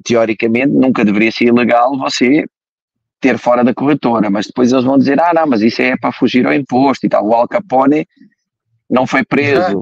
teoricamente 0.03 0.73
nunca 0.73 1.05
deveria 1.05 1.31
ser 1.31 1.45
ilegal 1.45 1.97
você 1.97 2.47
ter 3.21 3.39
fora 3.39 3.63
da 3.63 3.73
corretora, 3.73 4.29
mas 4.29 4.49
depois 4.49 4.73
eles 4.73 4.85
vão 4.85 4.99
dizer, 4.99 5.21
ah 5.21 5.33
não, 5.33 5.47
mas 5.47 5.63
isso 5.63 5.81
é 5.83 5.97
para 5.97 6.11
fugir 6.11 6.45
ao 6.45 6.53
imposto 6.53 7.07
e 7.07 7.09
tal. 7.09 7.25
O 7.29 7.33
Al 7.33 7.47
Capone 7.47 8.09
não 8.91 9.07
foi 9.07 9.25
preso 9.25 9.81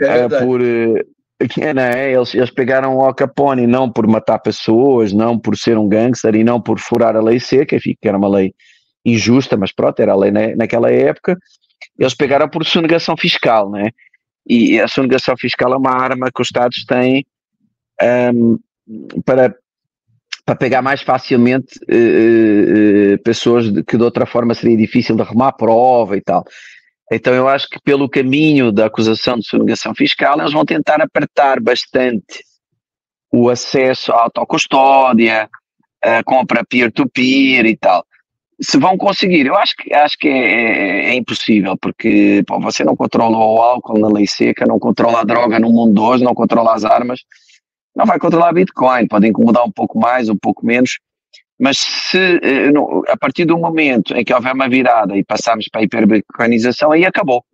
é, 0.00 0.26
por, 0.26 0.60
não 0.60 1.19
é? 1.40 2.12
eles, 2.12 2.34
eles 2.34 2.50
pegaram 2.50 2.96
o 2.96 3.04
Al 3.04 3.14
Capone 3.14 3.66
não 3.66 3.90
por 3.90 4.06
matar 4.06 4.38
pessoas, 4.38 5.12
não 5.12 5.38
por 5.38 5.56
ser 5.56 5.78
um 5.78 5.88
gangster 5.88 6.34
e 6.34 6.44
não 6.44 6.60
por 6.60 6.78
furar 6.78 7.16
a 7.16 7.22
lei 7.22 7.40
seca, 7.40 7.76
enfim, 7.76 7.94
que 8.00 8.08
era 8.08 8.18
uma 8.18 8.28
lei 8.28 8.52
injusta, 9.04 9.56
mas 9.56 9.72
pronto, 9.72 10.00
era 10.00 10.12
a 10.12 10.16
lei 10.16 10.30
na, 10.30 10.54
naquela 10.54 10.90
época. 10.90 11.38
Eles 11.98 12.14
pegaram 12.14 12.48
por 12.48 12.64
sonegação 12.64 13.16
fiscal, 13.16 13.70
né? 13.70 13.90
E 14.46 14.80
a 14.80 14.88
sonegação 14.88 15.34
fiscal 15.36 15.72
é 15.72 15.76
uma 15.76 15.92
arma 15.92 16.30
que 16.34 16.40
os 16.40 16.48
Estados 16.48 16.84
têm 16.84 17.24
um, 18.34 18.58
para, 19.24 19.54
para 20.44 20.56
pegar 20.56 20.82
mais 20.82 21.02
facilmente 21.02 21.78
uh, 21.84 23.14
uh, 23.14 23.18
pessoas 23.22 23.66
que 23.86 23.96
de 23.96 24.02
outra 24.02 24.26
forma 24.26 24.54
seria 24.54 24.76
difícil 24.76 25.14
de 25.14 25.22
arrumar 25.22 25.52
prova 25.52 26.16
e 26.16 26.20
tal. 26.20 26.44
Então 27.10 27.34
eu 27.34 27.48
acho 27.48 27.68
que 27.68 27.80
pelo 27.82 28.08
caminho 28.08 28.70
da 28.70 28.86
acusação 28.86 29.36
de 29.36 29.46
sonegação 29.46 29.94
fiscal 29.94 30.38
eles 30.38 30.52
vão 30.52 30.64
tentar 30.64 31.02
apertar 31.02 31.60
bastante 31.60 32.44
o 33.32 33.48
acesso 33.48 34.12
à 34.12 34.22
autocustódia, 34.22 35.48
a 36.02 36.22
compra 36.22 36.64
peer-to-peer 36.64 37.64
-peer 37.64 37.66
e 37.66 37.76
tal. 37.76 38.04
Se 38.62 38.78
vão 38.78 38.96
conseguir, 38.96 39.46
eu 39.46 39.56
acho 39.56 39.74
que, 39.76 39.92
acho 39.94 40.16
que 40.18 40.28
é, 40.28 40.32
é, 40.32 41.10
é 41.10 41.14
impossível, 41.14 41.76
porque 41.80 42.42
pô, 42.46 42.60
você 42.60 42.84
não 42.84 42.94
controla 42.94 43.38
o 43.38 43.62
álcool 43.62 43.98
na 43.98 44.08
lei 44.08 44.26
seca, 44.26 44.66
não 44.66 44.78
controla 44.78 45.20
a 45.20 45.24
droga 45.24 45.58
no 45.58 45.70
mundo 45.70 46.02
hoje, 46.02 46.22
não 46.22 46.34
controla 46.34 46.74
as 46.74 46.84
armas, 46.84 47.20
não 47.96 48.04
vai 48.04 48.18
controlar 48.18 48.52
Bitcoin, 48.52 49.08
pode 49.08 49.26
incomodar 49.26 49.64
um 49.64 49.72
pouco 49.72 49.98
mais, 49.98 50.28
um 50.28 50.36
pouco 50.36 50.64
menos, 50.64 50.98
mas 51.60 51.76
se 51.78 52.18
eh, 52.42 52.72
a 53.08 53.16
partir 53.18 53.44
do 53.44 53.58
momento 53.58 54.16
em 54.16 54.24
que 54.24 54.32
houver 54.32 54.54
uma 54.54 54.66
virada 54.66 55.14
e 55.14 55.22
passarmos 55.22 55.68
para 55.70 55.82
a 55.82 55.84
hiperbitcoinização, 55.84 56.90
aí 56.90 57.04
acabou. 57.04 57.44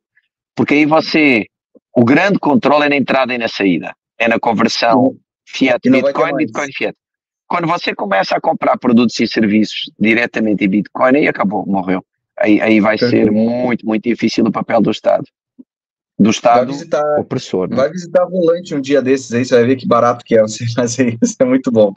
Porque 0.54 0.74
aí 0.74 0.86
você, 0.86 1.46
o 1.92 2.04
grande 2.04 2.38
controle 2.38 2.86
é 2.86 2.88
na 2.88 2.96
entrada 2.96 3.34
e 3.34 3.38
na 3.38 3.48
saída, 3.48 3.92
é 4.16 4.28
na 4.28 4.38
conversão 4.38 5.16
fiat 5.44 5.90
Bitcoin, 5.90 6.36
Bitcoin 6.36 6.72
fiat. 6.72 6.96
Quando 7.48 7.66
você 7.66 7.94
começa 7.94 8.36
a 8.36 8.40
comprar 8.40 8.78
produtos 8.78 9.18
e 9.18 9.26
serviços 9.26 9.90
diretamente 9.98 10.64
em 10.64 10.68
Bitcoin, 10.68 11.16
aí 11.16 11.26
acabou, 11.26 11.66
morreu. 11.66 12.04
Aí, 12.38 12.60
aí 12.60 12.80
vai 12.80 12.98
ser 12.98 13.30
muito, 13.32 13.84
muito 13.84 14.04
difícil 14.04 14.44
o 14.44 14.52
papel 14.52 14.80
do 14.80 14.90
Estado 14.90 15.24
do 16.18 16.30
Estado 16.30 16.56
vai 16.56 16.66
visitar, 16.66 17.20
opressor. 17.20 17.68
Né? 17.68 17.76
Vai 17.76 17.90
visitar 17.90 18.24
Volante 18.24 18.74
um 18.74 18.80
dia 18.80 19.02
desses 19.02 19.32
aí, 19.34 19.44
você 19.44 19.54
vai 19.54 19.64
ver 19.64 19.76
que 19.76 19.86
barato 19.86 20.24
que 20.24 20.36
é 20.36 20.40
você 20.40 20.64
fazer 20.72 21.16
isso, 21.22 21.36
é 21.38 21.44
muito 21.44 21.70
bom. 21.70 21.92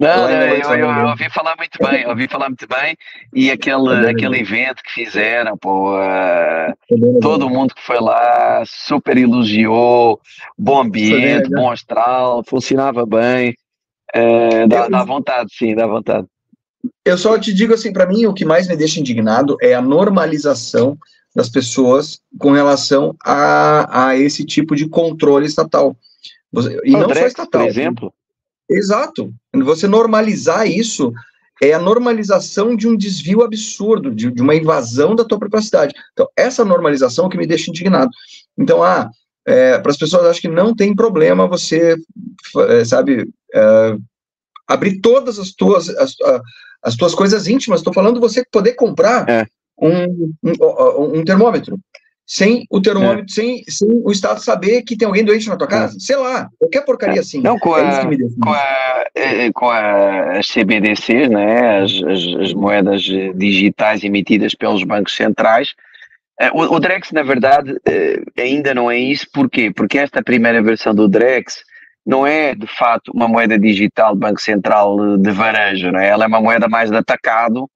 Não, 0.00 0.22
não 0.22 0.30
eu, 0.30 0.74
eu, 0.74 0.90
eu, 0.90 1.06
ouvi 1.06 1.30
falar 1.30 1.54
muito 1.56 1.78
bem, 1.80 2.06
ouvi 2.08 2.28
falar 2.28 2.48
muito 2.48 2.66
bem, 2.66 2.96
e 3.32 3.50
aquele, 3.50 4.08
aquele 4.08 4.40
evento 4.40 4.82
que 4.82 4.90
fizeram, 4.90 5.56
pô, 5.56 5.94
uh, 5.94 7.20
todo 7.20 7.48
mundo 7.48 7.72
que 7.74 7.82
foi 7.82 8.00
lá 8.00 8.64
super 8.66 9.16
elogiou, 9.16 10.20
bom 10.58 10.80
ambiente, 10.80 11.48
bom 11.50 11.70
astral, 11.70 12.42
funcionava 12.44 13.06
bem, 13.06 13.54
uh, 14.16 14.66
dá, 14.68 14.88
dá 14.88 15.04
vontade, 15.04 15.54
sim, 15.54 15.76
dá 15.76 15.86
vontade. 15.86 16.26
Eu 17.04 17.16
só 17.16 17.38
te 17.38 17.52
digo 17.52 17.74
assim, 17.74 17.92
para 17.92 18.06
mim 18.06 18.26
o 18.26 18.34
que 18.34 18.44
mais 18.44 18.66
me 18.66 18.76
deixa 18.76 18.98
indignado 18.98 19.56
é 19.60 19.74
a 19.74 19.82
normalização 19.82 20.98
das 21.34 21.48
pessoas 21.48 22.20
com 22.38 22.50
relação 22.52 23.14
a, 23.24 24.08
a 24.08 24.16
esse 24.16 24.44
tipo 24.44 24.74
de 24.74 24.88
controle 24.88 25.46
estatal. 25.46 25.96
E 26.84 26.90
não 26.90 27.08
só 27.14 27.26
estatal. 27.26 27.62
Por 27.62 27.68
exemplo? 27.68 28.14
Exato. 28.68 29.32
Você 29.54 29.86
normalizar 29.86 30.66
isso 30.68 31.12
é 31.62 31.72
a 31.72 31.78
normalização 31.78 32.74
de 32.74 32.88
um 32.88 32.96
desvio 32.96 33.42
absurdo, 33.42 34.14
de, 34.14 34.30
de 34.30 34.42
uma 34.42 34.54
invasão 34.54 35.14
da 35.14 35.24
tua 35.24 35.38
privacidade. 35.38 35.94
Então, 36.12 36.26
essa 36.36 36.64
normalização 36.64 37.26
é 37.26 37.28
que 37.28 37.36
me 37.36 37.46
deixa 37.46 37.70
indignado. 37.70 38.10
Então, 38.56 38.82
ah, 38.82 39.10
é, 39.46 39.78
para 39.78 39.90
as 39.90 39.98
pessoas, 39.98 40.24
acho 40.26 40.40
que 40.40 40.48
não 40.48 40.74
tem 40.74 40.94
problema 40.94 41.46
você, 41.46 41.96
é, 42.68 42.84
sabe, 42.84 43.28
é, 43.54 43.96
abrir 44.66 45.00
todas 45.00 45.38
as 45.38 45.52
tuas, 45.52 45.88
as, 45.90 46.14
as 46.82 46.96
tuas 46.96 47.14
coisas 47.14 47.46
íntimas. 47.46 47.80
Estou 47.80 47.92
falando 47.92 48.20
você 48.20 48.42
poder 48.50 48.72
comprar 48.72 49.28
é 49.28 49.46
um, 49.80 50.32
um, 50.42 51.18
um 51.18 51.24
termômetro. 51.24 51.78
Sem 52.26 52.64
o 52.70 52.80
termômetro, 52.80 53.24
é. 53.28 53.32
sem, 53.32 53.64
sem 53.68 53.88
o 54.04 54.12
Estado 54.12 54.40
saber 54.40 54.82
que 54.82 54.96
tem 54.96 55.04
alguém 55.04 55.24
doente 55.24 55.48
na 55.48 55.56
tua 55.56 55.66
é. 55.66 55.70
casa. 55.70 55.96
É. 55.96 56.00
Sei 56.00 56.14
lá, 56.14 56.48
qualquer 56.58 56.84
porcaria 56.84 57.16
é. 57.16 57.18
assim. 57.18 57.40
Não, 57.40 57.58
com, 57.58 57.76
é 57.76 57.82
a, 57.82 58.04
com, 58.04 58.52
a, 58.52 59.04
é, 59.16 59.52
com 59.52 59.68
a, 59.68 60.38
as 60.38 60.46
CBDCs, 60.46 61.28
né, 61.28 61.80
as, 61.80 61.90
as, 61.90 62.40
as, 62.40 62.54
moedas 62.54 63.02
digitais 63.34 64.04
emitidas 64.04 64.54
pelos 64.54 64.84
bancos 64.84 65.16
centrais, 65.16 65.74
o, 66.54 66.76
o, 66.76 66.78
Drex, 66.80 67.10
na 67.10 67.22
verdade, 67.22 67.76
ainda 68.38 68.72
não 68.74 68.90
é 68.90 68.96
isso. 68.96 69.26
Porquê? 69.34 69.72
Porque 69.74 69.98
esta 69.98 70.22
primeira 70.22 70.62
versão 70.62 70.94
do 70.94 71.08
Drex 71.08 71.64
não 72.06 72.26
é, 72.26 72.54
de 72.54 72.66
fato, 72.66 73.12
uma 73.12 73.28
moeda 73.28 73.58
digital 73.58 74.14
do 74.14 74.20
Banco 74.20 74.40
Central 74.40 75.18
de 75.18 75.30
varejo, 75.30 75.90
né? 75.90 76.08
ela 76.08 76.24
é 76.24 76.28
uma 76.28 76.40
moeda 76.40 76.68
mais 76.68 76.90
de 76.90 76.96
atacado, 76.96 77.68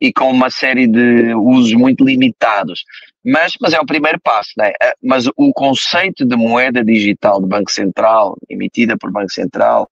e 0.00 0.12
com 0.12 0.30
uma 0.30 0.50
série 0.50 0.86
de 0.86 1.34
usos 1.34 1.72
muito 1.72 2.04
limitados. 2.04 2.84
Mas, 3.24 3.54
mas 3.60 3.72
é 3.72 3.80
o 3.80 3.86
primeiro 3.86 4.20
passo, 4.20 4.50
né? 4.56 4.72
Mas 5.02 5.26
o 5.36 5.52
conceito 5.52 6.24
de 6.24 6.36
moeda 6.36 6.84
digital 6.84 7.40
do 7.40 7.46
Banco 7.46 7.70
Central, 7.70 8.36
emitida 8.48 8.98
por 8.98 9.10
Banco 9.10 9.32
Central, 9.32 9.88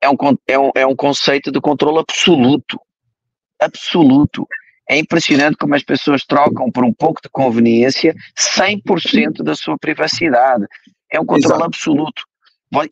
é 0.00 0.08
um, 0.08 0.16
é 0.46 0.58
um, 0.58 0.70
é 0.74 0.86
um 0.86 0.96
conceito 0.96 1.50
de 1.50 1.60
controle 1.60 1.98
absoluto. 1.98 2.80
Absoluto. 3.60 4.46
É 4.88 4.96
impressionante 4.96 5.56
como 5.56 5.74
as 5.74 5.82
pessoas 5.82 6.24
trocam 6.24 6.70
por 6.70 6.84
um 6.84 6.92
pouco 6.92 7.20
de 7.20 7.28
conveniência 7.28 8.14
100% 8.38 9.42
da 9.42 9.54
sua 9.54 9.76
privacidade. 9.76 10.64
É 11.10 11.20
um 11.20 11.26
controle 11.26 11.56
Exato. 11.56 11.64
absoluto. 11.64 12.22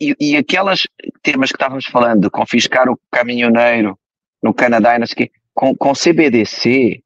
E, 0.01 0.15
e 0.21 0.37
aquelas 0.37 0.87
temas 1.23 1.51
que 1.51 1.57
estávamos 1.57 1.87
falando, 1.87 2.23
de 2.23 2.31
confiscar 2.31 2.89
o 2.89 2.99
caminhoneiro 3.11 3.99
no 4.43 4.53
Canadá 4.53 4.97
e 4.97 4.99
não 4.99 5.07
sei 5.07 5.15
o 5.15 5.17
quê, 5.17 5.31
com, 5.55 5.75
com 5.75 5.93
CBDC, 5.93 7.01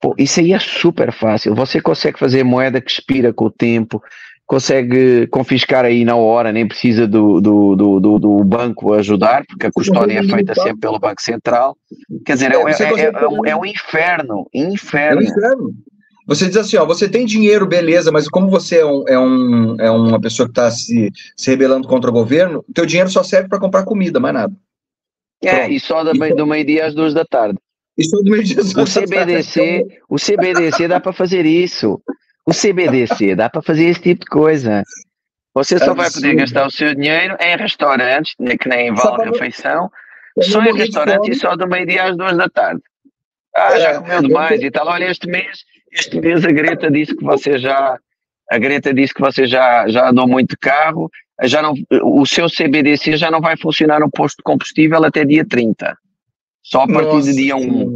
pô, 0.00 0.14
isso 0.18 0.40
aí 0.40 0.52
é 0.52 0.58
super 0.58 1.12
fácil. 1.12 1.54
Você 1.54 1.80
consegue 1.80 2.18
fazer 2.18 2.42
moeda 2.42 2.80
que 2.80 2.90
expira 2.90 3.32
com 3.32 3.44
o 3.44 3.50
tempo, 3.50 4.02
consegue 4.46 5.26
confiscar 5.28 5.84
aí 5.84 6.04
na 6.04 6.16
hora, 6.16 6.52
nem 6.52 6.66
precisa 6.66 7.06
do, 7.06 7.40
do, 7.40 7.76
do, 7.76 8.18
do 8.18 8.44
banco 8.44 8.92
ajudar, 8.94 9.44
porque 9.46 9.66
a 9.66 9.72
custódia 9.72 10.18
é 10.18 10.22
feita 10.22 10.54
sempre 10.54 10.80
pelo 10.80 10.98
Banco 10.98 11.22
Central. 11.22 11.76
Quer 12.24 12.34
dizer, 12.34 12.52
é, 12.52 12.56
é, 12.56 13.00
é, 13.00 13.12
é 13.14 13.28
um, 13.28 13.46
é 13.46 13.56
um 13.56 13.64
inferno, 13.64 14.48
inferno. 14.52 15.20
É 15.20 15.24
um 15.24 15.28
inferno. 15.28 15.74
Você 16.26 16.46
diz 16.46 16.56
assim, 16.56 16.76
ó, 16.76 16.86
você 16.86 17.08
tem 17.08 17.26
dinheiro, 17.26 17.66
beleza, 17.66 18.12
mas 18.12 18.28
como 18.28 18.48
você 18.48 18.78
é, 18.78 18.86
um, 18.86 19.04
é, 19.08 19.18
um, 19.18 19.76
é 19.80 19.90
uma 19.90 20.20
pessoa 20.20 20.46
que 20.46 20.52
está 20.52 20.70
se, 20.70 21.10
se 21.36 21.50
rebelando 21.50 21.88
contra 21.88 22.10
o 22.10 22.12
governo, 22.12 22.64
teu 22.72 22.86
dinheiro 22.86 23.10
só 23.10 23.22
serve 23.24 23.48
para 23.48 23.58
comprar 23.58 23.84
comida, 23.84 24.20
mais 24.20 24.34
nada. 24.34 24.54
É, 25.44 25.68
e 25.68 25.80
só 25.80 26.04
do, 26.04 26.18
meio, 26.18 26.36
do 26.36 26.46
meio-dia 26.46 26.86
às 26.86 26.94
duas 26.94 27.14
da 27.14 27.24
tarde. 27.24 27.58
E 27.98 28.04
só 28.04 28.16
do 28.18 28.30
meio-dia 28.30 28.60
às 28.60 28.72
duas 28.72 28.96
o 28.96 29.00
CBDC, 29.00 29.60
tarde. 29.60 30.00
O 30.08 30.16
CBDC 30.16 30.88
dá 30.88 31.00
para 31.00 31.12
fazer 31.12 31.44
isso. 31.46 32.00
O 32.46 32.52
CBDC 32.52 33.34
dá 33.34 33.48
para 33.48 33.62
fazer 33.62 33.84
esse 33.84 34.00
tipo 34.00 34.24
de 34.24 34.30
coisa. 34.30 34.82
Você 35.54 35.78
só 35.78 35.94
vai 35.94 36.10
poder 36.10 36.34
gastar 36.34 36.66
o 36.66 36.70
seu 36.70 36.94
dinheiro 36.94 37.36
em 37.38 37.56
restaurantes, 37.56 38.34
que 38.34 38.68
nem 38.68 38.92
vale 38.94 39.30
refeição, 39.30 39.90
só 40.40 40.62
em 40.62 40.74
restaurantes 40.74 41.36
e 41.36 41.40
só 41.40 41.54
do 41.56 41.68
meio-dia 41.68 42.04
às 42.04 42.16
duas 42.16 42.36
da 42.36 42.48
tarde. 42.48 42.80
Ah, 43.54 43.78
já 43.78 43.90
é, 43.90 43.94
comeu 43.98 44.22
demais 44.22 44.62
e 44.62 44.70
tal. 44.70 44.86
Olha, 44.86 45.10
este 45.10 45.28
mês, 45.28 45.64
este 45.92 46.20
mês 46.20 46.44
a 46.44 46.50
Greta 46.50 46.90
disse 46.90 47.14
que 47.14 47.22
você 47.22 47.58
já, 47.58 47.98
a 48.50 48.58
Greta 48.58 48.94
disse 48.94 49.12
que 49.12 49.20
você 49.20 49.46
já, 49.46 49.86
já 49.88 50.08
andou 50.08 50.26
muito 50.26 50.50
de 50.50 50.56
carro, 50.56 51.10
já 51.44 51.62
não, 51.62 51.74
o 52.02 52.26
seu 52.26 52.48
CBDC 52.48 53.16
já 53.16 53.30
não 53.30 53.40
vai 53.40 53.56
funcionar 53.56 54.00
no 54.00 54.10
posto 54.10 54.38
de 54.38 54.42
combustível 54.42 55.04
até 55.04 55.24
dia 55.24 55.46
30. 55.46 55.96
Só 56.62 56.82
a 56.82 56.86
partir 56.86 57.14
Nossa. 57.14 57.32
de 57.32 57.36
dia 57.36 57.56
1. 57.56 57.94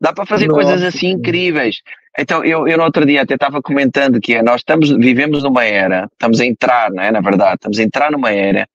Dá 0.00 0.12
para 0.12 0.26
fazer 0.26 0.46
Nossa. 0.46 0.62
coisas 0.62 0.82
assim 0.82 1.08
incríveis. 1.08 1.80
Então, 2.18 2.44
eu, 2.44 2.66
eu 2.66 2.76
no 2.76 2.84
outro 2.84 3.06
dia 3.06 3.22
até 3.22 3.34
estava 3.34 3.62
comentando 3.62 4.20
que 4.20 4.34
é, 4.34 4.42
nós 4.42 4.60
estamos, 4.60 4.90
vivemos 4.90 5.42
numa 5.42 5.64
era, 5.64 6.08
estamos 6.12 6.40
a 6.40 6.46
entrar, 6.46 6.90
não 6.90 7.02
é? 7.02 7.12
Na 7.12 7.20
verdade, 7.20 7.54
estamos 7.54 7.78
a 7.78 7.82
entrar 7.82 8.10
numa 8.10 8.32
era 8.32 8.68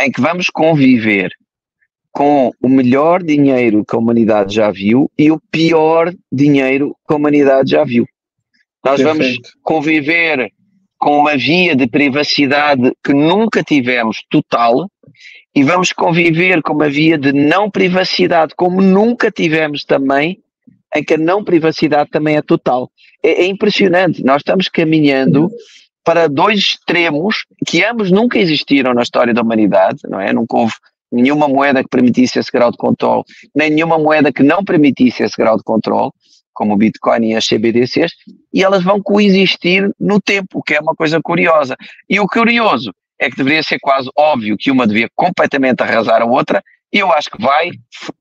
em 0.00 0.10
que 0.10 0.20
vamos 0.20 0.50
conviver 0.50 1.30
com 2.10 2.50
o 2.62 2.68
melhor 2.68 3.22
dinheiro 3.22 3.84
que 3.84 3.94
a 3.94 3.98
humanidade 3.98 4.54
já 4.54 4.70
viu 4.70 5.10
e 5.18 5.30
o 5.30 5.40
pior 5.50 6.12
dinheiro 6.32 6.96
que 7.06 7.12
a 7.12 7.16
humanidade 7.16 7.70
já 7.70 7.84
viu. 7.84 8.06
Nós 8.84 9.02
Perfeito. 9.02 9.18
vamos 9.18 9.38
conviver 9.62 10.50
com 10.98 11.18
uma 11.18 11.36
via 11.36 11.76
de 11.76 11.86
privacidade 11.86 12.92
que 13.04 13.12
nunca 13.12 13.62
tivemos 13.62 14.22
total 14.30 14.88
e 15.54 15.62
vamos 15.62 15.92
conviver 15.92 16.62
com 16.62 16.72
uma 16.72 16.88
via 16.88 17.18
de 17.18 17.32
não 17.32 17.70
privacidade 17.70 18.54
como 18.56 18.80
nunca 18.80 19.30
tivemos 19.30 19.84
também 19.84 20.38
em 20.94 21.04
que 21.04 21.14
a 21.14 21.18
não 21.18 21.44
privacidade 21.44 22.10
também 22.10 22.36
é 22.36 22.42
total. 22.42 22.90
É, 23.22 23.42
é 23.42 23.46
impressionante, 23.46 24.24
nós 24.24 24.38
estamos 24.38 24.68
caminhando 24.68 25.50
para 26.04 26.28
dois 26.28 26.60
extremos 26.60 27.44
que 27.66 27.84
ambos 27.84 28.10
nunca 28.10 28.38
existiram 28.38 28.94
na 28.94 29.02
história 29.02 29.34
da 29.34 29.42
humanidade, 29.42 29.98
não 30.08 30.20
é? 30.20 30.32
Nunca 30.32 30.56
houve 30.56 30.74
nenhuma 31.10 31.48
moeda 31.48 31.82
que 31.82 31.88
permitisse 31.88 32.38
esse 32.38 32.50
grau 32.50 32.70
de 32.70 32.76
controle, 32.76 33.24
nem 33.54 33.70
nenhuma 33.70 33.98
moeda 33.98 34.32
que 34.32 34.42
não 34.42 34.64
permitisse 34.64 35.22
esse 35.22 35.36
grau 35.36 35.56
de 35.56 35.64
controle, 35.64 36.10
como 36.56 36.72
o 36.72 36.76
Bitcoin 36.76 37.26
e 37.26 37.36
as 37.36 37.46
CBDCs, 37.46 38.12
e 38.52 38.64
elas 38.64 38.82
vão 38.82 39.00
coexistir 39.00 39.90
no 40.00 40.20
tempo, 40.20 40.58
o 40.58 40.62
que 40.62 40.74
é 40.74 40.80
uma 40.80 40.94
coisa 40.94 41.20
curiosa. 41.22 41.76
E 42.08 42.18
o 42.18 42.26
curioso 42.26 42.92
é 43.18 43.30
que 43.30 43.36
deveria 43.36 43.62
ser 43.62 43.78
quase 43.78 44.10
óbvio 44.16 44.56
que 44.58 44.70
uma 44.70 44.86
devia 44.86 45.08
completamente 45.14 45.82
arrasar 45.82 46.22
a 46.22 46.24
outra, 46.24 46.62
eu 46.90 47.12
acho 47.12 47.30
que 47.30 47.42
vai 47.42 47.70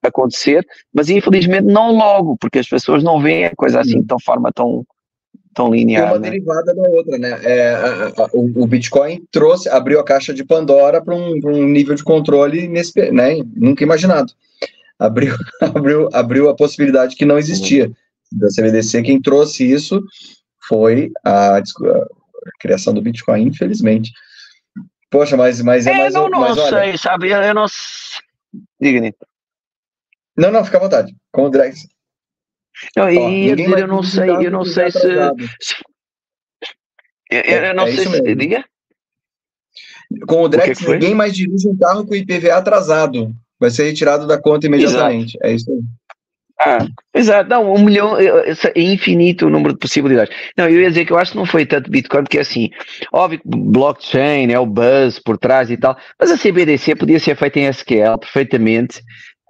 acontecer, 0.03 0.65
mas 0.93 1.09
infelizmente 1.09 1.65
não 1.65 1.95
logo, 1.95 2.37
porque 2.37 2.59
as 2.59 2.67
pessoas 2.67 3.03
não 3.03 3.21
veem 3.21 3.45
a 3.45 3.55
coisa 3.55 3.79
assim 3.79 4.01
de 4.01 4.07
tão 4.07 4.19
forma 4.19 4.51
tão, 4.51 4.85
tão 5.53 5.73
linear. 5.73 6.11
Uma 6.11 6.19
né? 6.19 6.29
derivada 6.31 6.75
da 6.75 6.89
outra, 6.89 7.17
né? 7.17 7.39
É, 7.43 7.69
a, 7.73 8.07
a, 8.07 8.29
o, 8.33 8.63
o, 8.63 8.67
Bitcoin 8.67 9.23
trouxe, 9.31 9.69
abriu 9.69 9.99
a 9.99 10.03
caixa 10.03 10.33
de 10.33 10.43
Pandora 10.43 11.01
para 11.01 11.15
um, 11.15 11.39
um, 11.45 11.65
nível 11.67 11.95
de 11.95 12.03
controle 12.03 12.67
nesse, 12.67 13.11
né, 13.11 13.37
nunca 13.55 13.83
imaginado. 13.83 14.33
Abriu, 14.99 15.35
abriu, 15.61 16.09
abriu 16.11 16.49
a 16.49 16.55
possibilidade 16.55 17.15
que 17.15 17.25
não 17.25 17.37
existia 17.37 17.89
da 18.35 18.47
CBDC. 18.49 19.03
Quem 19.03 19.21
trouxe 19.21 19.69
isso 19.69 20.01
foi 20.67 21.11
a, 21.23 21.57
a 21.57 21.61
criação 22.59 22.93
do 22.93 23.01
Bitcoin, 23.01 23.43
infelizmente. 23.47 24.11
Poxa, 25.09 25.37
mas, 25.37 25.61
mas 25.61 25.87
é, 25.87 25.91
é 25.91 25.97
mais. 25.97 26.15
Eu 26.15 26.29
não, 26.29 26.41
mas, 26.41 26.55
não 26.55 26.63
olha, 26.63 26.81
sei, 26.81 26.97
sabe? 26.97 27.29
Eu 27.29 27.53
não 27.53 27.65
Diga, 28.79 28.99
Nito. 28.99 29.25
Não, 30.37 30.51
não, 30.51 30.65
fica 30.65 30.77
à 30.77 30.81
vontade. 30.81 31.15
Com 31.31 31.43
o 31.43 31.49
Drex. 31.49 31.87
Não, 32.95 33.09
e 33.09 33.47
eu, 33.49 33.55
dizer, 33.55 33.79
eu 33.79 33.87
não 33.87 34.03
sei, 34.03 34.29
eu 34.29 34.51
não 34.51 34.65
sei 34.65 34.91
se. 34.91 34.99
se 34.99 35.75
eu, 37.31 37.41
eu, 37.41 37.73
não 37.73 37.85
é, 37.85 37.95
sei 37.95 38.05
se. 38.07 38.35
Diga. 38.35 38.65
Com 40.27 40.43
o 40.43 40.49
Drex, 40.49 40.81
o 40.81 40.93
ninguém 40.93 41.15
mais 41.15 41.35
dirige 41.35 41.67
um 41.67 41.77
carro 41.77 42.05
com 42.05 42.15
IPVA 42.15 42.55
atrasado. 42.55 43.33
Vai 43.59 43.71
ser 43.71 43.85
retirado 43.85 44.27
da 44.27 44.39
conta 44.39 44.67
imediatamente. 44.67 45.37
Exato. 45.37 45.47
É 45.47 45.53
isso 45.53 45.71
aí. 45.71 45.79
Ah, 46.59 46.77
exato, 47.13 47.49
não, 47.49 47.73
um 47.73 47.83
milhão 47.83 48.17
é 48.17 48.53
infinito 48.75 49.45
o 49.45 49.49
número 49.49 49.73
de 49.73 49.79
possibilidades. 49.79 50.33
Não, 50.57 50.69
eu 50.69 50.81
ia 50.81 50.89
dizer 50.89 51.05
que 51.05 51.11
eu 51.11 51.17
acho 51.17 51.31
que 51.31 51.37
não 51.37 51.45
foi 51.45 51.65
tanto 51.65 51.91
Bitcoin, 51.91 52.23
porque 52.23 52.39
assim, 52.39 52.69
óbvio 53.11 53.39
que 53.39 53.47
blockchain 53.47 54.51
é 54.51 54.59
o 54.59 54.65
buzz 54.65 55.19
por 55.19 55.37
trás 55.37 55.69
e 55.69 55.75
tal, 55.75 55.97
mas 56.19 56.31
a 56.31 56.37
CBDC 56.37 56.95
podia 56.95 57.19
ser 57.19 57.35
feita 57.35 57.59
em 57.59 57.67
SQL 57.67 58.17
perfeitamente, 58.19 58.99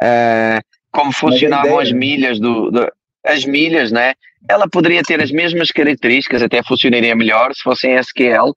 uh, 0.02 0.60
como 0.92 1.12
funcionavam 1.12 1.78
as 1.78 1.92
milhas 1.92 2.40
do, 2.40 2.72
do, 2.72 2.92
as 3.24 3.46
milhas, 3.46 3.92
né? 3.92 4.14
Ela 4.50 4.68
poderia 4.68 5.04
ter 5.04 5.22
as 5.22 5.32
mesmas 5.32 5.70
características, 5.70 6.42
até 6.42 6.64
funcionaria 6.64 7.16
melhor 7.16 7.54
se 7.54 7.62
fosse 7.62 7.88
em 7.88 7.98
SQL, 7.98 8.52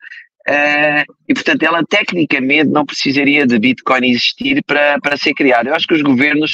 Uh, 0.48 1.04
e 1.28 1.34
portanto 1.34 1.62
ela 1.62 1.84
tecnicamente 1.84 2.70
não 2.70 2.86
precisaria 2.86 3.46
de 3.46 3.58
Bitcoin 3.58 4.08
existir 4.08 4.64
para, 4.66 4.98
para 4.98 5.14
ser 5.14 5.34
criada. 5.34 5.68
Eu 5.68 5.74
acho 5.74 5.86
que 5.86 5.92
os 5.92 6.00
governos 6.00 6.52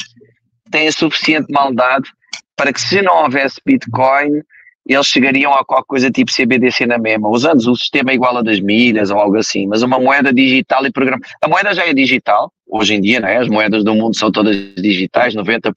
têm 0.71 0.89
a 0.89 0.93
suficiente 0.93 1.53
maldade 1.53 2.09
para 2.57 2.73
que 2.73 2.81
se 2.81 3.03
não 3.03 3.23
houvesse 3.23 3.61
Bitcoin, 3.65 4.43
eles 4.87 5.07
chegariam 5.07 5.53
a 5.53 5.65
qualquer 5.65 5.87
coisa 5.87 6.11
tipo 6.11 6.31
CBDC 6.31 6.87
na 6.87 6.99
mesma, 6.99 7.29
usando 7.29 7.59
o 7.59 7.77
sistema 7.77 8.13
igual 8.13 8.37
a 8.37 8.43
das 8.43 8.61
milhas 8.61 9.11
ou 9.11 9.19
algo 9.19 9.37
assim, 9.37 9.67
mas 9.67 9.83
uma 9.83 9.99
moeda 9.99 10.33
digital 10.33 10.85
e 10.87 10.93
programa. 10.93 11.23
A 11.41 11.49
moeda 11.49 11.75
já 11.75 11.87
é 11.87 11.95
digital, 11.95 12.53
hoje 12.67 12.95
em 12.95 13.01
dia, 13.01 13.21
não 13.21 13.29
é? 13.29 13.39
as 13.39 13.49
moedas 13.49 13.83
do 13.83 13.95
mundo 13.95 14.17
são 14.17 14.31
todas 14.31 14.55
digitais, 14.75 15.35
90% 15.35 15.73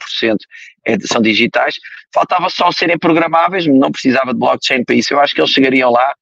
é, 0.85 0.99
são 0.99 1.21
digitais, 1.21 1.75
faltava 2.13 2.49
só 2.49 2.71
serem 2.71 2.97
programáveis, 2.97 3.65
não 3.65 3.91
precisava 3.91 4.33
de 4.33 4.39
blockchain 4.39 4.83
para 4.83 4.95
isso, 4.95 5.13
eu 5.13 5.19
acho 5.19 5.33
que 5.33 5.39
eles 5.39 5.51
chegariam 5.51 5.89
lá, 5.89 6.13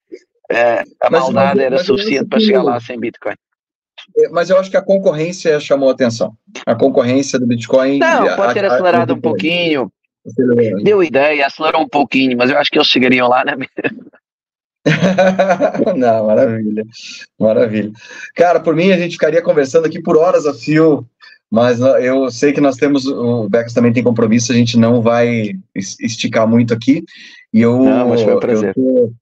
uh, 0.52 0.92
a 1.02 1.10
mas, 1.10 1.22
maldade 1.22 1.56
mas, 1.56 1.66
era 1.66 1.76
mas 1.78 1.86
suficiente 1.86 2.30
para 2.30 2.40
chegar 2.40 2.62
lá 2.62 2.80
sem 2.80 3.00
Bitcoin. 3.00 3.36
É, 4.18 4.30
mas 4.30 4.50
eu 4.50 4.58
acho 4.58 4.72
que 4.72 4.78
a 4.78 4.82
concorrência 4.82 5.60
chamou 5.60 5.90
a 5.90 5.92
atenção. 5.92 6.36
A 6.66 6.76
concorrência 6.76 7.38
do 7.38 7.46
Bitcoin. 7.46 8.00
Não, 8.00 8.36
pode 8.36 8.54
ter 8.54 8.66
acelerado 8.66 9.12
a, 9.12 9.14
a, 9.14 9.18
um 9.18 9.22
pouquinho. 9.22 9.92
Deu 10.84 11.04
ideia, 11.04 11.46
acelerou 11.46 11.82
um 11.82 11.90
pouquinho, 11.90 12.38
mas 12.38 12.50
eu 12.50 12.58
acho 12.58 12.72
que 12.72 12.78
eles 12.78 12.88
chegariam 12.88 13.28
lá 13.28 13.44
na 13.46 13.56
Não, 15.96 16.28
maravilha, 16.28 16.84
maravilha. 17.40 17.92
Cara, 18.36 18.60
por 18.60 18.76
mim 18.76 18.92
a 18.92 18.98
gente 18.98 19.14
ficaria 19.14 19.42
conversando 19.42 19.86
aqui 19.86 20.02
por 20.02 20.18
horas 20.18 20.46
a 20.46 20.54
fio, 20.54 21.06
mas 21.52 21.80
eu 21.80 22.30
sei 22.32 22.54
que 22.54 22.62
nós 22.62 22.76
temos, 22.76 23.06
o 23.06 23.48
Becas 23.50 23.74
também 23.74 23.94
tem 23.94 24.04
compromisso, 24.04 24.52
a 24.52 24.56
gente 24.56 24.78
não 24.78 25.02
vai 25.02 25.54
esticar 25.76 26.48
muito 26.48 26.74
aqui. 26.74 27.04
E 27.54 27.62
eu, 27.62 27.80
não, 27.80 28.10
mas 28.10 28.22
foi 28.22 28.36
um 28.36 28.40
prazer. 28.40 28.74
Eu 28.76 28.84
tô, 28.84 29.14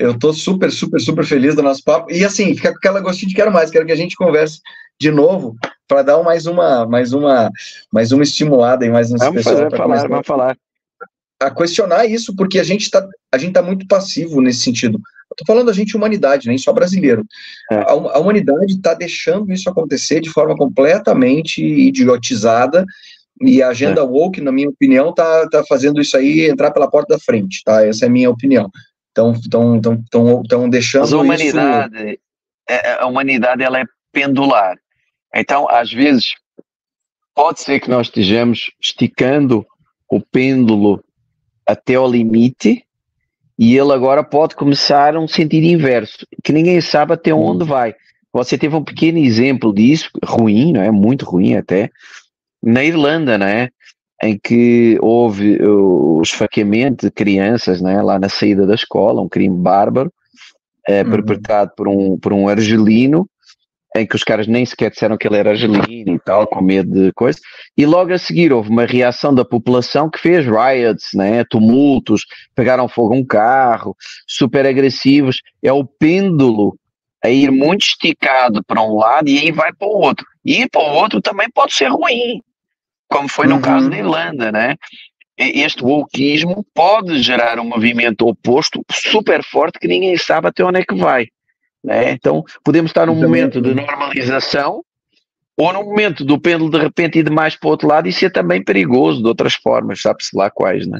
eu 0.00 0.18
tô 0.18 0.32
super, 0.32 0.72
super, 0.72 0.98
super 0.98 1.24
feliz 1.26 1.54
do 1.54 1.62
nosso 1.62 1.84
papo. 1.84 2.10
E 2.10 2.24
assim, 2.24 2.54
fica 2.54 2.72
com 2.72 2.78
aquela 2.78 3.00
gostinho 3.00 3.28
de 3.28 3.34
quero 3.34 3.52
mais, 3.52 3.70
quero 3.70 3.84
que 3.84 3.92
a 3.92 3.96
gente 3.96 4.16
converse 4.16 4.60
de 4.98 5.10
novo 5.10 5.54
para 5.86 6.02
dar 6.02 6.22
mais 6.22 6.46
uma, 6.46 6.86
mais 6.86 7.12
uma, 7.12 7.50
mais 7.92 8.10
uma 8.10 8.22
estimulada 8.22 8.86
e 8.86 8.88
mais 8.88 9.12
um 9.12 9.18
vamos 9.18 9.42
fazer, 9.42 9.70
falar, 9.70 10.08
vamos 10.08 10.26
falar. 10.26 10.56
A 11.38 11.50
questionar 11.50 12.06
isso, 12.06 12.34
porque 12.34 12.58
a 12.58 12.64
gente 12.64 12.82
está 12.82 13.06
a 13.30 13.36
gente 13.36 13.52
tá 13.52 13.62
muito 13.62 13.86
passivo 13.86 14.40
nesse 14.40 14.60
sentido. 14.60 14.98
Tô 15.36 15.44
falando 15.46 15.70
a 15.70 15.74
gente 15.74 15.96
humanidade, 15.96 16.48
nem 16.48 16.58
só 16.58 16.72
brasileiro. 16.72 17.24
É. 17.70 17.76
A, 17.76 17.90
a, 17.90 18.18
humanidade 18.18 18.72
está 18.72 18.94
deixando 18.94 19.52
isso 19.52 19.68
acontecer 19.68 20.20
de 20.20 20.30
forma 20.30 20.56
completamente 20.56 21.62
idiotizada 21.62 22.86
e 23.40 23.62
a 23.62 23.68
agenda 23.68 24.00
é. 24.00 24.04
woke, 24.04 24.40
na 24.40 24.50
minha 24.50 24.68
opinião, 24.68 25.12
tá, 25.12 25.46
tá 25.48 25.62
fazendo 25.68 26.00
isso 26.00 26.16
aí 26.16 26.48
entrar 26.48 26.70
pela 26.70 26.90
porta 26.90 27.14
da 27.14 27.20
frente, 27.20 27.62
tá? 27.64 27.86
Essa 27.86 28.06
é 28.06 28.08
a 28.08 28.10
minha 28.10 28.30
opinião. 28.30 28.70
Estão 29.10 29.32
tão, 29.50 29.80
tão, 29.80 30.04
tão, 30.10 30.42
tão 30.44 30.70
deixando 30.70 31.02
Mas 31.02 31.12
a 31.12 31.18
humanidade, 31.18 31.96
isso... 31.96 32.18
É, 32.68 32.92
a 33.00 33.06
humanidade 33.06 33.62
ela 33.62 33.80
é 33.80 33.84
pendular. 34.12 34.76
Então, 35.34 35.68
às 35.68 35.92
vezes, 35.92 36.34
pode 37.34 37.60
ser 37.60 37.80
que 37.80 37.90
nós 37.90 38.06
estejamos 38.06 38.70
esticando 38.80 39.66
o 40.08 40.20
pêndulo 40.20 41.02
até 41.66 41.96
ao 41.96 42.10
limite 42.10 42.84
e 43.58 43.76
ele 43.76 43.92
agora 43.92 44.24
pode 44.24 44.56
começar 44.56 45.16
um 45.16 45.28
sentido 45.28 45.64
inverso, 45.64 46.26
que 46.42 46.52
ninguém 46.52 46.80
sabe 46.80 47.12
até 47.12 47.32
onde 47.34 47.64
vai. 47.64 47.94
Você 48.32 48.56
teve 48.56 48.74
um 48.74 48.82
pequeno 48.82 49.18
exemplo 49.18 49.74
disso, 49.74 50.08
ruim, 50.24 50.72
não 50.72 50.82
é? 50.82 50.90
Muito 50.90 51.24
ruim 51.24 51.56
até, 51.56 51.90
na 52.62 52.84
Irlanda, 52.84 53.36
não 53.36 53.46
é? 53.46 53.70
Em 54.22 54.38
que 54.38 54.98
houve 55.00 55.58
o 55.62 56.20
esfaqueamento 56.22 57.06
de 57.06 57.12
crianças, 57.12 57.80
não 57.80 57.90
é? 57.90 58.02
Lá 58.02 58.18
na 58.18 58.28
saída 58.28 58.66
da 58.66 58.74
escola, 58.74 59.22
um 59.22 59.28
crime 59.28 59.56
bárbaro, 59.56 60.12
é, 60.86 61.02
uhum. 61.02 61.10
perpetrado 61.10 61.72
por 61.76 61.88
um, 61.88 62.18
por 62.18 62.32
um 62.32 62.48
argelino, 62.48 63.26
em 63.96 64.06
que 64.06 64.14
os 64.14 64.22
caras 64.22 64.46
nem 64.46 64.64
sequer 64.64 64.90
disseram 64.90 65.16
que 65.16 65.26
ele 65.26 65.36
era 65.36 65.50
argelino 65.50 66.14
e 66.14 66.18
tal, 66.18 66.46
com 66.46 66.60
medo 66.60 66.92
de 66.92 67.12
coisa, 67.12 67.38
e 67.76 67.84
logo 67.84 68.12
a 68.12 68.18
seguir 68.18 68.52
houve 68.52 68.70
uma 68.70 68.84
reação 68.84 69.34
da 69.34 69.44
população 69.44 70.08
que 70.08 70.20
fez 70.20 70.44
riots, 70.44 71.08
né, 71.14 71.44
tumultos, 71.44 72.24
pegaram 72.54 72.88
fogo 72.88 73.14
a 73.14 73.16
um 73.16 73.24
carro, 73.24 73.96
super 74.26 74.66
agressivos, 74.66 75.38
é 75.62 75.72
o 75.72 75.84
pêndulo 75.84 76.76
a 77.22 77.28
ir 77.28 77.50
muito 77.50 77.82
esticado 77.82 78.62
para 78.64 78.82
um 78.82 78.96
lado 78.96 79.28
e 79.28 79.38
aí 79.38 79.52
vai 79.52 79.72
para 79.72 79.88
o 79.88 79.90
outro. 79.90 80.24
E 80.44 80.62
ir 80.62 80.70
para 80.70 80.80
o 80.80 80.94
outro 80.94 81.20
também 81.20 81.48
pode 81.52 81.74
ser 81.74 81.88
ruim, 81.88 82.40
como 83.10 83.28
foi 83.28 83.46
no 83.46 83.56
uhum. 83.56 83.60
caso 83.60 83.90
da 83.90 83.98
Irlanda, 83.98 84.52
né? 84.52 84.76
Este 85.36 85.82
wokeismo 85.82 86.64
pode 86.74 87.22
gerar 87.22 87.58
um 87.58 87.64
movimento 87.64 88.26
oposto 88.26 88.84
super 88.92 89.42
forte 89.42 89.78
que 89.78 89.88
ninguém 89.88 90.16
sabe 90.16 90.48
até 90.48 90.62
onde 90.62 90.80
é 90.80 90.84
que 90.84 90.94
vai. 90.94 91.28
Né? 91.82 92.12
Então, 92.12 92.44
podemos 92.62 92.90
estar 92.90 93.06
num 93.06 93.14
momento 93.14 93.60
de 93.60 93.74
normalização 93.74 94.84
ou 95.56 95.72
num 95.72 95.84
momento 95.84 96.24
do 96.24 96.38
pêndulo 96.38 96.70
de 96.70 96.78
repente 96.78 97.18
ir 97.18 97.22
de 97.22 97.30
mais 97.30 97.56
para 97.56 97.68
o 97.68 97.70
outro 97.70 97.88
lado 97.88 98.06
e 98.06 98.12
ser 98.12 98.30
também 98.30 98.62
perigoso 98.62 99.22
de 99.22 99.28
outras 99.28 99.54
formas, 99.54 100.00
sabe-se 100.00 100.36
lá 100.36 100.50
quais, 100.50 100.86
né? 100.86 100.98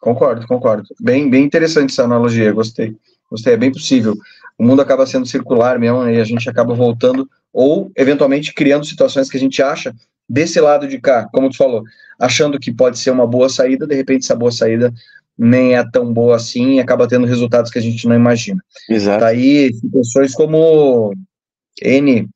Concordo, 0.00 0.46
concordo. 0.46 0.84
Bem, 1.00 1.28
bem 1.28 1.44
interessante 1.44 1.90
essa 1.90 2.04
analogia, 2.04 2.52
gostei. 2.52 2.96
Gostei, 3.28 3.54
é 3.54 3.56
bem 3.56 3.72
possível. 3.72 4.14
O 4.56 4.64
mundo 4.64 4.80
acaba 4.80 5.06
sendo 5.06 5.26
circular 5.26 5.78
mesmo 5.78 6.08
e 6.08 6.20
a 6.20 6.24
gente 6.24 6.48
acaba 6.48 6.72
voltando 6.72 7.28
ou 7.52 7.90
eventualmente 7.96 8.54
criando 8.54 8.86
situações 8.86 9.28
que 9.28 9.36
a 9.36 9.40
gente 9.40 9.60
acha 9.60 9.92
desse 10.28 10.60
lado 10.60 10.86
de 10.86 10.98
cá, 11.00 11.28
como 11.32 11.48
tu 11.48 11.56
falou, 11.56 11.82
achando 12.18 12.58
que 12.58 12.72
pode 12.72 12.98
ser 12.98 13.10
uma 13.10 13.26
boa 13.26 13.48
saída, 13.48 13.86
de 13.86 13.94
repente 13.94 14.24
essa 14.24 14.36
boa 14.36 14.52
saída 14.52 14.92
nem 15.36 15.76
é 15.76 15.88
tão 15.88 16.12
boa 16.12 16.36
assim 16.36 16.74
e 16.74 16.80
acaba 16.80 17.06
tendo 17.06 17.26
resultados 17.26 17.70
que 17.70 17.78
a 17.78 17.82
gente 17.82 18.08
não 18.08 18.16
imagina. 18.16 18.60
Exato. 18.90 19.20
Daí 19.20 19.72
situações 19.72 20.34
como 20.34 21.14
N 21.80 22.28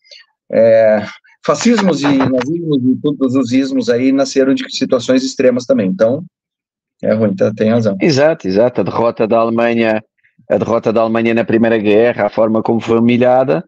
é, 0.51 1.05
fascismos 1.45 2.03
e 2.03 2.17
nazismos 2.17 2.79
e 2.85 2.97
todos 3.03 3.35
os 3.35 3.53
ismos 3.53 3.89
aí 3.89 4.13
nasceram 4.13 4.55
de 4.55 4.65
situações 4.75 5.25
extremas 5.25 5.67
também. 5.67 5.89
Então, 5.89 6.25
é 7.03 7.13
ruim, 7.13 7.35
tá, 7.35 7.53
tem 7.53 7.71
razão. 7.71 7.97
Exato, 8.01 8.47
exato. 8.47 8.81
A 8.81 8.85
derrota 8.85 9.27
da 9.27 9.39
Alemanha, 9.39 10.03
a 10.49 10.57
derrota 10.57 10.93
da 10.93 11.01
Alemanha 11.01 11.35
na 11.35 11.45
Primeira 11.45 11.79
Guerra, 11.79 12.27
a 12.27 12.31
forma 12.31 12.63
como 12.63 12.81
foi 12.81 12.99
humilhada, 12.99 13.65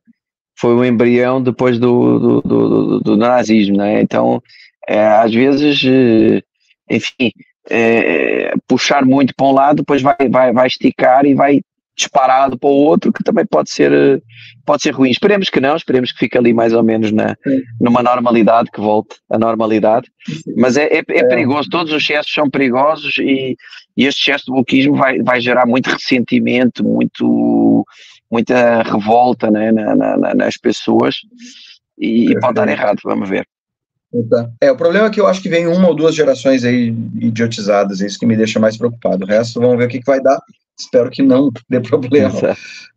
foi 0.56 0.74
o 0.74 0.84
embrião 0.84 1.42
depois 1.42 1.78
do, 1.78 2.18
do, 2.18 2.40
do, 2.42 3.00
do 3.00 3.16
nazismo, 3.16 3.76
né? 3.76 4.00
Então, 4.00 4.42
é, 4.88 5.06
às 5.06 5.32
vezes, 5.32 5.82
eh, 5.84 6.42
enfim, 6.90 7.32
é, 7.70 8.52
puxar 8.68 9.04
muito 9.04 9.34
para 9.34 9.46
um 9.46 9.52
lado, 9.52 9.76
depois 9.76 10.02
vai, 10.02 10.16
vai, 10.30 10.52
vai 10.52 10.66
esticar 10.66 11.24
e 11.24 11.34
vai 11.34 11.60
disparado 11.96 12.58
para 12.58 12.68
o 12.68 12.72
outro, 12.72 13.12
que 13.12 13.22
também 13.22 13.46
pode 13.46 13.70
ser, 13.70 14.22
pode 14.66 14.82
ser 14.82 14.90
ruim. 14.90 15.10
Esperemos 15.10 15.48
que 15.48 15.60
não, 15.60 15.76
esperemos 15.76 16.10
que 16.12 16.18
fique 16.18 16.36
ali 16.36 16.52
mais 16.52 16.72
ou 16.72 16.82
menos 16.82 17.12
na, 17.12 17.36
numa 17.80 18.02
normalidade, 18.02 18.70
que 18.70 18.80
volte 18.80 19.16
à 19.30 19.38
normalidade. 19.38 20.10
Mas 20.56 20.76
é, 20.76 20.86
é, 20.86 20.98
é, 20.98 21.18
é. 21.18 21.24
perigoso, 21.24 21.68
todos 21.70 21.92
os 21.92 22.02
excessos 22.02 22.32
são 22.32 22.50
perigosos 22.50 23.16
e, 23.18 23.56
e 23.96 24.06
este 24.06 24.22
excesso 24.22 24.46
de 24.46 24.52
bloquismo 24.52 24.96
vai, 24.96 25.22
vai 25.22 25.40
gerar 25.40 25.66
muito 25.66 25.86
ressentimento, 25.86 26.82
muito, 26.82 27.86
muita 28.30 28.82
revolta 28.82 29.50
né, 29.50 29.70
na, 29.72 29.94
na, 29.94 30.34
nas 30.34 30.56
pessoas 30.56 31.16
e, 31.98 32.32
e 32.32 32.40
pode 32.40 32.54
dar 32.54 32.68
errado, 32.68 32.98
vamos 33.04 33.28
ver. 33.28 33.46
É, 34.60 34.70
o 34.70 34.76
problema 34.76 35.08
é 35.08 35.10
que 35.10 35.20
eu 35.20 35.26
acho 35.26 35.42
que 35.42 35.48
vem 35.48 35.66
uma 35.66 35.88
ou 35.88 35.94
duas 35.94 36.14
gerações 36.14 36.64
aí 36.64 36.88
idiotizadas, 37.20 38.00
é 38.00 38.06
isso 38.06 38.18
que 38.18 38.26
me 38.26 38.36
deixa 38.36 38.60
mais 38.60 38.76
preocupado. 38.76 39.24
O 39.24 39.26
resto, 39.26 39.60
vamos 39.60 39.76
ver 39.76 39.86
o 39.86 39.88
que, 39.88 39.98
que 39.98 40.06
vai 40.06 40.20
dar. 40.20 40.40
Espero 40.78 41.10
que 41.10 41.22
não 41.22 41.50
dê 41.68 41.80
problema. 41.80 42.32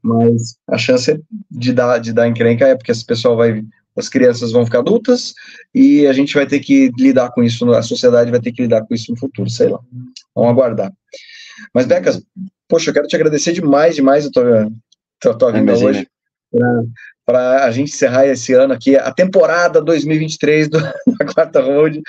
Mas 0.02 0.58
a 0.68 0.78
chance 0.78 1.20
de 1.50 1.74
dar, 1.74 1.98
de 2.00 2.14
dar 2.14 2.28
encrenca 2.28 2.68
é 2.68 2.76
porque 2.76 2.92
esse 2.92 3.06
pessoal 3.06 3.36
vai. 3.36 3.64
As 3.96 4.10
crianças 4.10 4.52
vão 4.52 4.64
ficar 4.64 4.80
adultas 4.80 5.34
e 5.74 6.06
a 6.06 6.14
gente 6.14 6.36
vai 6.36 6.46
ter 6.46 6.60
que 6.60 6.92
lidar 7.00 7.32
com 7.32 7.44
isso, 7.44 7.68
a 7.72 7.82
sociedade 7.82 8.30
vai 8.30 8.40
ter 8.40 8.52
que 8.52 8.62
lidar 8.62 8.86
com 8.86 8.94
isso 8.94 9.12
no 9.12 9.18
futuro, 9.18 9.50
sei 9.50 9.70
lá. 9.70 9.80
Vamos 10.36 10.52
aguardar. 10.52 10.94
Mas, 11.74 11.88
Becas, 11.88 12.22
poxa, 12.68 12.92
eu 12.92 12.94
quero 12.94 13.08
te 13.08 13.16
agradecer 13.16 13.54
demais, 13.54 13.96
demais 13.96 14.28
a 14.28 14.30
tua, 14.30 14.72
tua, 15.20 15.38
tua 15.38 15.52
vinda 15.52 15.74
hoje 15.74 16.08
para 17.26 17.66
a 17.66 17.72
gente 17.72 17.92
encerrar 17.92 18.26
esse 18.26 18.54
ano 18.54 18.74
aqui, 18.74 18.96
a 18.96 19.12
temporada 19.12 19.82
2023 19.82 20.70
do, 20.70 20.80
da 21.20 21.26
Quarta 21.34 21.62
Road. 21.62 22.02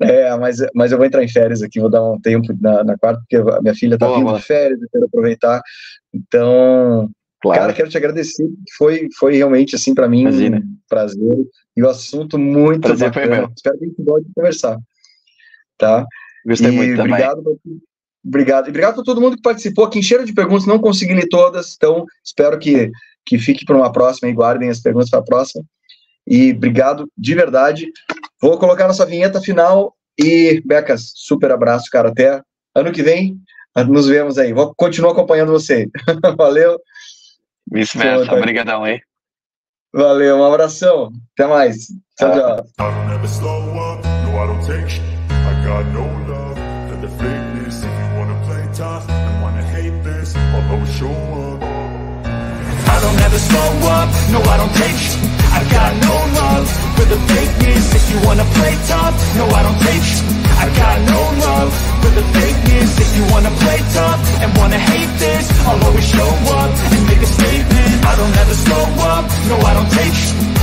É, 0.00 0.34
mas, 0.36 0.58
mas 0.74 0.92
eu 0.92 0.96
vou 0.96 1.06
entrar 1.06 1.24
em 1.24 1.28
férias 1.28 1.60
aqui, 1.60 1.80
vou 1.80 1.90
dar 1.90 2.02
um 2.02 2.20
tempo 2.20 2.56
na, 2.60 2.84
na 2.84 2.96
quarta, 2.96 3.20
porque 3.20 3.36
a 3.36 3.60
minha 3.60 3.74
filha 3.74 3.94
está 3.94 4.08
vindo 4.16 4.32
de 4.32 4.42
férias, 4.42 4.80
eu 4.80 4.88
quero 4.90 5.04
aproveitar. 5.06 5.60
Então, 6.14 7.10
claro. 7.42 7.60
cara, 7.60 7.72
quero 7.72 7.88
te 7.88 7.96
agradecer, 7.96 8.48
foi, 8.76 9.08
foi 9.18 9.36
realmente, 9.36 9.74
assim, 9.74 9.94
para 9.94 10.08
mim, 10.08 10.20
Imagina. 10.20 10.58
um 10.58 10.76
prazer, 10.88 11.46
e 11.76 11.82
o 11.82 11.86
um 11.86 11.90
assunto 11.90 12.38
muito 12.38 12.82
prazer 12.82 13.10
bacana. 13.10 13.50
Espero 13.56 13.76
que 13.76 13.84
a 13.84 13.88
gente 13.88 14.04
pode 14.04 14.26
conversar, 14.32 14.78
tá? 15.76 16.06
Gostei 16.46 16.68
e 16.68 16.72
muito 16.72 17.00
obrigado 17.00 17.42
também. 17.42 17.82
Obrigado. 18.28 18.66
E 18.66 18.70
obrigado 18.70 19.00
a 19.00 19.04
todo 19.04 19.20
mundo 19.20 19.36
que 19.36 19.42
participou, 19.42 19.88
que 19.88 19.98
encheram 19.98 20.24
de 20.24 20.34
perguntas, 20.34 20.66
não 20.66 20.78
consegui 20.78 21.14
ler 21.14 21.28
todas, 21.28 21.74
então 21.74 22.04
espero 22.22 22.58
que 22.58 22.92
que 23.28 23.38
fique 23.38 23.64
para 23.64 23.76
uma 23.76 23.92
próxima 23.92 24.30
e 24.30 24.32
guardem 24.32 24.70
as 24.70 24.80
perguntas 24.80 25.10
para 25.10 25.18
a 25.18 25.24
próxima. 25.24 25.62
E 26.26 26.52
obrigado 26.52 27.06
de 27.16 27.34
verdade. 27.34 27.92
Vou 28.40 28.58
colocar 28.58 28.88
nossa 28.88 29.04
vinheta 29.04 29.40
final 29.40 29.94
e, 30.18 30.62
Becas, 30.64 31.12
super 31.14 31.52
abraço, 31.52 31.90
cara. 31.90 32.08
Até 32.08 32.40
ano 32.74 32.90
que 32.90 33.02
vem. 33.02 33.38
Nos 33.86 34.08
vemos 34.08 34.38
aí. 34.38 34.52
Vou 34.52 34.74
continuar 34.74 35.12
acompanhando 35.12 35.52
você. 35.52 35.86
Valeu. 36.36 36.80
Vice-versa. 37.70 38.32
Obrigadão, 38.32 38.86
hein? 38.86 39.00
Valeu, 39.92 40.38
um 40.38 40.44
abração. 40.44 41.12
Até 41.34 41.46
mais. 41.46 41.86
Tchau, 42.18 42.32
tchau. 42.32 42.66
I 52.88 52.96
don't 53.00 53.20
ever 53.26 53.38
slow 53.38 53.70
up, 53.94 54.08
no 54.34 54.38
I 54.42 54.56
don't 54.58 54.74
take 54.74 54.98
sh 54.98 55.14
I 55.58 55.62
got 55.70 55.92
no 56.02 56.14
love 56.38 56.66
for 56.96 57.06
the 57.06 57.18
fakeness. 57.30 57.94
If 57.94 58.04
you 58.10 58.18
wanna 58.26 58.44
play 58.58 58.74
tough, 58.90 59.14
no 59.38 59.44
I 59.46 59.62
don't 59.62 59.80
take 59.86 60.02
sh 60.02 60.18
I 60.58 60.66
got 60.74 60.96
no 61.14 61.20
love 61.46 61.70
for 62.02 62.10
the 62.10 62.24
fakeness. 62.34 62.90
If 62.98 63.10
you 63.16 63.24
wanna 63.30 63.52
play 63.62 63.78
tough 63.94 64.20
and 64.42 64.50
wanna 64.58 64.78
hate 64.78 65.12
this 65.22 65.46
I'll 65.66 65.84
always 65.86 66.08
show 66.08 66.30
up 66.58 66.70
and 66.94 67.06
make 67.06 67.22
a 67.22 67.30
statement. 67.38 68.04
I 68.10 68.12
don't 68.18 68.36
ever 68.42 68.54
slow 68.54 68.84
up, 69.14 69.24
no 69.50 69.56
I 69.62 69.72
don't 69.74 69.90
take 69.92 70.14
sh 70.14 70.47